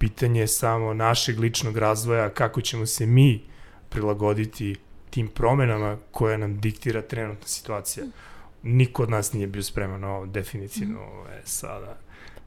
pitanje 0.00 0.40
je 0.40 0.46
samo 0.46 0.94
našeg 0.94 1.38
ličnog 1.38 1.78
razvoja, 1.78 2.30
kako 2.30 2.60
ćemo 2.60 2.86
se 2.86 3.06
mi 3.06 3.42
prilagoditi 3.88 4.76
tim 5.10 5.28
promenama 5.28 5.98
koje 6.10 6.38
nam 6.38 6.60
diktira 6.60 7.02
trenutna 7.02 7.46
situacija. 7.46 8.06
Niko 8.62 9.02
od 9.02 9.10
nas 9.10 9.32
nije 9.32 9.46
bio 9.46 9.62
spreman 9.62 10.04
ovo, 10.04 10.26
definitivno 10.26 11.00
je 11.36 11.42
sada. 11.44 11.98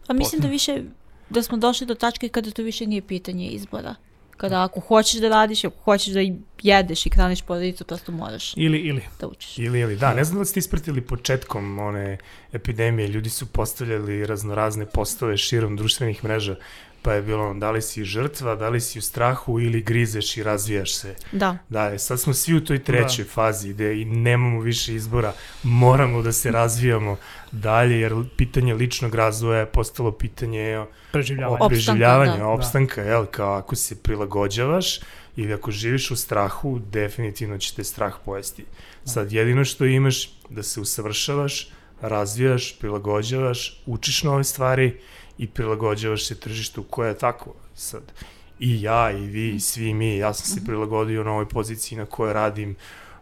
A 0.08 0.14
mislim 0.14 0.42
da 0.42 0.48
više, 0.48 0.82
da 1.30 1.44
smo 1.44 1.58
došli 1.58 1.88
do 1.88 1.96
tačke 1.96 2.30
kada 2.30 2.52
to 2.52 2.64
više 2.64 2.88
nije 2.88 3.02
pitanje 3.02 3.48
izbora. 3.48 3.96
Kada 4.38 4.64
ako 4.64 4.80
hoćeš 4.80 5.20
da 5.22 5.30
radiš, 5.30 5.64
ako 5.64 5.78
hoćeš 5.84 6.14
da 6.14 6.20
jedeš 6.62 7.06
i 7.06 7.10
hraniš 7.10 7.42
porodicu, 7.42 7.86
prosto 7.86 8.12
moraš 8.12 8.54
ili, 8.58 8.78
ili. 8.78 9.02
da 9.20 9.28
učiš. 9.28 9.58
Ili, 9.58 9.80
ili, 9.80 9.96
da. 9.96 10.14
Ne 10.14 10.24
znam 10.24 10.40
da 10.40 10.46
ste 10.46 10.60
ispratili 10.60 11.02
početkom 11.02 11.80
one 11.80 12.18
epidemije, 12.52 13.08
ljudi 13.08 13.30
su 13.30 13.46
postavljali 13.46 14.26
raznorazne 14.26 14.86
postove 14.86 15.38
širom 15.38 15.78
društvenih 15.78 16.24
mreža 16.24 16.56
pa 17.04 17.14
je 17.14 17.22
bilo 17.22 17.54
da 17.54 17.72
li 17.72 17.82
si 17.82 18.04
žrtva, 18.04 18.56
da 18.56 18.70
li 18.70 18.82
si 18.82 19.00
u 19.00 19.02
strahu 19.02 19.60
ili 19.60 19.82
grizeš 19.82 20.38
i 20.38 20.44
razvijaš 20.44 20.96
se. 20.96 21.16
Da. 21.32 21.58
Da, 21.70 21.86
je, 21.86 22.00
sad 22.00 22.20
smo 22.20 22.34
svi 22.34 22.56
u 22.56 22.66
toj 22.66 22.84
trećoj 22.84 23.26
da. 23.26 23.32
fazi 23.32 23.70
gde 23.70 24.02
i 24.02 24.06
nemamo 24.06 24.62
više 24.62 24.96
izbora, 24.96 25.34
moramo 25.64 26.22
da 26.22 26.32
se 26.32 26.52
razvijamo 26.52 27.18
dalje, 27.52 28.00
jer 28.00 28.14
pitanje 28.38 28.74
ličnog 28.74 29.16
razvoja 29.16 29.60
je 29.60 29.66
postalo 29.66 30.12
pitanje 30.12 30.86
preživljavanja, 31.12 31.68
preživljavanja 31.68 32.32
opstanka, 32.32 32.44
da. 32.44 32.50
opstanka 32.50 33.04
da. 33.04 33.10
jel, 33.10 33.26
kao 33.26 33.54
ako 33.54 33.76
se 33.76 34.04
prilagođavaš 34.04 35.00
ili 35.36 35.54
ako 35.54 35.72
živiš 35.72 36.12
u 36.12 36.16
strahu, 36.16 36.80
definitivno 36.80 37.58
će 37.58 37.76
te 37.76 37.84
strah 37.84 38.14
pojesti. 38.26 38.66
Da. 39.06 39.12
Sad, 39.12 39.32
jedino 39.32 39.66
što 39.66 39.86
imaš 39.86 40.30
da 40.50 40.64
se 40.64 40.82
usavršavaš, 40.82 41.70
razvijaš, 42.02 42.80
prilagođavaš, 42.80 43.82
učiš 43.86 44.24
nove 44.24 44.44
stvari 44.44 45.00
i 45.38 45.48
prilagođavaš 45.48 46.28
se 46.28 46.40
tržištu 46.40 46.84
koje 46.84 47.10
je 47.10 47.18
tako 47.18 47.54
sad. 47.76 48.12
I 48.60 48.82
ja, 48.82 49.12
i 49.12 49.26
vi, 49.28 49.56
i 49.56 49.60
svi 49.60 49.94
mi, 49.94 50.18
ja 50.18 50.34
sam 50.34 50.46
se 50.46 50.66
prilagodio 50.66 51.24
na 51.24 51.32
ovoj 51.32 51.50
poziciji 51.50 51.98
na 51.98 52.06
kojoj 52.06 52.34
radim, 52.34 52.76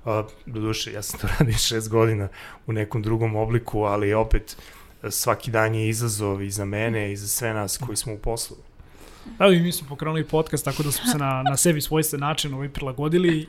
a, 0.05 0.23
doduše, 0.45 0.93
ja 0.93 1.01
sam 1.01 1.19
to 1.19 1.27
radio 1.39 1.57
šest 1.57 1.89
godina 1.89 2.27
u 2.67 2.73
nekom 2.73 3.01
drugom 3.01 3.35
obliku, 3.35 3.83
ali 3.83 4.13
opet 4.13 4.57
svaki 5.09 5.51
dan 5.51 5.75
je 5.75 5.89
izazov 5.89 6.41
i 6.41 6.51
za 6.51 6.65
mene 6.65 7.11
i 7.11 7.15
za 7.15 7.27
sve 7.27 7.53
nas 7.53 7.77
koji 7.77 7.97
smo 7.97 8.13
u 8.13 8.17
poslu. 8.17 8.57
Evo 9.39 9.51
i 9.51 9.59
mi 9.59 9.71
smo 9.71 9.87
pokrenuli 9.87 10.27
podcast 10.27 10.65
tako 10.65 10.83
da 10.83 10.91
smo 10.91 11.11
se 11.11 11.17
na, 11.17 11.43
na 11.43 11.57
sebi 11.57 11.81
svojstven 11.81 12.19
način 12.19 12.53
ovaj, 12.53 12.69
prilagodili 12.69 13.37
i, 13.37 13.47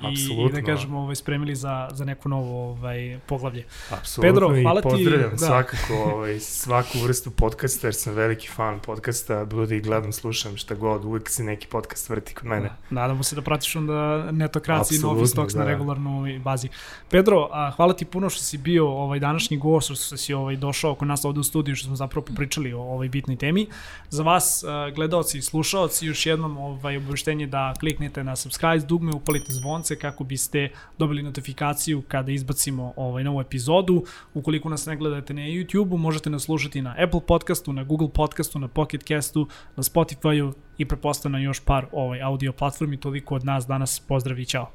i 0.49 0.53
da 0.53 0.63
kažemo 0.63 0.99
ovaj, 0.99 1.17
spremili 1.17 1.55
za, 1.55 1.89
za 1.93 2.05
neku 2.05 2.29
novo 2.29 2.71
ovaj, 2.71 3.19
poglavlje. 3.27 3.65
Apsolutno 3.91 4.33
Pedro, 4.33 4.63
hvala 4.63 4.81
i 4.81 4.83
pozdravljam 4.83 5.31
ti, 5.31 5.37
da. 5.41 5.47
svakako 5.47 5.95
ovaj, 5.95 6.41
svaku 6.41 6.99
vrstu 6.99 7.31
podcasta 7.31 7.87
jer 7.87 7.95
sam 7.95 8.15
veliki 8.15 8.49
fan 8.49 8.81
podcasta, 8.81 9.45
bude 9.45 9.77
i 9.77 9.81
gledam, 9.81 10.13
slušam 10.13 10.57
šta 10.57 10.75
god, 10.75 11.05
uvek 11.05 11.31
se 11.31 11.45
neki 11.45 11.67
podcast 11.67 12.09
vrti 12.09 12.35
kod 12.35 12.47
mene. 12.47 12.69
Da, 12.69 12.77
nadamo 12.91 13.23
se 13.23 13.37
da 13.37 13.43
pratiš 13.43 13.77
onda 13.77 14.31
netokraciji 14.33 14.97
i 14.97 15.01
Novi 15.01 15.27
Stocks 15.27 15.55
da. 15.55 15.61
na 15.61 15.67
regularnoj 15.67 16.39
bazi. 16.39 16.69
Pedro, 17.09 17.49
a, 17.53 17.71
hvala 17.71 17.93
ti 17.93 18.05
puno 18.05 18.31
što 18.31 18.43
si 18.43 18.59
bio 18.59 18.89
ovaj 18.89 19.19
današnji 19.19 19.57
gost, 19.57 19.87
što 19.87 20.17
si 20.17 20.35
ovaj, 20.35 20.57
došao 20.57 20.95
kod 20.95 21.09
nas 21.09 21.25
ovde 21.25 21.41
u 21.41 21.45
studiju, 21.45 21.77
što 21.77 21.87
smo 21.87 21.97
zapravo 21.97 22.25
popričali 22.25 22.73
o 22.73 22.81
ovoj 22.81 23.09
bitnoj 23.09 23.37
temi. 23.37 23.67
Za 24.11 24.23
vas, 24.23 24.65
gledalci 24.95 25.39
i 25.39 25.43
slušalci, 25.63 26.07
još 26.07 26.27
jednom 26.27 26.59
ovaj, 26.59 26.97
obaveštenje 26.97 27.47
da 27.47 27.75
kliknete 27.81 28.25
na 28.25 28.37
subscribe 28.37 28.87
dugme, 28.87 29.13
upalite 29.13 29.53
zvonce 29.53 29.97
kako 29.99 30.25
biste 30.25 30.69
dobili 30.99 31.23
notifikaciju 31.23 32.03
kada 32.09 32.33
izbacimo 32.33 32.93
ovaj, 32.97 33.25
novu 33.25 33.41
epizodu. 33.41 34.05
Ukoliko 34.35 34.69
nas 34.69 34.87
ne 34.87 34.97
gledate 34.97 35.35
na 35.35 35.43
YouTube-u, 35.43 35.99
možete 35.99 36.31
nas 36.31 36.43
slušati 36.43 36.83
na 36.83 36.95
Apple 36.99 37.21
podcastu, 37.27 37.73
na 37.73 37.85
Google 37.85 38.09
podcastu, 38.15 38.59
na 38.59 38.69
Pocket 38.69 39.03
castu, 39.03 39.47
na 39.77 39.83
Spotify-u 39.83 40.53
i 40.79 40.89
prepostavljam 40.89 41.43
još 41.43 41.61
par 41.61 41.87
ovaj, 41.93 42.23
audio 42.23 42.53
platformi. 42.53 42.97
Toliko 42.97 43.35
od 43.35 43.45
nas 43.45 43.67
danas. 43.67 44.01
Pozdrav 44.01 44.39
i 44.39 44.47
čao. 44.47 44.71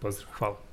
Pozdrav, 0.00 0.28
hvala. 0.38 0.71